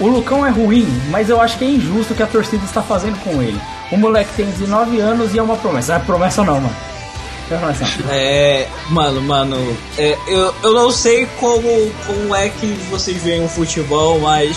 [0.00, 2.80] O Lucão é ruim, mas eu acho que é injusto o que a torcida está
[2.82, 3.60] fazendo com ele.
[3.90, 5.94] O moleque tem 19 anos e é uma promessa.
[5.94, 6.76] Não é promessa não, mano.
[8.10, 8.66] É.
[8.90, 14.18] Mano, mano, é, eu, eu não sei como, como é que vocês veem o futebol,
[14.20, 14.56] mas.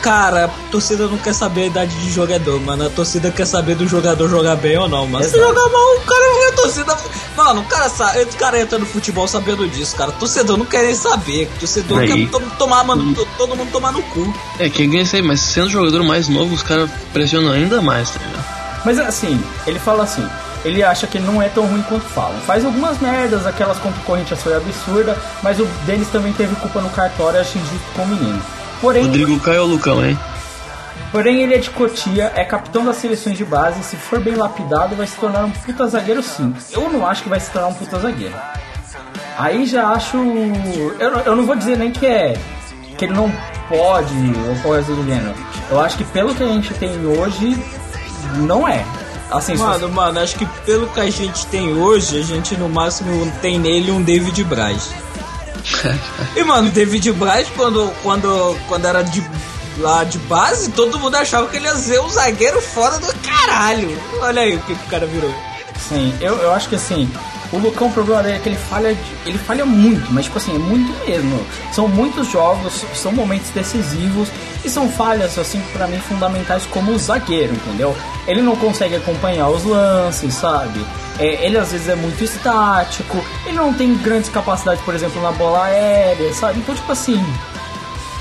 [0.00, 2.86] Cara, a torcida não quer saber a idade de jogador, mano.
[2.86, 5.24] A torcida quer saber do jogador jogar bem ou não, mano.
[5.24, 5.42] Se Exato.
[5.52, 6.96] jogar mal, o cara não é torcida.
[7.36, 10.12] Mano, o cara, sabe, o cara entra no futebol sabendo disso, cara.
[10.12, 11.50] Torcedor não quer nem saber.
[11.58, 12.06] Torcedor Aí.
[12.06, 14.32] quer to- tomar, mano, to- todo mundo tomar no cu.
[14.60, 18.08] É, quem ganha isso aí, mas sendo jogador mais novo, os caras pressionam ainda mais,
[18.10, 18.44] tá ligado?
[18.84, 20.24] Mas assim, ele fala assim.
[20.64, 22.38] Ele acha que não é tão ruim quanto falam.
[22.40, 26.80] Faz algumas merdas, aquelas contra o Corinthians foi absurda, mas o Denis também teve culpa
[26.80, 28.42] no cartório, acho injusto com o menino.
[28.80, 30.18] Porém, Rodrigo Caio ou Lucão, hein?
[31.12, 33.82] Porém, ele é de Cotia, é capitão das seleções de base.
[33.82, 36.54] Se for bem lapidado, vai se tornar um puta zagueiro sim.
[36.72, 38.34] Eu não acho que vai se tornar um puta zagueiro.
[39.38, 40.16] Aí já acho.
[40.98, 42.36] Eu, não- eu não vou dizer nem que é.
[42.98, 43.32] que ele não
[43.68, 44.12] pode
[44.48, 45.34] ou coisa do gênero.
[45.70, 47.56] Eu acho que pelo que a gente tem hoje,
[48.38, 48.84] não é.
[49.30, 53.30] Assim, Mano, mano, acho que pelo que a gente tem hoje, a gente no máximo
[53.42, 54.90] tem nele um David Braz.
[56.34, 59.22] E mano, David Braz, quando, quando, quando era de,
[59.78, 64.00] lá de base, todo mundo achava que ele ia ser um zagueiro fora do caralho.
[64.20, 65.34] Olha aí o que, que o cara virou.
[65.88, 67.10] Sim, eu, eu acho que assim,
[67.52, 70.54] o Lucão, o problema dele é que ele falha, ele falha muito, mas tipo assim,
[70.54, 71.40] é muito mesmo.
[71.72, 74.28] São muitos jogos, são momentos decisivos
[74.64, 77.96] e são falhas, assim, pra mim, fundamentais como zagueiro, entendeu?
[78.26, 80.84] Ele não consegue acompanhar os lances, sabe?
[81.18, 85.32] É, ele às vezes é muito estático, ele não tem grandes capacidades, por exemplo, na
[85.32, 86.58] bola aérea, sabe?
[86.60, 87.24] Então, tipo assim,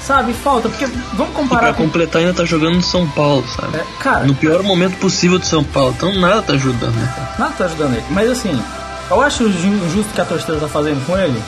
[0.04, 1.84] sabe, falta, porque vamos E pra comparar com.
[1.84, 3.78] completar ainda tá jogando no São Paulo, sabe?
[3.78, 5.94] É, cara, No pior momento possível do São Paulo.
[5.98, 7.36] Então nada tá ajudando, né?
[7.38, 8.06] Nada tá ajudando ele.
[8.10, 8.58] Mas assim,
[9.10, 11.42] eu acho ju- injusto que a torcida tá fazendo com ele.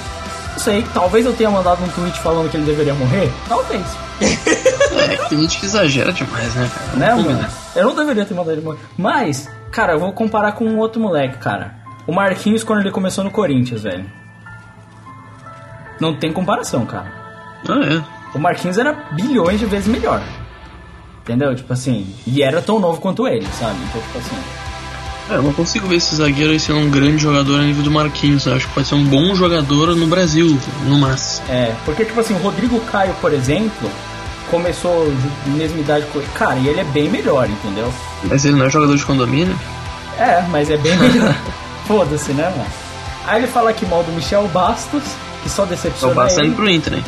[0.54, 3.32] Não sei, talvez eu tenha mandado um tweet falando que ele deveria morrer.
[3.48, 3.86] Talvez.
[5.00, 6.98] É, gente que exagera demais, né, cara?
[6.98, 7.24] Né, mano?
[7.24, 7.50] combinar.
[7.76, 8.80] Eu não deveria ter mandado ele morrer.
[8.98, 11.76] Mas, cara, eu vou comparar com um outro moleque, cara.
[12.06, 14.06] O Marquinhos quando ele começou no Corinthians, velho.
[16.02, 17.06] Não tem comparação, cara.
[17.70, 18.04] Ah, é.
[18.36, 20.22] O Marquinhos era bilhões de vezes melhor.
[21.22, 21.56] Entendeu?
[21.56, 23.78] Tipo assim, e era tão novo quanto ele, sabe?
[23.90, 24.36] Então, tipo assim.
[25.30, 27.92] É, eu não consigo ver esse zagueiro aí sendo um grande jogador a nível do
[27.92, 28.46] Marquinhos.
[28.46, 31.46] Eu acho que pode ser um bom jogador no Brasil, no máximo.
[31.50, 33.90] É, porque tipo assim, o Rodrigo Caio, por exemplo,
[34.50, 36.28] começou ju- mesma idade com ele.
[36.34, 37.94] Cara, e ele é bem melhor, entendeu?
[38.24, 39.56] Mas ele não é jogador de condomínio?
[40.18, 41.36] É, mas é bem melhor.
[41.88, 42.66] Foda-se, né, mano?
[43.28, 45.04] Aí ele fala aqui mal do Michel Bastos,
[45.44, 47.04] que só decepciona basta ele, indo pro Inter, né?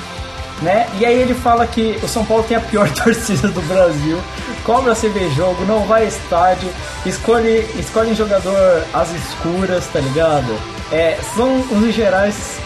[0.62, 0.88] Né?
[1.00, 4.18] E aí ele fala que o São Paulo tem a pior torcida do Brasil,
[4.64, 6.70] cobra ver jogo, não vai estádio,
[7.06, 10.56] escolhe, escolhe um jogador às escuras, tá ligado?
[10.92, 12.60] É, são os em gerais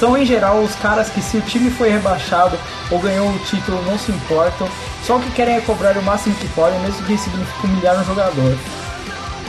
[0.00, 2.58] são em geral os caras que se o time foi rebaixado
[2.90, 4.66] ou ganhou o título não se importam,
[5.06, 8.04] só o que querem é cobrar o máximo que podem, mesmo que signifique humilhar um
[8.04, 8.56] jogador.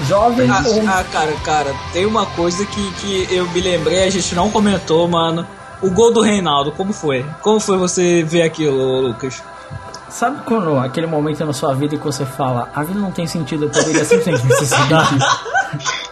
[0.10, 0.82] Jovem Ah, ou...
[0.88, 5.08] ah, cara, cara, tem uma coisa que, que eu me lembrei, a gente não comentou,
[5.08, 5.48] mano.
[5.82, 7.26] O gol do Reinaldo, como foi?
[7.42, 9.42] Como foi você ver aquilo, Lucas?
[10.10, 13.66] Sabe quando aquele momento na sua vida que você fala, a vida não tem sentido,
[13.66, 15.18] eu poderia simplesmente necessidade?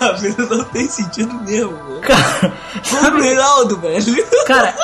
[0.00, 1.76] A vida não tem sentido mesmo.
[2.00, 2.52] Cara,
[2.90, 4.24] Gol do Reinaldo, velho.
[4.46, 4.74] cara,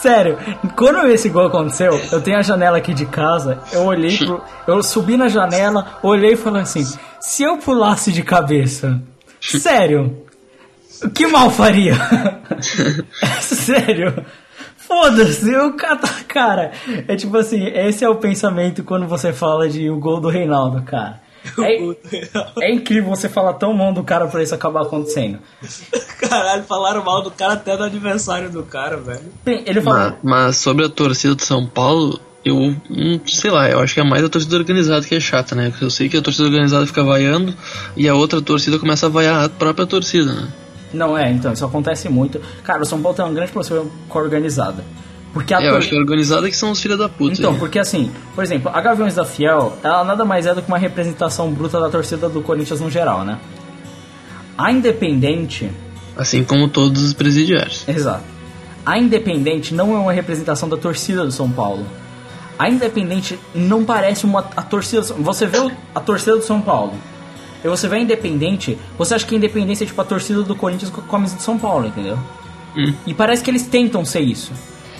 [0.00, 0.38] sério,
[0.76, 4.42] quando esse gol aconteceu, eu tenho a janela aqui de casa, eu olhei pro.
[4.66, 6.86] Eu subi na janela, olhei e falei assim:
[7.20, 9.02] se eu pulasse de cabeça,
[9.40, 10.23] sério,
[11.14, 11.94] que mal faria?
[13.40, 14.24] sério.
[14.76, 16.72] Foda-se, eu cata, cara.
[17.08, 20.82] É tipo assim, esse é o pensamento quando você fala de o gol do Reinaldo,
[20.82, 21.22] cara.
[21.58, 25.38] É, é incrível você falar tão mal do cara pra isso acabar acontecendo.
[26.18, 29.30] Caralho, falaram mal do cara até no aniversário do cara, velho.
[29.44, 29.98] Bem, Ele falou.
[29.98, 34.00] Mas, mas sobre a torcida de São Paulo, eu hum, sei lá, eu acho que
[34.00, 35.68] é mais a torcida organizada que é chata, né?
[35.68, 37.54] Porque eu sei que a torcida organizada fica vaiando
[37.94, 40.48] e a outra torcida começa a vaiar a própria torcida, né?
[40.94, 42.40] Não é, então, isso acontece muito.
[42.62, 44.84] Cara, o São Paulo tem uma grande problema com a organizada.
[45.32, 47.34] Porque a É, eu acho que a organizada que são os filhos da puta.
[47.34, 47.58] Então, aí.
[47.58, 50.78] porque assim, por exemplo, a Gaviões da Fiel, ela nada mais é do que uma
[50.78, 53.40] representação bruta da torcida do Corinthians no geral, né?
[54.56, 55.70] A Independente,
[56.16, 57.86] Assim como todos os presidiários.
[57.88, 58.22] exato.
[58.86, 61.84] A Independente não é uma representação da torcida do São Paulo.
[62.56, 65.02] A Independente não parece uma a torcida.
[65.02, 65.58] Você vê
[65.92, 66.92] a torcida do São Paulo.
[67.64, 70.90] E você a Independente, você acha que a Independência é tipo a torcida do Corinthians
[70.90, 72.18] com a camisa do São Paulo, entendeu?
[72.76, 72.92] Hum.
[73.06, 74.52] E parece que eles tentam ser isso.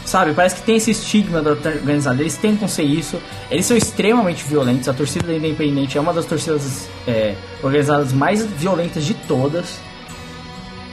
[0.07, 0.33] Sabe?
[0.35, 2.21] Parece que tem esse estigma da organizada.
[2.21, 3.21] Eles tentam ser isso.
[3.51, 4.89] Eles são extremamente violentos.
[4.89, 9.79] A torcida da Independente é uma das torcidas é, organizadas mais violentas de todas.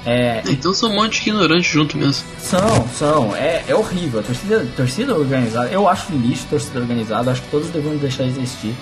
[0.05, 2.25] É, Então são um monte de ignorante junto mesmo.
[2.39, 3.35] são, são.
[3.35, 4.19] É, é horrível.
[4.19, 7.31] A torcida, torcida organizada, eu acho lixo torcida organizada.
[7.31, 8.75] Acho que todos deveriam deixar de existir.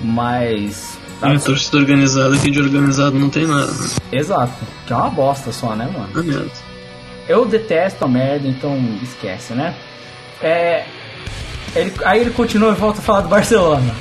[0.00, 0.97] Mas.
[1.20, 3.70] Uma torcida organizada que de organizado não tem nada.
[3.70, 3.88] Né?
[4.12, 4.52] Exato.
[4.86, 6.08] Que é uma bosta só, né, mano?
[6.16, 6.50] É merda.
[7.28, 9.74] Eu detesto a merda, então esquece, né?
[10.40, 10.84] É,
[11.74, 13.94] ele, aí ele continua e volta a falar do Barcelona.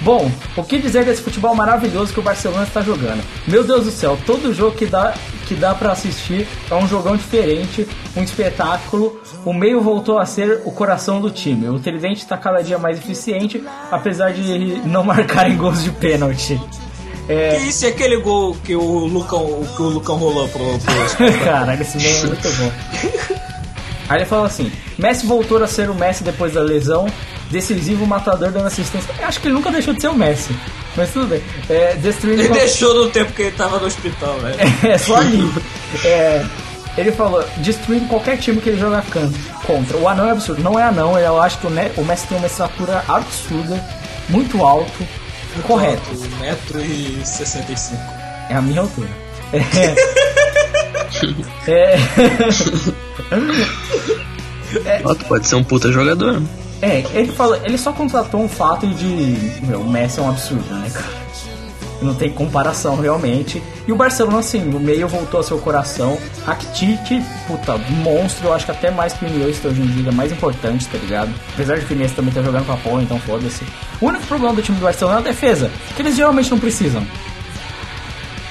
[0.00, 3.22] Bom, o que dizer desse futebol maravilhoso que o Barcelona está jogando?
[3.46, 5.12] Meu Deus do céu, todo jogo que dá,
[5.46, 9.20] que dá para assistir é um jogão diferente, um espetáculo.
[9.44, 11.68] O meio voltou a ser o coração do time.
[11.68, 16.60] O tridente está cada dia mais eficiente, apesar de não marcarem gols de pênalti.
[17.28, 21.38] É, Que isso é aquele gol que o Lucão, que o Lucão rolou pro, pro
[21.44, 23.38] Caralho, esse meme é muito bom.
[24.08, 27.06] Aí ele fala assim: Messi voltou a ser o Messi depois da lesão,
[27.50, 29.12] decisivo matador dando assistência.
[29.18, 30.56] Eu acho que ele nunca deixou de ser o Messi,
[30.96, 31.42] mas tudo bem.
[31.68, 32.42] É, destruindo.
[32.42, 34.56] Ele deixou no tempo que ele tava no hospital, velho.
[34.88, 35.50] É só ali.
[36.04, 36.44] É,
[36.96, 39.04] ele falou: destruindo qualquer time que ele jogar
[39.64, 39.96] contra.
[39.96, 40.62] O anão é absurdo.
[40.62, 43.82] Não é anão, eu acho que o, Messi tem uma estatura absurda,
[44.28, 45.06] muito alto,
[45.66, 46.10] correto.
[46.42, 47.98] 1,65m.
[48.50, 49.08] É a minha altura.
[49.52, 49.58] É.
[54.84, 54.98] é...
[54.98, 56.42] Tu pode ser um puta jogador.
[56.80, 59.60] É, ele falou, ele só contratou um fato de.
[59.66, 61.18] Meu, o Messi é um absurdo, né, cara?
[62.00, 63.60] Não tem comparação realmente.
[63.86, 66.16] E o Barcelona, assim, no meio voltou a seu coração.
[66.46, 70.12] Rakitic, puta, monstro, eu acho que até mais que o Iniesta hoje em dia, é
[70.12, 71.34] mais importante, tá ligado?
[71.54, 73.64] Apesar de que o Iniesta também tá jogando com a porra, então foda-se.
[74.00, 77.04] O único problema do time do Barcelona é a defesa, que eles geralmente não precisam.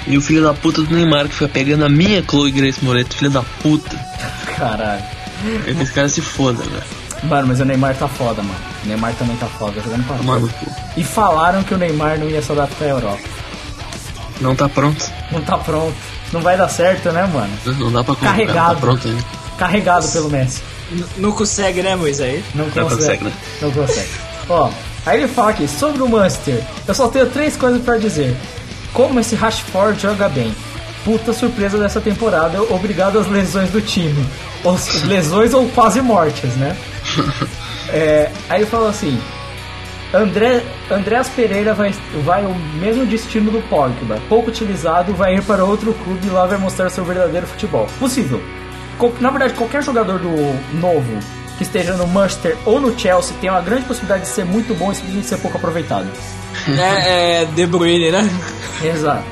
[0.05, 3.15] E o filho da puta do Neymar que foi pegando a minha Chloe Grace Moreto,
[3.15, 3.97] filho da puta.
[4.57, 5.03] Caralho.
[5.65, 7.06] Esse cara se foda, velho.
[7.23, 8.59] Mano, mas o Neymar tá foda, mano.
[8.83, 10.65] O Neymar também tá foda, jogando pra Tomar no cu.
[10.95, 13.19] E falaram que o Neymar não ia se adaptar à Europa.
[14.39, 15.03] Não tá pronto.
[15.31, 15.95] Não tá pronto.
[16.31, 17.49] Não vai dar certo, né, mano?
[17.79, 18.29] Não dá pra comprar.
[18.31, 18.67] Carregado.
[18.67, 19.23] Não tá pronto ainda.
[19.57, 20.61] Carregado pelo Messi.
[20.91, 22.43] N- Não consegue, né, Moisés?
[22.53, 22.95] Não Não consegue.
[22.95, 23.31] consegue, né?
[23.61, 24.09] Não consegue.
[24.49, 24.69] Ó,
[25.05, 28.37] aí ele fala aqui, sobre o Manchester, eu só tenho três coisas pra dizer.
[28.93, 30.53] Como esse Rashford joga bem.
[31.03, 34.25] Puta surpresa dessa temporada, obrigado às lesões do time.
[34.63, 36.75] Os lesões ou quase mortes, né?
[37.89, 39.17] É, aí ele falou assim:
[40.13, 44.21] André, Andréas Pereira vai, vai o mesmo destino do Pogba.
[44.29, 47.87] Pouco utilizado, vai ir para outro clube e lá vai mostrar seu verdadeiro futebol.
[47.99, 48.41] Possível.
[49.19, 50.29] Na verdade, qualquer jogador do
[50.79, 51.19] novo
[51.57, 54.91] que esteja no Manchester ou no Chelsea tem uma grande possibilidade de ser muito bom
[54.91, 56.07] e simplesmente ser pouco aproveitado.
[56.67, 58.29] É, é De Bruyne, né?
[58.83, 59.25] Exato.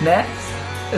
[0.00, 0.26] Né?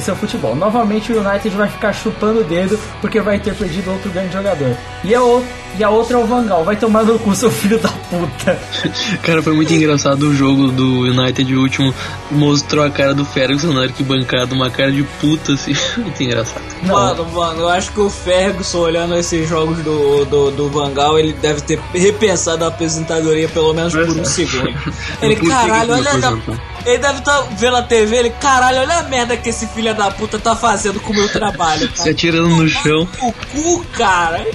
[0.00, 0.54] Seu futebol.
[0.54, 4.76] Novamente o United vai ficar chupando o dedo porque vai ter perdido outro grande jogador.
[5.02, 5.44] E a, o,
[5.78, 6.64] e a outra é o Vangal.
[6.64, 8.58] Vai tomar no cu, seu filho da puta.
[9.22, 11.94] Cara, foi muito engraçado o jogo do United último.
[12.30, 15.74] Mostrou a cara do Ferguson na arquibancada, uma cara de puta, assim.
[15.96, 16.64] Muito engraçado.
[16.82, 16.94] Não.
[16.94, 21.32] Mano, mano, eu acho que o Ferguson, olhando esses jogos do, do, do Vangal, ele
[21.32, 24.74] deve ter repensado a apresentadoria pelo menos por um segundo.
[25.22, 26.36] Ele, caralho, olha da...
[26.84, 30.10] Ele deve estar vendo a TV, ele, caralho, olha a merda que esse filho da
[30.10, 32.10] puta tá fazendo com o meu trabalho, Se cara.
[32.10, 33.08] atirando no chão.
[33.22, 34.46] O cu, cara.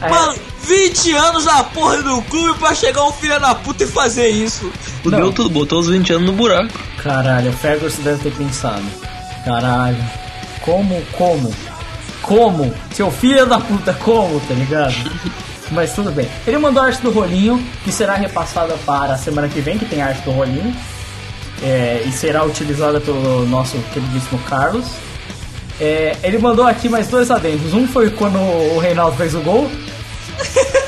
[0.00, 0.34] É, Mano,
[0.64, 4.70] 20 anos na porra do clube pra chegar um filho da puta e fazer isso.
[5.02, 6.72] Fudeu tudo, botou os 20 anos no buraco.
[7.02, 8.84] Caralho, o Ferguson deve ter pensado.
[9.44, 9.96] Caralho.
[10.60, 11.52] Como, como?
[12.20, 12.72] Como?
[12.94, 14.94] Seu filho da puta, como, tá ligado?
[15.72, 16.28] Mas tudo bem.
[16.46, 19.86] Ele mandou a arte do rolinho, que será repassada para a semana que vem, que
[19.86, 20.76] tem a arte do rolinho.
[21.62, 24.86] É, e será utilizada pelo nosso queridíssimo Carlos.
[25.80, 27.72] É, ele mandou aqui mais dois adendos.
[27.72, 29.70] Um foi quando o Reinaldo fez o gol.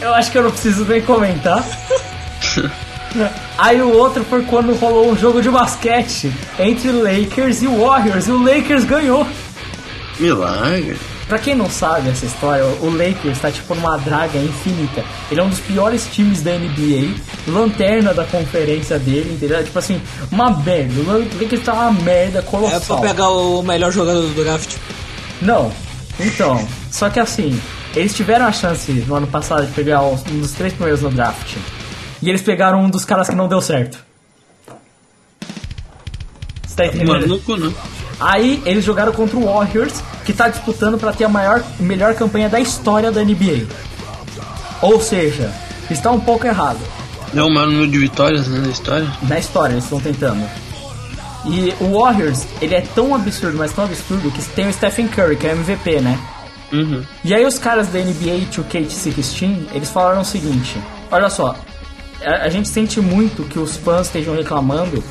[0.00, 1.64] Eu acho que eu não preciso nem comentar.
[3.56, 8.30] Aí o outro foi quando rolou um jogo de basquete entre Lakers e Warriors e
[8.30, 9.26] o Lakers ganhou.
[10.18, 10.98] Milagre.
[11.28, 15.04] Pra quem não sabe essa história, o Lakers tá tipo numa draga infinita.
[15.30, 17.14] Ele é um dos piores times da NBA,
[17.46, 19.62] lanterna da conferência dele, entendeu?
[19.62, 20.00] Tipo assim,
[20.32, 21.00] uma merda.
[21.02, 23.00] O Lakers tá uma merda É pra colossal.
[23.02, 24.76] pegar o melhor jogador do draft.
[25.42, 25.70] Não.
[26.18, 27.60] Então, só que assim,
[27.94, 31.56] eles tiveram a chance no ano passado de pegar um dos três primeiros no draft.
[32.22, 33.98] E eles pegaram um dos caras que não deu certo.
[36.66, 37.36] Você tá entendendo?
[37.58, 37.72] Né?
[38.18, 42.50] Aí eles jogaram contra o Warriors, que tá disputando pra ter a maior, melhor campanha
[42.50, 43.66] da história da NBA.
[44.82, 45.50] Ou seja,
[45.90, 46.78] está um pouco errado.
[47.34, 49.10] É o maior número de vitórias, né, da história.
[49.22, 50.46] Na história, eles estão tentando.
[51.46, 55.36] E o Warriors, ele é tão absurdo, mas tão absurdo, que tem o Stephen Curry,
[55.36, 56.18] que é o MVP, né?
[56.74, 57.02] Uhum.
[57.24, 60.78] E aí os caras da NBA 2K16, eles falaram o seguinte,
[61.10, 61.56] olha só,
[62.22, 65.02] a, a gente sente muito que os fãs estejam reclamando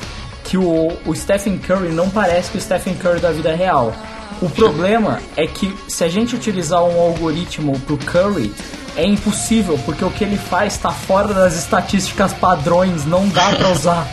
[0.44, 3.92] que o, o Stephen Curry não parece com o Stephen Curry da vida real.
[4.40, 8.52] O problema é que se a gente utilizar um algoritmo pro Curry,
[8.96, 13.70] é impossível, porque o que ele faz está fora das estatísticas padrões, não dá pra
[13.72, 14.06] usar.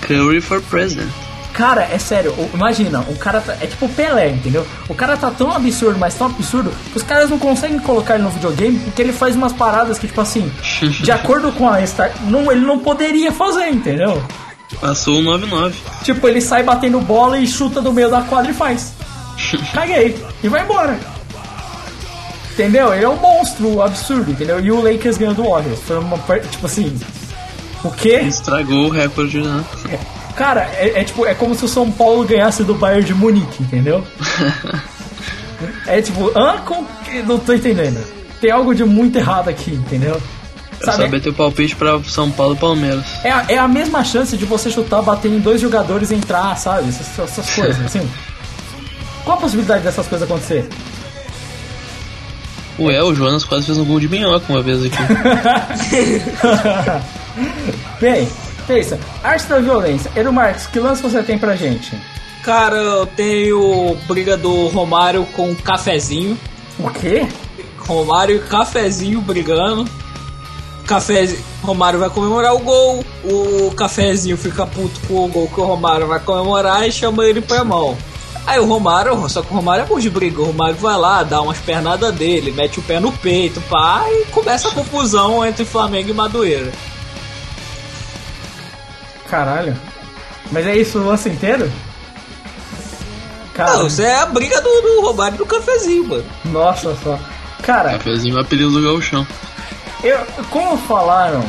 [0.00, 1.10] Curry for president.
[1.56, 4.66] Cara, é sério, imagina, o cara tá, é tipo o Pelé, entendeu?
[4.90, 8.24] O cara tá tão absurdo, mas tão absurdo, que os caras não conseguem colocar ele
[8.24, 10.52] no videogame porque ele faz umas paradas que, tipo assim,
[11.00, 14.22] de acordo com a Star, não, ele não poderia fazer, entendeu?
[14.82, 15.72] Passou o 9-9.
[16.02, 18.92] Tipo, ele sai batendo bola e chuta do meio da quadra e faz.
[19.72, 20.16] Caguei.
[20.42, 20.98] E vai embora.
[22.52, 22.94] Entendeu?
[22.94, 24.58] Ele é um monstro absurdo, entendeu?
[24.60, 25.78] E o Lakers ganhou do Warriors.
[25.80, 26.18] Foi uma
[26.50, 26.98] tipo assim.
[27.84, 28.22] O quê?
[28.26, 29.62] Estragou o recorde, né?
[30.34, 33.62] Cara, é, é tipo, é como se o São Paulo ganhasse do Bayern de Munique,
[33.62, 34.02] entendeu?
[35.86, 36.30] é tipo?
[36.64, 36.84] Com...
[37.26, 38.02] Não tô entendendo.
[38.40, 40.20] Tem algo de muito errado aqui, entendeu?
[40.80, 40.96] É Sabe?
[41.04, 43.04] saber teu palpite pra São Paulo e Palmeiras.
[43.24, 46.54] É, a- é a mesma chance de você chutar, bater em dois jogadores e entrar,
[46.58, 46.88] sabe?
[46.88, 48.06] Essas, essas coisas, assim.
[49.26, 50.68] Qual a possibilidade dessas coisas acontecer?
[52.78, 54.96] Ué, o Jonas quase fez um gol de minhoca uma vez aqui.
[58.00, 58.28] Bem,
[58.68, 60.12] pensa, arte da violência.
[60.14, 62.00] Edu Marques, que lance você tem pra gente?
[62.44, 66.38] Cara, eu tenho briga do Romário com cafezinho.
[66.78, 67.26] O quê?
[67.78, 69.90] Romário e cafezinho brigando.
[70.86, 71.28] Café,
[71.64, 73.04] Romário vai comemorar o gol.
[73.24, 77.40] O cafezinho fica puto com o gol que o Romário vai comemorar e chama ele
[77.40, 77.98] pra mão.
[78.46, 80.40] Aí o Romário, só que o Romário é bom de briga.
[80.40, 84.24] O Romário vai lá, dá umas pernadas dele, mete o pé no peito, pá, e
[84.26, 86.70] começa a confusão entre Flamengo e Madureira.
[89.28, 89.76] Caralho.
[90.52, 91.70] Mas é isso o lance inteiro?
[93.52, 96.24] Cara, Não, isso é a briga do, do Romário do cafezinho, mano.
[96.44, 97.18] nossa só.
[97.62, 99.26] Cara, Cafézinho o apelido do gauchão.
[100.04, 100.18] Eu,
[100.50, 101.42] como falaram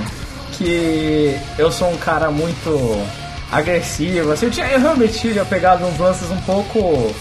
[0.54, 3.06] que eu sou um cara muito
[3.52, 7.14] agressivo, assim, eu, tinha, eu realmente tinha pegado uns lances um pouco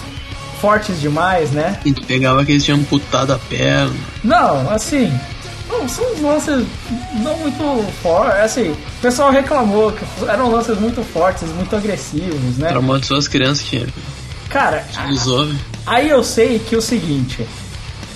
[0.61, 1.78] fortes demais, né?
[1.85, 3.94] E tu pegava que eles tinham amputado a perna.
[4.24, 5.12] Não, assim,
[5.69, 6.66] não, são uns lances
[7.23, 12.69] não muito fortes, assim, o pessoal reclamou que eram lances muito fortes, muito agressivos, né?
[12.69, 13.86] Traumatizou as crianças que
[14.48, 14.85] Cara,
[15.27, 15.59] ouvem.
[15.85, 17.47] Aí eu sei que é o seguinte,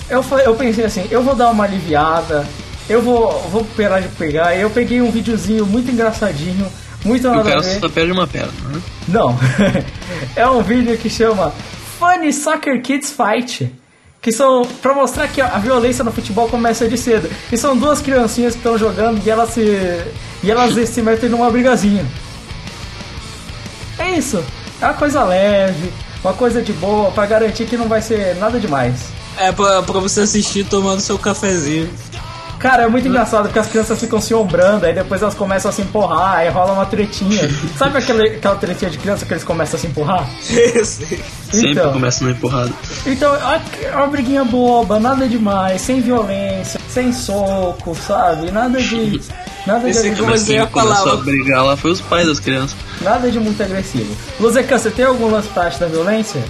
[0.09, 2.45] eu, eu pensei assim, eu vou dar uma aliviada,
[2.89, 6.67] eu vou, vou parar de pegar, eu peguei um videozinho muito engraçadinho,
[7.03, 7.79] muito o nada a cara ver.
[7.79, 8.81] só perde uma perna, né?
[9.07, 9.37] Não,
[10.35, 11.53] é um vídeo que chama
[11.99, 13.71] Funny Soccer Kids Fight,
[14.21, 17.29] Que são pra mostrar que a violência no futebol começa de cedo.
[17.51, 19.61] E são duas criancinhas que estão jogando e elas se.
[20.43, 22.05] e elas se metem numa brigazinha.
[23.97, 24.43] É isso.
[24.81, 25.91] É uma coisa leve,
[26.23, 29.09] uma coisa de boa, pra garantir que não vai ser nada demais.
[29.37, 31.89] É pra, pra você assistir tomando seu cafezinho.
[32.61, 35.71] Cara, é muito engraçado porque as crianças ficam se ombrando, aí depois elas começam a
[35.73, 37.49] se empurrar, aí rola uma tretinha.
[37.75, 40.29] Sabe aquela, aquela tretinha de criança que eles começam a se empurrar?
[40.47, 41.19] Esse.
[41.51, 41.91] Sempre Então.
[41.93, 42.71] começa na empurrada.
[43.05, 48.51] Então, é uma briguinha boba, nada demais, sem violência, sem soco, sabe?
[48.51, 49.19] Nada de.
[49.65, 52.75] Nada Esse de, agressivo, Mas Quem começou a brigar lá foi os pais das crianças.
[53.01, 54.15] nada de muito agressivo.
[54.39, 56.41] Luzecan, você tem algum lance prático da violência?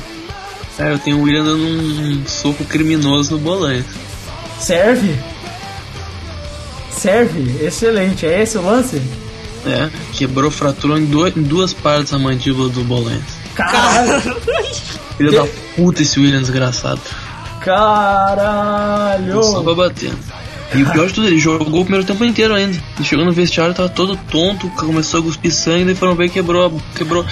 [0.77, 3.85] É, eu tenho o William dando um soco criminoso no Bolanha.
[4.59, 5.17] Serve?
[7.01, 7.65] Serve?
[7.65, 8.25] Excelente.
[8.25, 9.01] É esse o lance?
[9.65, 13.21] É, quebrou, fraturou em, do- em duas partes a mandíbula do Bolanha.
[13.55, 14.35] Caralho!
[15.17, 15.45] Filho da
[15.75, 16.99] puta esse William desgraçado.
[17.59, 19.43] Caralho!
[19.43, 20.11] Só pra bater.
[20.73, 22.77] E o pior de tudo, ele jogou o primeiro tempo inteiro ainda.
[22.95, 26.35] Ele chegou no vestiário, tava todo tonto, começou a cuspir sangue, daí foram ver que
[26.35, 27.25] quebrou, quebrou.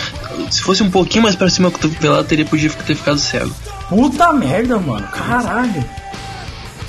[0.51, 3.51] Se fosse um pouquinho mais pra cima a cotovelada, teria podia ter ficado cego.
[3.87, 5.07] Puta merda, mano.
[5.07, 5.85] Caralho.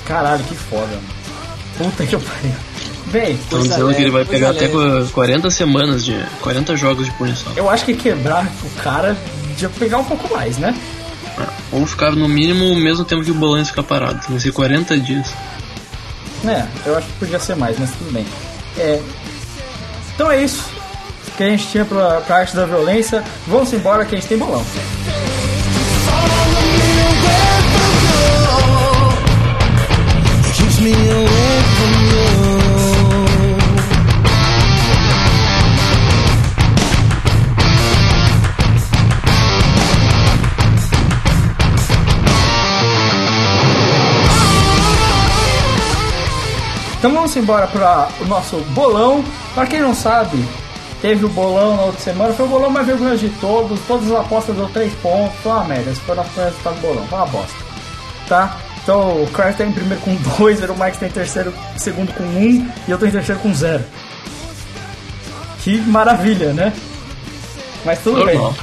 [0.05, 1.21] Caralho, que foda, mano.
[1.77, 2.51] Puta que pariu.
[3.11, 5.05] Bem, Estão dizendo que ele vai leve, pegar até leve.
[5.07, 6.17] qu- 40 semanas de.
[6.41, 7.51] 40 jogos de punição.
[7.55, 9.17] eu acho que quebrar o cara
[9.57, 10.73] de pegar um pouco mais, né?
[11.71, 14.19] Ou ficar no mínimo o mesmo tempo que o Bolanhos ficar parado.
[14.29, 15.27] Vai ser 40 dias.
[16.45, 18.25] É, eu acho que podia ser mais, mas tudo bem.
[18.77, 18.99] É.
[20.15, 20.65] Então é isso
[21.37, 23.23] que a gente tinha pra, pra arte da violência.
[23.47, 24.63] Vamos embora que a gente tem bolão.
[30.53, 31.60] keeps me away
[47.01, 49.25] Então vamos embora para o nosso bolão.
[49.55, 50.37] Para quem não sabe,
[51.01, 52.31] teve o bolão na outra semana.
[52.31, 53.79] Foi o bolão mais vergonhoso de todos.
[53.87, 55.35] Todas as apostas deu 3 pontos.
[55.41, 55.89] Foi uma merda.
[55.89, 57.07] Esse foi o nosso resultado do bolão.
[57.07, 57.55] Foi uma bosta.
[58.29, 58.55] Tá?
[58.83, 62.23] Então o Crash tá em primeiro com 2, o Mike tá em terceiro, segundo com
[62.23, 63.83] 1 um, e eu tô em terceiro com 0.
[65.63, 66.71] Que maravilha, né?
[67.83, 68.51] Mas tudo Normal.
[68.51, 68.61] bem.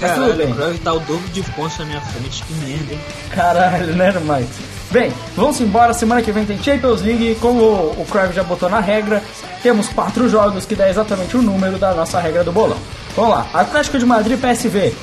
[0.00, 0.52] Mas tudo Caralho, bem.
[0.52, 2.42] o Cruyff tá o dobro de pontos na minha frente.
[2.44, 3.00] Que merda, hein?
[3.30, 4.73] Caralho, né, Mike?
[4.90, 5.92] Bem, vamos embora.
[5.92, 7.36] Semana que vem tem Champions League.
[7.40, 9.22] Como o Crave já botou na regra,
[9.62, 12.78] temos quatro jogos que dá exatamente o número da nossa regra do bolão.
[13.16, 14.94] Vamos lá: Atlético de Madrid PSV.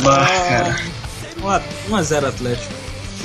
[0.00, 0.76] Bah, cara.
[1.90, 2.72] 1x0 Atlético.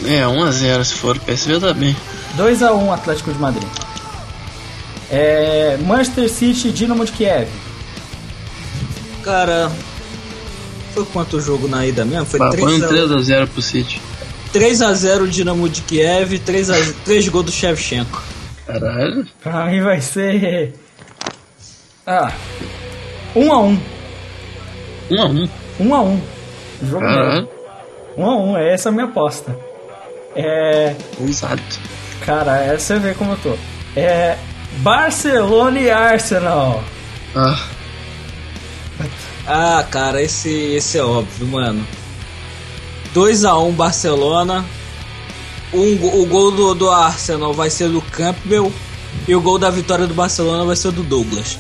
[0.06, 1.20] É, 1x0 se for.
[1.20, 1.96] PSV tá bem.
[2.38, 3.68] 2x1 Atlético de Madrid.
[5.12, 7.50] É, Manchester City Dinamo de Kiev.
[9.24, 9.70] Cara,
[10.94, 12.26] foi quanto o jogo na ida mesmo?
[12.26, 14.02] Foi Bah, põe um 3x0 3x0 pro City.
[14.54, 16.76] 3x0 Dinamo de Kiev, 3, a,
[17.06, 18.22] 3 gols do Shevchenko.
[18.68, 19.26] Caralho.
[19.42, 20.74] Pra mim vai ser.
[22.06, 22.32] Ah.
[23.36, 23.78] 1x1.
[25.10, 25.50] 1x1.
[25.80, 26.20] 1x1.
[26.84, 27.30] Jogo Caralho.
[27.34, 27.50] médio.
[28.18, 29.58] 1x1, é essa a minha aposta.
[30.36, 30.96] É.
[31.22, 31.80] Exato.
[32.26, 33.56] Cara, é, você vê como eu tô.
[33.96, 34.38] É.
[34.78, 36.84] Barcelona e Arsenal.
[37.36, 37.60] Ah,
[39.48, 41.86] Ah, cara, esse, esse é óbvio, mano.
[43.14, 44.66] 2x1 Barcelona.
[45.74, 48.72] Um, o gol do, do Arsenal vai ser do Campbell.
[49.28, 51.58] E o gol da vitória do Barcelona vai ser do Douglas.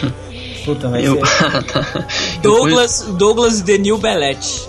[0.64, 1.14] Puta, vai eu.
[1.14, 2.40] ser.
[2.42, 4.68] Douglas, Douglas e Denil Belletti.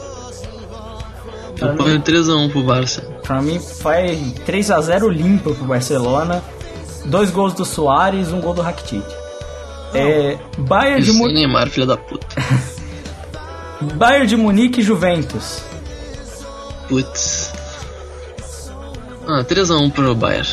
[1.59, 3.01] Eu ponho 3x1 pro Barça.
[3.22, 4.15] Pra mim, vai
[4.47, 6.43] 3x0 limpo pro Barcelona.
[7.05, 9.03] Dois gols do Soares, um gol do Rakitic.
[9.93, 10.38] É.
[10.57, 12.27] Bayern de, Isso Mu sem Neymar, filha da puta.
[13.95, 15.61] Bayern de Munique e Juventus.
[16.91, 17.53] Putz.
[19.26, 20.45] Ah, 3x1 pro Bayern.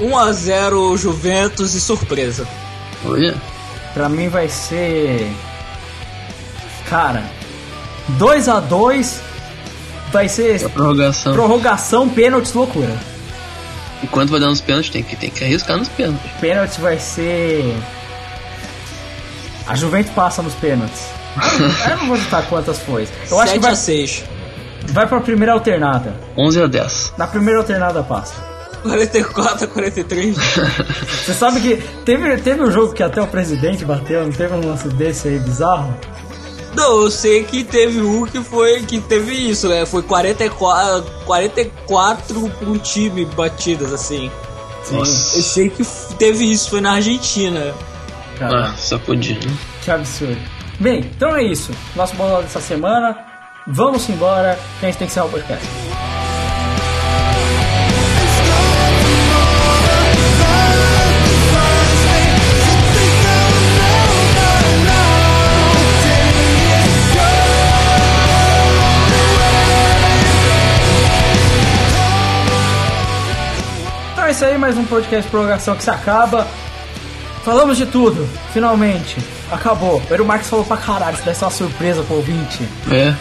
[0.00, 2.44] 1x0 Juventus e surpresa.
[3.04, 3.36] Olha.
[3.94, 5.30] Pra mim vai ser.
[6.90, 7.22] Cara,
[8.18, 9.20] 2 a 2
[10.10, 11.32] vai ser A prorrogação.
[11.32, 12.98] prorrogação, pênaltis, loucura.
[14.02, 14.90] E quanto vai dar nos pênaltis?
[14.90, 16.32] Tem que, tem que arriscar nos pênaltis.
[16.40, 17.76] Pênalti vai ser.
[19.68, 21.21] A Juventus passa nos pênaltis.
[21.90, 23.08] Eu não vou chutar quantas foi.
[23.30, 24.24] Eu acho que 7 vai, a 6
[24.88, 26.14] vai pra primeira alternada.
[26.36, 27.14] 11 a 10.
[27.16, 28.34] Na primeira alternada passa.
[28.82, 30.36] 44 a 43.
[31.24, 34.66] Você sabe que teve, teve um jogo que até o presidente bateu, não teve um
[34.66, 35.94] lance desse aí bizarro?
[36.74, 39.84] Não, eu sei que teve um que foi que teve isso, né?
[39.86, 44.30] Foi 44, 44 por um time batidas assim.
[44.90, 45.84] Eu sei que
[46.18, 47.72] teve isso, foi na Argentina.
[48.38, 49.54] Cara, Ah, só podia, né?
[49.84, 50.40] que absurdo.
[50.82, 51.70] Bem, então é isso.
[51.94, 53.16] Nosso bolão dessa semana.
[53.68, 55.64] Vamos embora, que a gente tem que encerrar o podcast.
[74.12, 76.44] Então é isso aí, mais um podcast de prorrogação que se acaba.
[77.44, 79.16] Falamos de tudo, finalmente.
[79.50, 80.00] Acabou.
[80.08, 82.60] O Eero Marques falou pra caralho, isso deve ser uma surpresa pro ouvinte.
[82.90, 83.14] É.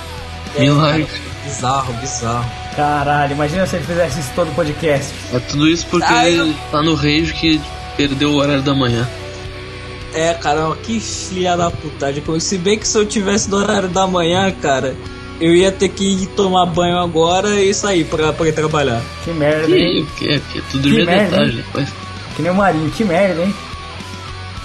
[0.59, 1.07] Milagre.
[1.43, 2.45] Bizarro, bizarro.
[2.75, 5.11] Caralho, imagina se ele fizesse isso todo podcast.
[5.33, 7.59] É tudo isso porque Ah, ele tá no rage que
[7.97, 9.07] perdeu o horário da manhã.
[10.13, 12.21] É, cara, que filha da putagem.
[12.39, 14.95] Se bem que se eu tivesse no horário da manhã, cara,
[15.39, 19.01] eu ia ter que ir tomar banho agora e sair pra, pra ir trabalhar.
[19.23, 20.07] Que merda, Que, hein?
[20.17, 21.63] que, que tudo Que merda, tarde hein?
[21.65, 21.89] depois.
[22.35, 23.55] Que nem o Marinho, que merda, hein?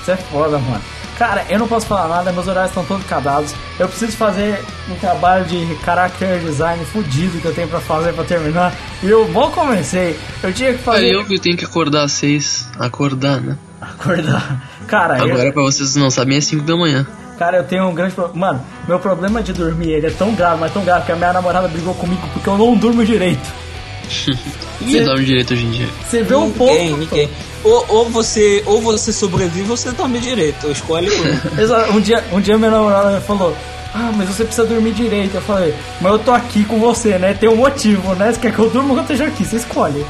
[0.06, 0.80] Isso é foda, mano.
[1.18, 3.52] Cara, eu não posso falar nada, meus horários estão todos cadados.
[3.76, 8.22] Eu preciso fazer um trabalho de character design fudido que eu tenho pra fazer pra
[8.22, 8.72] terminar.
[9.02, 10.16] E eu mal comecei.
[10.44, 11.06] Eu tinha que fazer.
[11.06, 12.68] Aí eu que tenho que acordar às seis.
[12.78, 13.58] Acordar, né?
[13.80, 14.62] Acordar.
[14.86, 17.04] Cara, eu, Agora, pra vocês não sabem, é 5 da manhã.
[17.36, 18.46] cara, eu tenho um grande problema.
[18.46, 21.32] Mano, meu problema de dormir ele é tão grave, mas tão grave que a minha
[21.32, 23.65] namorada brigou comigo porque eu não durmo direito.
[24.80, 25.88] Ninguém dorme direito hoje em dia.
[26.08, 26.74] Você vê um pouco.
[26.74, 27.30] Ninguém, ninguém.
[27.64, 30.70] Ou, ou você, ou você sobrevive ou você dorme direito.
[30.70, 31.56] Escolhe um.
[31.96, 33.56] Um dia, um dia minha namorada falou:
[33.94, 35.34] Ah, mas você precisa dormir direito.
[35.34, 37.34] Eu falei: Mas eu tô aqui com você, né?
[37.34, 38.32] Tem um motivo, né?
[38.32, 39.44] Você quer que eu durma ou que eu esteja aqui?
[39.44, 40.04] Você escolhe.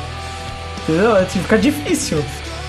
[0.83, 1.17] Entendeu?
[1.17, 2.23] Assim, fica difícil,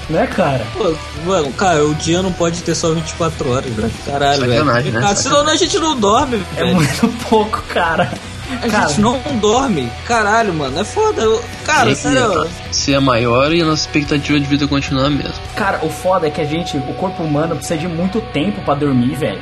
[0.09, 0.65] né, cara?
[0.73, 0.93] Pô,
[1.25, 3.91] mano, cara, o dia não pode ter só 24 horas, velho.
[4.05, 4.93] Caralho, Sacanagem, velho.
[4.95, 5.01] né?
[5.01, 6.75] Cara, senão a gente não dorme, É velho.
[6.75, 8.11] muito pouco, cara.
[8.49, 9.91] A Cara, gente não dorme.
[10.05, 10.79] Caralho, mano.
[10.79, 11.21] É foda.
[11.21, 12.47] Eu- Cara, sério.
[12.71, 15.35] ser maior e a nossa expectativa de vida continuar mesmo.
[15.55, 18.73] cara, o foda é que a gente, o corpo humano, precisa de muito tempo pra
[18.75, 19.41] dormir, velho.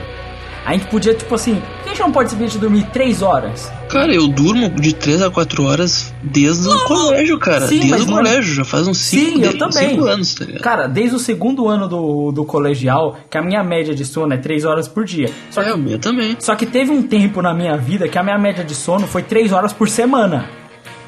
[0.65, 3.71] A gente podia, tipo assim, por que a gente não pode simplesmente dormir 3 horas?
[3.87, 7.67] Cara, eu durmo de 3 a 4 horas desde o colégio, cara.
[7.67, 9.99] Sim, desde o não colégio, já faz uns 5 Sim, eu também.
[9.99, 10.61] anos, tá ligado?
[10.63, 14.37] Cara, desde o segundo ano do, do colegial, que a minha média de sono é
[14.37, 15.29] 3 horas por dia.
[15.51, 16.35] Só É, que o meu também.
[16.39, 19.21] Só que teve um tempo na minha vida que a minha média de sono foi
[19.21, 20.49] 3 horas por semana.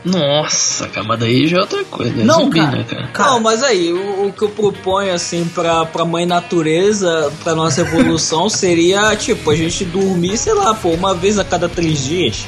[0.05, 2.21] Nossa, cara, mas daí já é outra coisa.
[2.21, 2.77] É Não, zumbi, cara.
[2.77, 3.07] né, cara?
[3.07, 7.53] Cara, Não, mas aí, o, o que eu proponho, assim, pra, pra mãe natureza, pra
[7.55, 12.05] nossa evolução, seria, tipo, a gente dormir, sei lá, pô, uma vez a cada três
[12.05, 12.45] dias.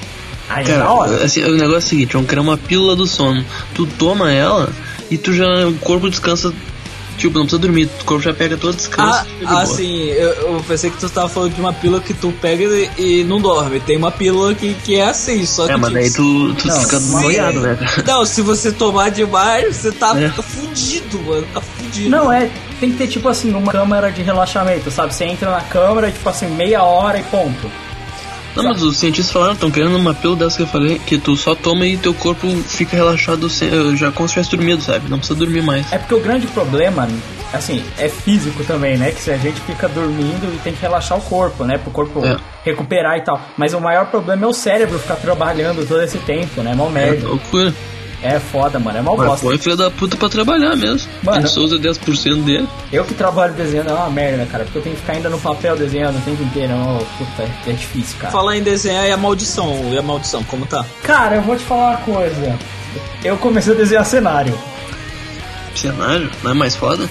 [0.50, 1.24] aí é Cara, hora.
[1.24, 3.44] assim, o negócio é o seguinte, vamos criar uma pílula do sono.
[3.76, 4.70] Tu toma ela
[5.12, 5.68] e tu já.
[5.68, 6.54] O corpo descansa.
[7.20, 9.20] Tipo, não precisa dormir, o corpo já pega todo o descanso.
[9.20, 9.62] Ah, de boa.
[9.62, 12.90] assim, eu, eu pensei que tu tava falando de uma pílula que tu pega e,
[12.98, 13.80] e não dorme.
[13.82, 15.74] Tem uma pílula que, que é assim, só que.
[15.74, 17.12] É, mas tipo, daí tu, tu Não, fica sim.
[17.12, 17.78] noiado, né?
[18.08, 20.30] Não, se você tomar demais, você tá É.
[20.30, 21.46] fica fudido, mano.
[21.54, 22.10] Tá fudido.
[22.10, 25.14] Não, é, tem que ter tipo assim, uma câmera de relaxamento, sabe?
[25.14, 27.70] Você entra na câmera, tipo assim, meia hora e ponto.
[28.56, 31.36] Não, mas os cientistas falaram, estão criando uma pílula dessa que eu falei, que tu
[31.38, 35.10] só toma e teu corpo fica relaxado sem- já como se tivesse dormido, sabe?
[35.10, 35.92] Não precisa dormir mais.
[35.94, 37.08] É porque o grande problema,
[37.54, 39.12] assim, é físico também, né?
[39.12, 41.78] Que se a gente fica dormindo e tem que relaxar o corpo, né?
[41.78, 42.38] Pro corpo É.
[42.66, 43.40] recuperar e tal.
[43.58, 46.74] Mas o maior problema é o cérebro ficar trabalhando todo esse tempo, né?
[46.76, 47.28] Mó É merda.
[47.28, 47.74] loucura.
[48.22, 48.98] É foda, mano.
[48.98, 49.46] É Mas bosta.
[49.46, 51.10] põe filho da puta pra trabalhar mesmo.
[51.24, 51.48] Mano.
[51.48, 52.68] Só usa 10% dele.
[52.92, 54.66] Eu que trabalho desenhando é uma merda, cara.
[54.66, 56.74] Porque eu tenho que ficar ainda no papel desenhando o tempo inteiro.
[56.76, 58.32] Ó, puta, é difícil, cara.
[58.32, 59.74] Falar em desenhar e a maldição.
[59.94, 60.86] E a maldição, como tá?
[61.04, 62.60] Cara, eu vou te falar uma coisa.
[63.24, 64.58] Eu comecei a desenhar cenário.
[65.76, 67.08] Cenário, não é mais foda?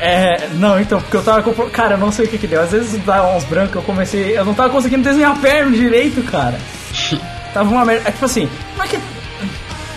[0.00, 1.52] É, não, então, porque eu tava com.
[1.70, 2.60] Cara, eu não sei o que que deu.
[2.60, 4.36] Às vezes dá uns brancos, eu comecei.
[4.36, 6.58] Eu não tava conseguindo desenhar a perna direito, cara.
[7.54, 8.08] tava uma merda.
[8.08, 8.98] É tipo assim, não é que.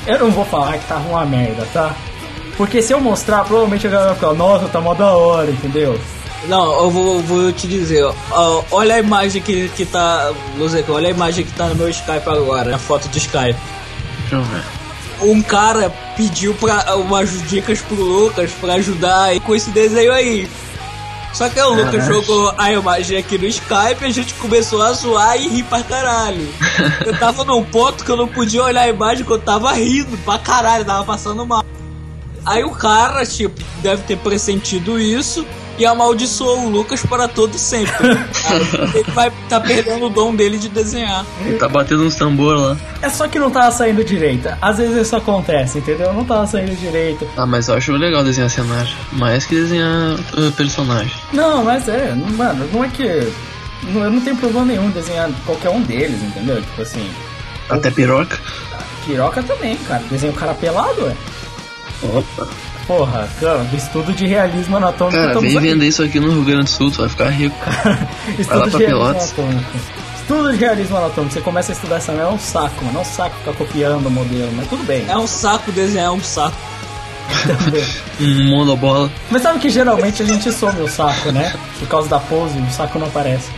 [0.08, 1.96] Eu não vou falar que tava uma merda, tá?
[2.58, 6.00] Porque se eu mostrar, provavelmente a galera vai ficar, nossa, tá mó da hora, entendeu?
[6.48, 10.34] Não, eu vou, vou te dizer, ó, olha a imagem que, que tá.
[10.58, 13.56] Luzeca, olha a imagem que tá no meu Skype agora, a foto do Skype.
[14.22, 14.64] Deixa eu ver.
[15.22, 20.50] Um cara pediu pra, umas dicas pro Lucas pra ajudar com esse desenho aí.
[21.34, 24.92] Só que o Lucas jogou a imagem aqui no Skype e a gente começou a
[24.92, 26.48] zoar e rir pra caralho.
[27.06, 30.18] Eu tava num ponto que eu não podia olhar a imagem que eu tava rindo
[30.20, 31.64] pra caralho, tava passando mal.
[32.46, 35.46] Aí o cara, tipo, deve ter pressentido isso
[35.82, 37.92] e amaldiçoou o Lucas para todo sempre.
[38.46, 41.26] Aí ele vai tá perdendo o dom dele de desenhar.
[41.44, 42.78] Ele tá batendo uns tambor lá.
[43.02, 44.48] É só que não tava saindo direito.
[44.62, 46.14] Às vezes isso acontece, entendeu?
[46.14, 47.28] Não tava saindo direito.
[47.36, 48.92] Ah, mas eu acho legal desenhar cenário.
[49.14, 51.12] Mais que desenhar uh, personagem.
[51.34, 53.04] Não, mas é, mano, não é que.
[53.86, 56.62] não- Eu não tenho problema nenhum em desenhar qualquer um deles, entendeu?
[56.62, 57.10] Tipo assim.
[57.70, 58.38] Até piroca.
[59.08, 60.04] Piroca também, cara.
[60.12, 61.16] Desenho o cara pelado, é.
[62.06, 62.48] Opa.
[62.92, 65.68] Porra, cara, estudo de realismo anatômico Cara, vem aqui.
[65.68, 67.56] vender isso aqui no Rio Grande do Sul, tu vai ficar rico.
[68.38, 69.24] Estudo lá de pra realismo Pelotas.
[69.24, 69.72] anatômico.
[70.16, 71.34] Estudo de realismo anatômico.
[71.34, 72.98] Você começa a estudar essa merda, é um saco, mano.
[72.98, 75.06] É um saco ficar copiando o modelo, mas tudo bem.
[75.08, 76.58] É um saco desenhar um saco.
[78.20, 79.10] Um monobola.
[79.32, 81.54] Mas sabe que geralmente a gente some o saco, né?
[81.80, 83.50] Por causa da pose, o saco não aparece.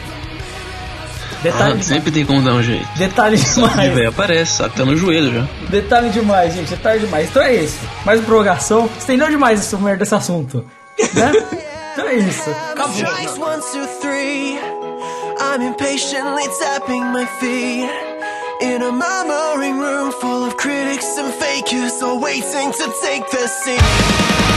[1.44, 1.86] Detalhe, Ah, demais.
[1.86, 2.88] sempre tem como dar um jeito.
[2.98, 3.94] Detalhe De demais.
[3.94, 4.70] velho aparece?
[4.70, 5.48] Tá no joelho já.
[5.70, 6.70] Detalhe demais, gente.
[6.70, 7.30] Detalhe demais.
[7.30, 7.80] Então é isso.
[8.06, 8.90] Mais prorrogação.
[8.98, 10.66] Estendeu demais esse merda desse assunto.
[11.14, 11.32] Né?
[11.94, 12.50] então é isso.
[12.72, 12.94] Acabou.
[15.40, 17.90] I'm impatiently tapping my feet.
[18.62, 24.53] In a murmuring room full of critics and fakers, all waiting to take their seat.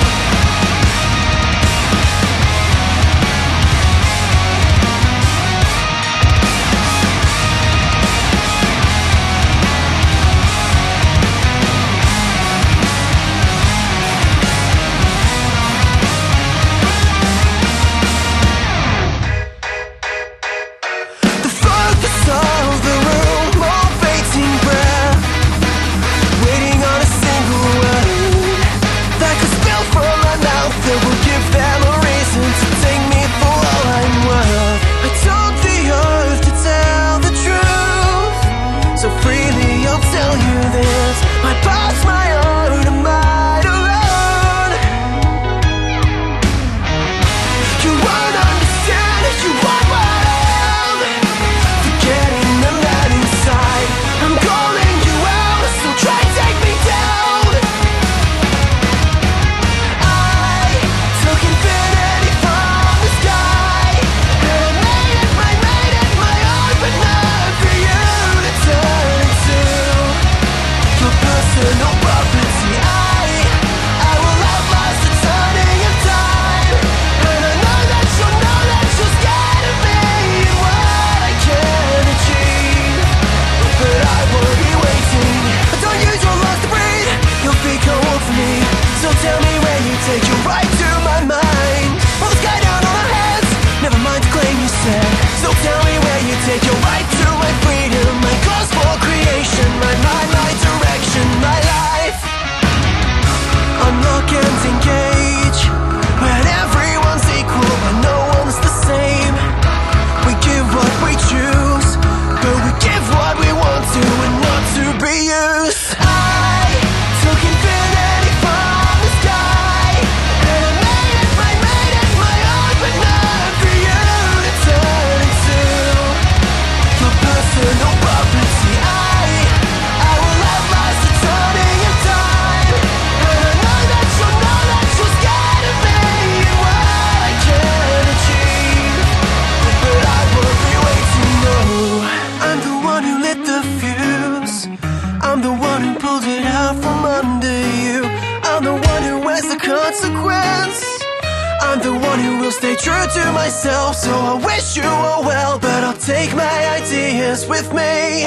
[152.66, 157.46] Stay true to myself So I wish you all well But I'll take my ideas
[157.46, 158.22] with me.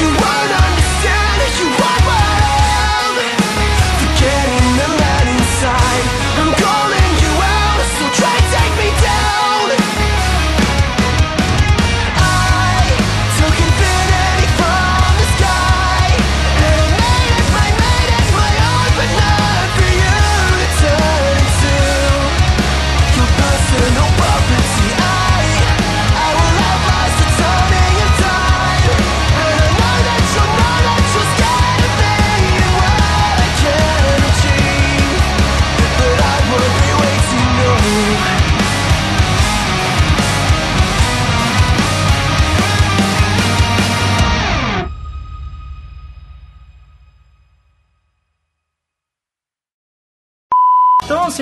[0.00, 0.81] You won't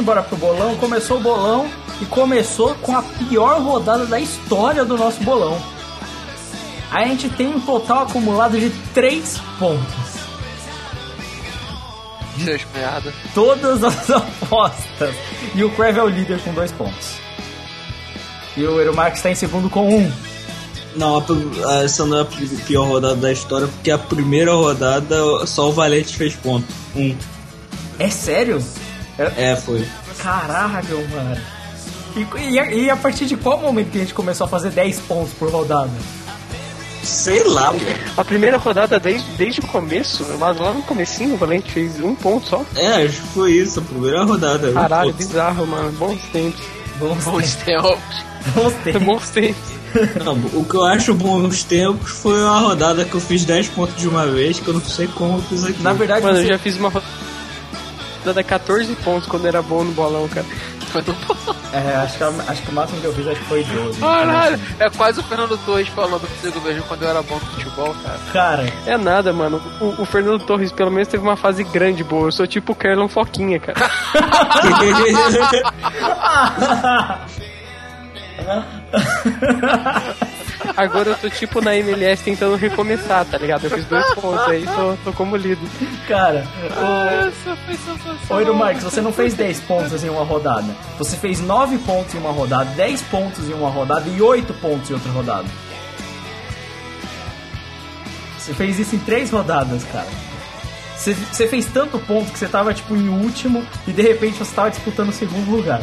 [0.00, 0.74] embora pro bolão.
[0.76, 1.68] Começou o bolão
[2.00, 5.60] e começou com a pior rodada da história do nosso bolão.
[6.90, 10.10] A gente tem um total acumulado de 3 pontos.
[12.42, 13.12] Seus piada.
[13.34, 15.14] Todas as apostas.
[15.54, 17.12] E o Crave é o líder com 2 pontos.
[18.56, 19.96] E o Eromark está em segundo com 1.
[19.98, 20.12] Um.
[20.96, 21.22] Não,
[21.84, 25.14] essa não é a pi- pior rodada da história, porque a primeira rodada
[25.46, 26.66] só o Valente fez ponto.
[26.96, 27.14] Um.
[27.98, 28.60] É sério?
[29.36, 29.86] É, foi.
[30.18, 31.36] Caralho, mano.
[32.16, 34.70] E, e a- e a partir de qual momento que a gente começou a fazer
[34.70, 35.90] 10 pontos por rodada?
[37.02, 37.78] Sei lá, pô.
[38.20, 42.14] A primeira rodada desde, desde o começo, mas lá no comecinho o Valente fez um
[42.14, 42.62] ponto só.
[42.76, 44.70] É, acho que foi isso, a primeira rodada.
[44.72, 45.90] Caralho, Pô, bizarro, mano.
[45.92, 46.60] Bons tempos.
[46.98, 47.64] Bons ter.
[47.76, 47.98] tempos.
[48.54, 48.98] Vamos ter.
[48.98, 49.70] Bons tempos.
[50.24, 53.96] Não, o que eu acho bons tempos foi a rodada que eu fiz 10 pontos
[53.96, 55.82] de uma vez, que eu não sei como eu fiz aqui.
[55.82, 56.48] Na verdade, Mano, eu você...
[56.48, 57.10] já fiz uma rodada
[58.44, 60.46] 14 pontos quando era bom no bolão, cara.
[61.72, 64.00] É, acho que, acho que o máximo que eu fiz acho que foi 12.
[64.00, 67.94] Caralho, é quase o Fernando Torres falando comigo mesmo quando eu era bom no futebol,
[68.02, 68.18] cara.
[68.32, 69.62] Cara, É nada, mano.
[69.80, 72.26] O, o Fernando Torres pelo menos teve uma fase grande boa.
[72.26, 73.78] Eu sou tipo o Kerlon Foquinha, cara.
[80.76, 83.64] Agora eu tô tipo na MLS tentando recomeçar, tá ligado?
[83.64, 85.58] Eu fiz dois pontos aí, tô, tô como líder.
[86.06, 86.46] cara,
[88.30, 88.40] o...
[88.40, 90.74] Edu Marques, você não fez 10 pontos em uma rodada.
[90.98, 94.90] Você fez 9 pontos em uma rodada, 10 pontos em uma rodada e 8 pontos
[94.90, 95.48] em outra rodada.
[98.38, 100.08] Você fez isso em 3 rodadas, cara.
[100.96, 104.54] Você, você fez tanto ponto que você tava, tipo, em último e de repente você
[104.54, 105.82] tava disputando o segundo lugar.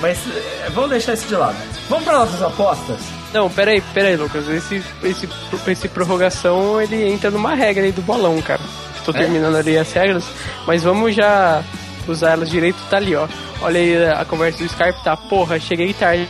[0.00, 0.18] Mas
[0.64, 1.56] é, vamos deixar isso de lado.
[1.88, 2.98] Vamos para nossas apostas?
[3.32, 4.48] Não, peraí, peraí, Lucas.
[4.48, 5.28] Esse, esse,
[5.66, 8.60] esse prorrogação ele entra numa regra aí do bolão, cara.
[9.04, 10.24] Tô terminando ali as regras,
[10.66, 11.62] mas vamos já
[12.06, 13.26] usar elas direito, tá ali, ó.
[13.62, 15.16] Olha aí a conversa do Skype, tá?
[15.16, 16.28] Porra, cheguei tarde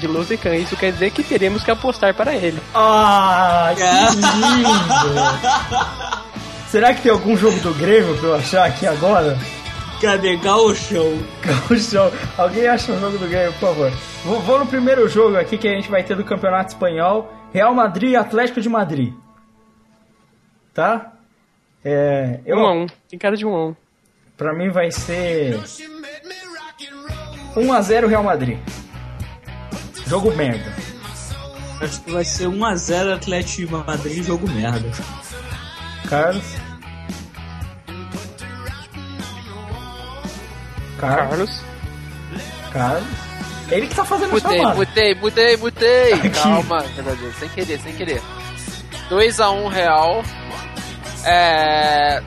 [0.00, 0.54] de Luzecan.
[0.56, 2.60] Isso quer dizer que teremos que apostar para ele.
[2.74, 3.82] Ah, que
[4.36, 4.70] lindo!
[6.70, 9.38] Será que tem algum jogo do Grêmio pra eu achar aqui agora?
[10.02, 11.16] Cadê Gauchão?
[11.42, 12.10] Gauchão.
[12.36, 13.90] Alguém acha um jogo do Grêmio, por favor?
[14.24, 17.32] Vou, vou no primeiro jogo aqui que a gente vai ter do Campeonato Espanhol.
[17.52, 19.14] Real Madrid e Atlético de Madrid.
[20.74, 21.12] Tá?
[21.84, 22.86] É, eu, Um a um.
[23.08, 23.76] Tem cara de um a um.
[24.36, 25.56] Pra mim vai ser
[27.54, 28.58] 1x0 Real Madrid.
[30.04, 30.74] Jogo merda.
[31.80, 34.90] Acho que vai ser 1x0 Atlético de Madrid, jogo merda.
[36.08, 36.71] Carlos.
[41.08, 41.50] Carlos.
[42.72, 42.72] Carlos.
[42.72, 43.08] Carlos.
[43.70, 44.74] Ele que tá fazendo a Mutei, chamada.
[44.76, 46.12] mutei, mutei, mutei.
[46.14, 46.30] Aqui.
[46.30, 46.84] Calma,
[47.38, 48.22] sem querer, sem querer.
[49.10, 50.22] 2x1 Real.
[51.24, 52.22] É.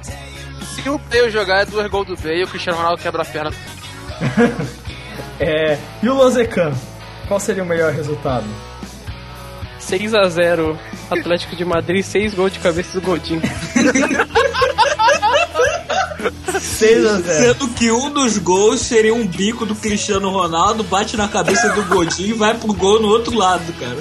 [0.74, 3.52] Se o Bale jogar, é duas gols do Bale, o Cristiano Ronaldo quebra a perna.
[5.38, 6.72] É, e o Lozecan?
[7.28, 8.46] Qual seria o melhor resultado?
[9.82, 10.78] 6x0
[11.12, 13.42] Atlético de Madrid, 6 gols de cabeça do Godinho.
[16.52, 17.24] 6x0.
[17.24, 21.84] Sendo que um dos gols seria um bico do Cristiano Ronaldo, bate na cabeça do
[21.84, 23.98] Godinho e vai pro gol no outro lado, cara.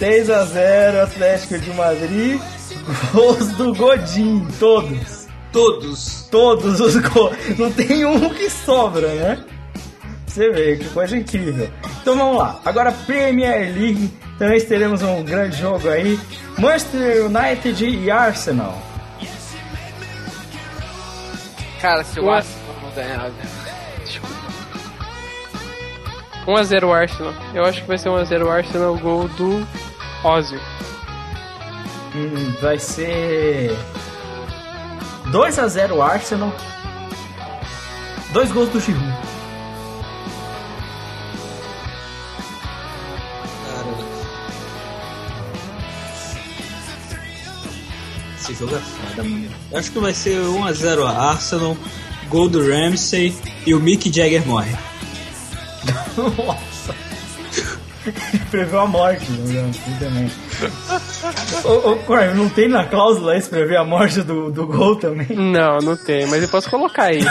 [0.00, 2.40] 6x0 Atlético de Madrid.
[3.12, 5.26] Gols do Godin, todos.
[5.52, 6.28] Todos.
[6.30, 7.36] Todos os gols.
[7.58, 9.44] Não tem um que sobra, né?
[10.26, 11.70] Você vê, que coisa incrível.
[12.02, 12.60] Então vamos lá.
[12.64, 14.10] Agora Premier League.
[14.38, 16.20] Também teremos um grande jogo aí.
[16.58, 18.85] Manchester United e Arsenal.
[21.86, 22.28] Cara, se o.
[22.28, 24.04] Arsenal não ganhar, velho.
[24.04, 24.34] Desculpa.
[26.44, 27.34] 1x0 Arsenal.
[27.54, 29.64] Eu acho que vai ser 1x0 Arsenal, gol do
[30.24, 30.58] Ozil.
[32.12, 33.70] Hum, vai ser
[35.26, 36.52] 2x0 Arsenal.
[38.32, 39.35] Dois gols do Giroud.
[48.46, 49.50] Esse jogo é foda, mano.
[49.72, 51.76] Eu acho que vai ser 1x0 a Arsenal,
[52.28, 53.34] gol do Ramsey
[53.66, 54.70] e o Mick Jagger morre.
[56.16, 56.94] Nossa.
[58.52, 59.68] Preveu a morte, né?
[59.68, 60.30] Assim também.
[61.64, 65.26] ô, ô, Corey, não tem na cláusula esse prever a morte do, do gol também?
[65.30, 67.18] Não, não tem, mas eu posso colocar aí.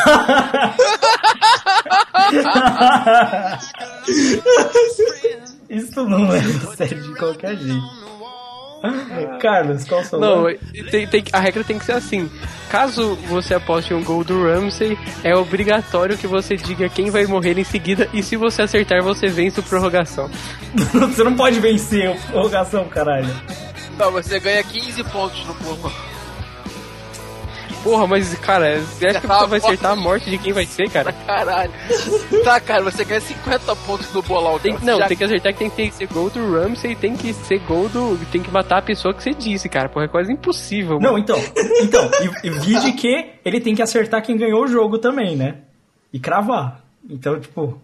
[5.70, 6.42] Isso não a
[6.76, 8.05] sério de qualquer jeito.
[9.42, 10.58] Carlos, qual o seu Não, nome?
[10.92, 12.30] tem, tem- a regra tem que ser assim.
[12.70, 17.58] Caso você aposte um gol do Ramsey, é obrigatório que você diga quem vai morrer
[17.58, 18.10] em seguida.
[18.14, 20.30] E se você acertar, você vence o prorrogação.
[20.92, 23.34] Você não pode vencer a prorrogação, caralho.
[23.98, 25.90] Não, você ganha 15 pontos no porco.
[27.86, 30.90] Porra, mas cara, você acha que você vai acertar a morte de quem vai ser,
[30.90, 31.14] cara?
[31.14, 31.72] Caralho.
[32.44, 34.58] Tá, cara, você ganha 50 pontos no bolão.
[34.58, 37.32] Tem, não, Já- tem que acertar que tem que ser gol do Ramsey, tem que
[37.32, 38.18] ser gol do.
[38.32, 39.88] Tem que matar a pessoa que você disse, cara.
[39.88, 40.98] Porra, é quase impossível.
[41.00, 41.20] Não, mano.
[41.20, 41.38] então,
[41.80, 42.10] então,
[42.44, 45.60] e, e vide que ele tem que acertar quem ganhou o jogo também, né?
[46.12, 46.82] E cravar.
[47.08, 47.80] Então, tipo.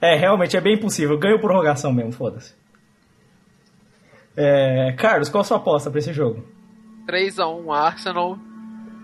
[0.00, 1.16] É, realmente é bem impossível.
[1.16, 2.52] Ganho prorrogação mesmo, foda-se.
[4.36, 6.44] É, Carlos, qual a sua aposta pra esse jogo?
[7.06, 8.36] 3x1 Arsenal.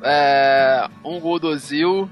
[0.02, 2.08] É, um gol do Ozil.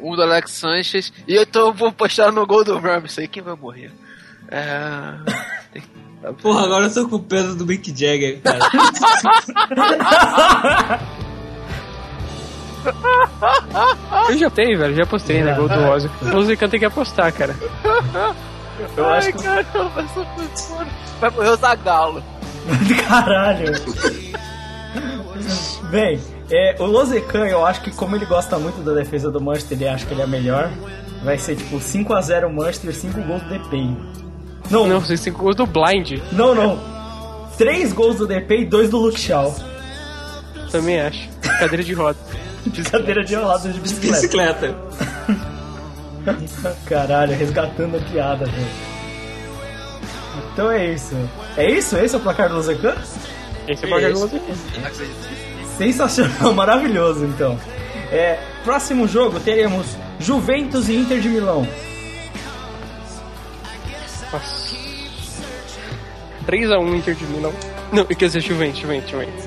[0.00, 1.12] Um do Alex Sanches.
[1.26, 3.28] E eu tô, vou postar no gol do Ramsey.
[3.28, 3.90] Quem vai morrer?
[4.50, 5.14] É,
[6.42, 8.58] Porra, agora eu tô com o peso do Mick Jagger, cara.
[14.28, 15.54] Eu já tenho, velho, já postei, né?
[15.54, 16.10] Gol do Ozzy.
[16.22, 17.54] O Luzican tem que apostar, cara.
[18.96, 19.42] Eu acho Ai, que.
[19.42, 20.86] caramba, essa pessoa
[21.20, 22.22] vai morrer o Zagalo.
[23.06, 23.72] Caralho.
[25.90, 29.78] Bem, é, o Lozecan, eu acho que como ele gosta muito da defesa do Manchester,
[29.78, 30.70] ele acha que ele é melhor.
[31.22, 33.96] Vai ser tipo 5x0 Manchester, 5 gols do DP.
[34.70, 36.20] Não, Não, vocês têm gol do Blind.
[36.32, 36.94] não, não.
[37.56, 39.54] 3 gols do DP e 2 do Luke Shaw.
[40.70, 41.28] Também acho.
[41.40, 42.18] Cadeira de roda.
[42.90, 44.16] Cadeira de rodas de bicicleta.
[44.20, 44.76] Bicicleta.
[46.86, 48.66] Caralho, resgatando a piada, velho.
[50.52, 51.14] Então é isso.
[51.56, 51.96] É isso?
[51.96, 52.94] Esse é o placar do Lozecan?
[53.68, 54.40] Esse é o placar do Esse.
[55.76, 57.58] Sensacional, maravilhoso então.
[58.10, 59.86] É, próximo jogo teremos
[60.20, 61.66] Juventus e Inter de Milão.
[64.32, 64.74] Nossa.
[66.46, 67.52] 3x1 Inter de Milão.
[67.92, 69.44] Não, quer dizer, Juventus, Juventus, Juventus.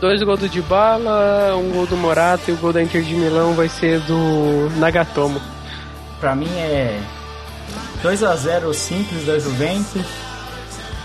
[0.00, 3.54] Dois gols do Dybala, um gol do Morata e o gol da Inter de Milão
[3.54, 5.40] vai ser do Nagatomo.
[6.20, 7.00] Pra mim é
[8.02, 10.06] 2 a 0 simples da Juventus,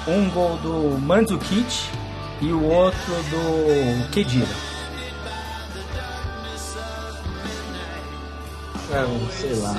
[0.07, 1.90] um gol do Mandzukic
[2.43, 4.45] e o outro do Kedira.
[8.89, 9.75] Cara, sei lá.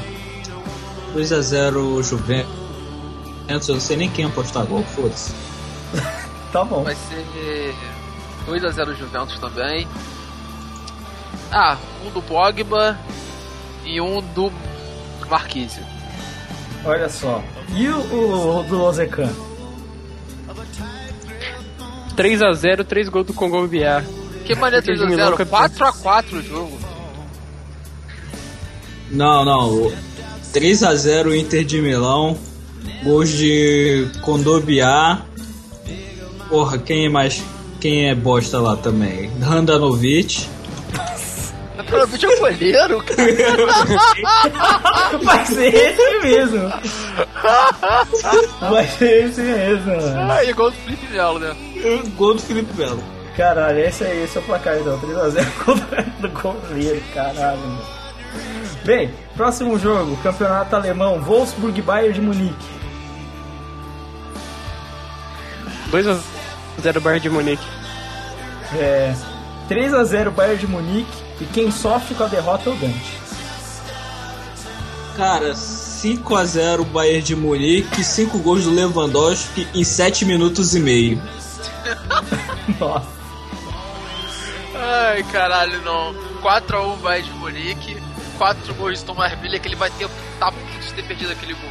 [1.15, 3.69] 2x0 Juventus.
[3.69, 5.33] Eu não sei nem quem apostar gol, foda-se.
[6.55, 6.85] Tá bom.
[6.85, 7.75] Vai ser
[8.47, 9.89] 2x0 Juventus também.
[11.51, 11.77] Ah,
[12.07, 12.97] um do Pogba
[13.85, 14.53] e um do
[15.29, 15.81] Marquise.
[16.85, 17.43] Olha só.
[17.75, 19.33] E o, o, o do Lozecan?
[22.17, 24.05] 3x0, 3 gols do Congo BA.
[24.45, 25.37] Que maneira Inter de Milão 3x0?
[25.37, 25.93] campeão.
[25.93, 26.79] 4x4 o jogo.
[29.11, 29.93] Não, não.
[30.53, 32.39] 3x0 Inter de Milão.
[33.03, 35.23] Gols de Kondobiá.
[36.49, 37.43] Porra, quem é mais.
[37.81, 39.31] Quem é bosta lá também?
[41.87, 41.87] Handanovic.
[41.87, 43.19] Provavelmente é o goleiro, cara.
[45.23, 46.73] Vai ser esse mesmo.
[48.61, 49.97] Vai ser esse mesmo.
[49.97, 50.33] mano.
[50.33, 51.57] Ah, e gol do Felipe Melo, né?
[52.17, 53.03] Gol do Felipe Melo.
[53.37, 54.99] Caralho, esse aí, esse é o placar então.
[55.01, 57.59] 3x0 contra do goleiro, caralho.
[57.59, 57.81] mano.
[58.85, 62.67] Bem, próximo jogo, campeonato alemão, Wolfsburg Bayern de Munique.
[65.91, 67.65] 2x0 Bayern de Munique.
[68.77, 69.15] É,
[69.71, 73.25] 3x0 Bayern de Munique e quem sofre com a derrota é o Dante.
[75.17, 81.23] Cara, 5x0 Bayern de Munique, 5 gols do Lewandowski em 7 minutos e meio.
[82.81, 83.07] Nossa,
[84.77, 86.15] Ai, caralho, não.
[86.43, 87.97] 4x1 vai de Munique.
[88.39, 90.09] 4 gols de Tomás Miller que ele vai ter
[90.41, 91.71] tá puto de ter perdido aquele gol.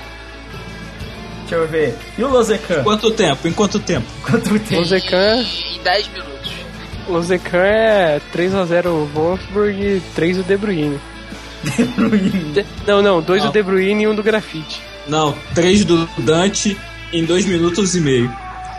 [1.42, 1.98] deixa eu ver.
[2.17, 2.82] E o Lozecan?
[2.83, 3.45] Quanto tempo?
[3.48, 4.08] Em quanto tempo?
[4.24, 4.75] Quanto tempo?
[4.80, 5.42] Lozecan,
[5.75, 6.33] Em 10 minutos.
[7.07, 10.99] Lozecan é 3x0 Wolfsburg e 3 do De Bruyne.
[12.53, 13.51] De- Não, não, 2 do Não.
[13.51, 14.82] De Bruyne e 1 do Grafite.
[15.07, 16.77] Não, 3 do Dante
[17.11, 18.32] em 2 minutos e meio.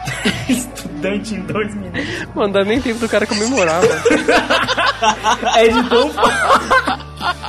[0.48, 2.04] Estudante em dois minutos.
[2.34, 3.94] Mano, dá nem tempo do cara comemorar, mano.
[5.56, 7.04] É de tão foda.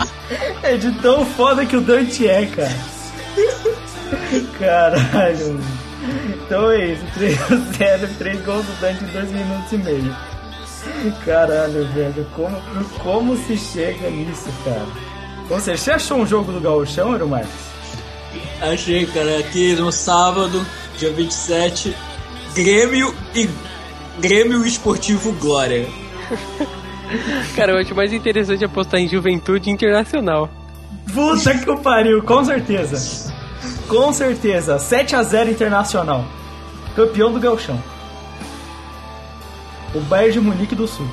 [0.63, 2.75] É de tão foda que o Dante é, cara.
[4.59, 5.47] Caralho.
[5.53, 5.63] mano.
[6.45, 7.03] Então é isso.
[7.19, 10.15] 3x0, 3 gols do Dante em 2 minutos e meio.
[11.23, 12.25] Caralho, velho.
[12.35, 12.57] Como,
[13.01, 14.85] como se chega nisso, cara?
[15.49, 17.51] Ou seja, você achou um jogo do Gauchão, Eero Marques?
[18.61, 20.65] Achei, cara, aqui no sábado,
[20.97, 21.95] dia 27,
[22.53, 23.49] Grêmio e
[24.19, 25.87] Grêmio Esportivo Glória.
[27.55, 30.49] Cara, eu acho mais interessante apostar em Juventude Internacional.
[31.13, 33.31] Puta que o pariu, com certeza.
[33.87, 34.77] Com certeza.
[34.77, 36.25] 7x0 Internacional.
[36.95, 37.79] Campeão do Gauchão.
[39.95, 41.07] O Bayern de Munique do Sul.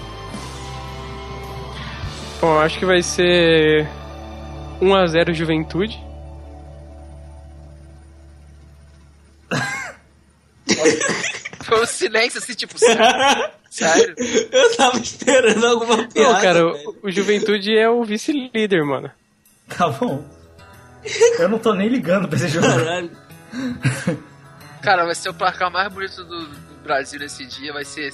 [2.41, 3.89] Bom, acho que vai ser
[4.81, 5.97] 1x0 Juventude.
[11.63, 13.05] Foi um silêncio assim, tipo, sério?
[13.71, 14.17] sério?
[14.51, 16.41] Eu tava esperando alguma piada.
[16.41, 16.97] cara, velho.
[17.03, 19.09] o, o Juventude é o vice-líder, mano.
[19.69, 20.25] Tá bom.
[21.39, 22.67] Eu não tô nem ligando pra esse jogo.
[22.67, 23.11] Caralho.
[24.83, 27.73] Cara, vai ser o placar mais bonito do, do Brasil nesse dia.
[27.73, 28.09] Vai ser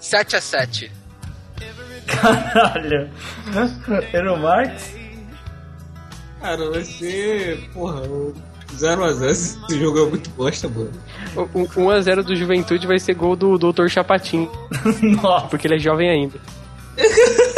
[0.00, 0.90] 7x7.
[2.06, 3.10] Caralho.
[4.12, 4.94] Eero Marques?
[6.40, 7.68] Cara, vai ser.
[7.74, 8.02] Porra,
[8.76, 9.24] 0x0.
[9.30, 10.90] Esse jogo é muito bosta, mano.
[11.36, 13.88] O, o 1x0 do Juventude vai ser gol do Dr.
[13.88, 14.48] Chapatin,
[15.22, 15.46] Nossa.
[15.48, 16.38] porque ele é jovem ainda.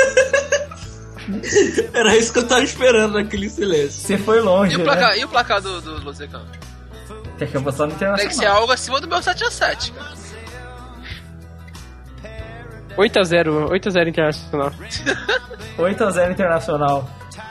[1.95, 4.01] Era isso que eu tava esperando naquele silêncio.
[4.03, 4.85] Você foi longe, E o né?
[4.85, 6.43] placar, e o placar do, do Losecan?
[7.39, 10.11] Tem que apostar no Tem que ser algo acima do meu 7x7, cara.
[12.97, 14.73] 8x0, 8x0 Internacional.
[15.79, 17.09] 8x0 Internacional.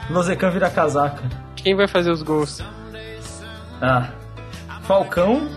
[0.10, 1.24] Lozecan vira casaca.
[1.56, 2.62] Quem vai fazer os gols?
[3.82, 4.10] Ah.
[4.84, 5.48] Falcão.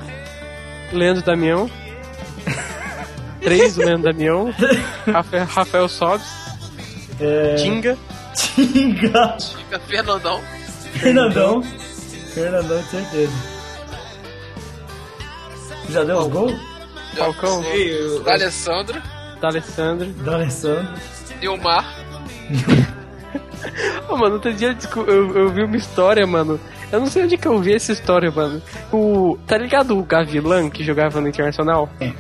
[0.93, 1.70] Leandro Damião.
[3.41, 4.55] 3 o Leandro Damião.
[5.11, 6.27] Rafael, Rafael Sobes.
[7.20, 7.55] É...
[7.57, 7.97] Tinga.
[8.35, 9.36] Tinga.
[9.39, 10.41] Fica Fernandão.
[10.94, 11.62] Fernandão.
[12.35, 13.33] Fernandão, certeza.
[15.91, 16.61] Já deu os gols?
[17.17, 17.62] Falcão.
[17.65, 19.01] Ei, eu- Alessandro.
[19.43, 20.07] D'Alessandro.
[20.07, 20.89] Do Alessandro.
[21.41, 21.85] Nilmar.
[24.09, 26.59] Ô, mano, outro dia eu, eu vi uma história, mano.
[26.91, 28.62] Eu não sei onde que eu vi essa história, mano.
[28.93, 29.37] O.
[29.47, 31.89] Tá ligado o Gavilan que jogava no Internacional?
[32.01, 32.12] É.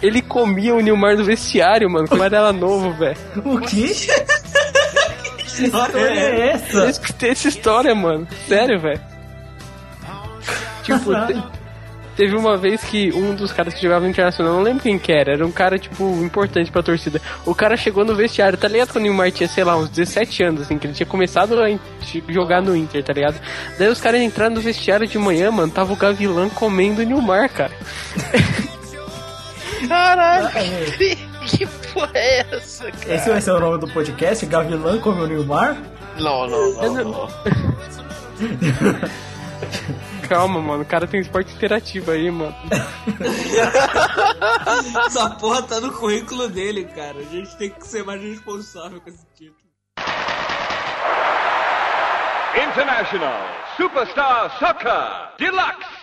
[0.00, 3.16] Ele comia o Nilmar no vestiário, mano, quando era novo, velho.
[3.44, 3.92] O quê?
[5.52, 6.86] Que história é Eu essa.
[6.88, 8.26] escutei essa história, mano.
[8.48, 9.00] Sério, velho.
[10.82, 11.12] Tipo,
[12.22, 15.10] teve uma vez que um dos caras que jogava no Internacional, não lembro quem que
[15.10, 17.20] era, era um cara, tipo, importante pra torcida.
[17.44, 18.92] O cara chegou no vestiário, tá ligado?
[18.92, 21.68] Quando o Neymar tinha, sei lá, uns 17 anos, assim, que ele tinha começado a
[21.68, 21.80] in-
[22.28, 23.40] jogar no Inter, tá ligado?
[23.76, 27.48] Daí os caras entraram no vestiário de manhã, mano, tava o Gavilã comendo o Nilmar,
[27.50, 27.72] cara.
[29.88, 30.48] Caralho.
[31.44, 33.14] que porra é essa, cara?
[33.16, 34.46] Esse vai ser o nome do podcast?
[34.46, 35.76] Gavilã come o Nilmar?
[36.20, 36.94] Não, não, não.
[37.04, 37.28] não.
[40.28, 42.54] Calma, mano, o cara tem esporte interativo aí, mano.
[45.06, 47.18] Essa porra tá no currículo dele, cara.
[47.18, 49.62] A gente tem que ser mais responsável com esse título.
[52.54, 53.40] International
[53.76, 56.01] Superstar Soccer Deluxe.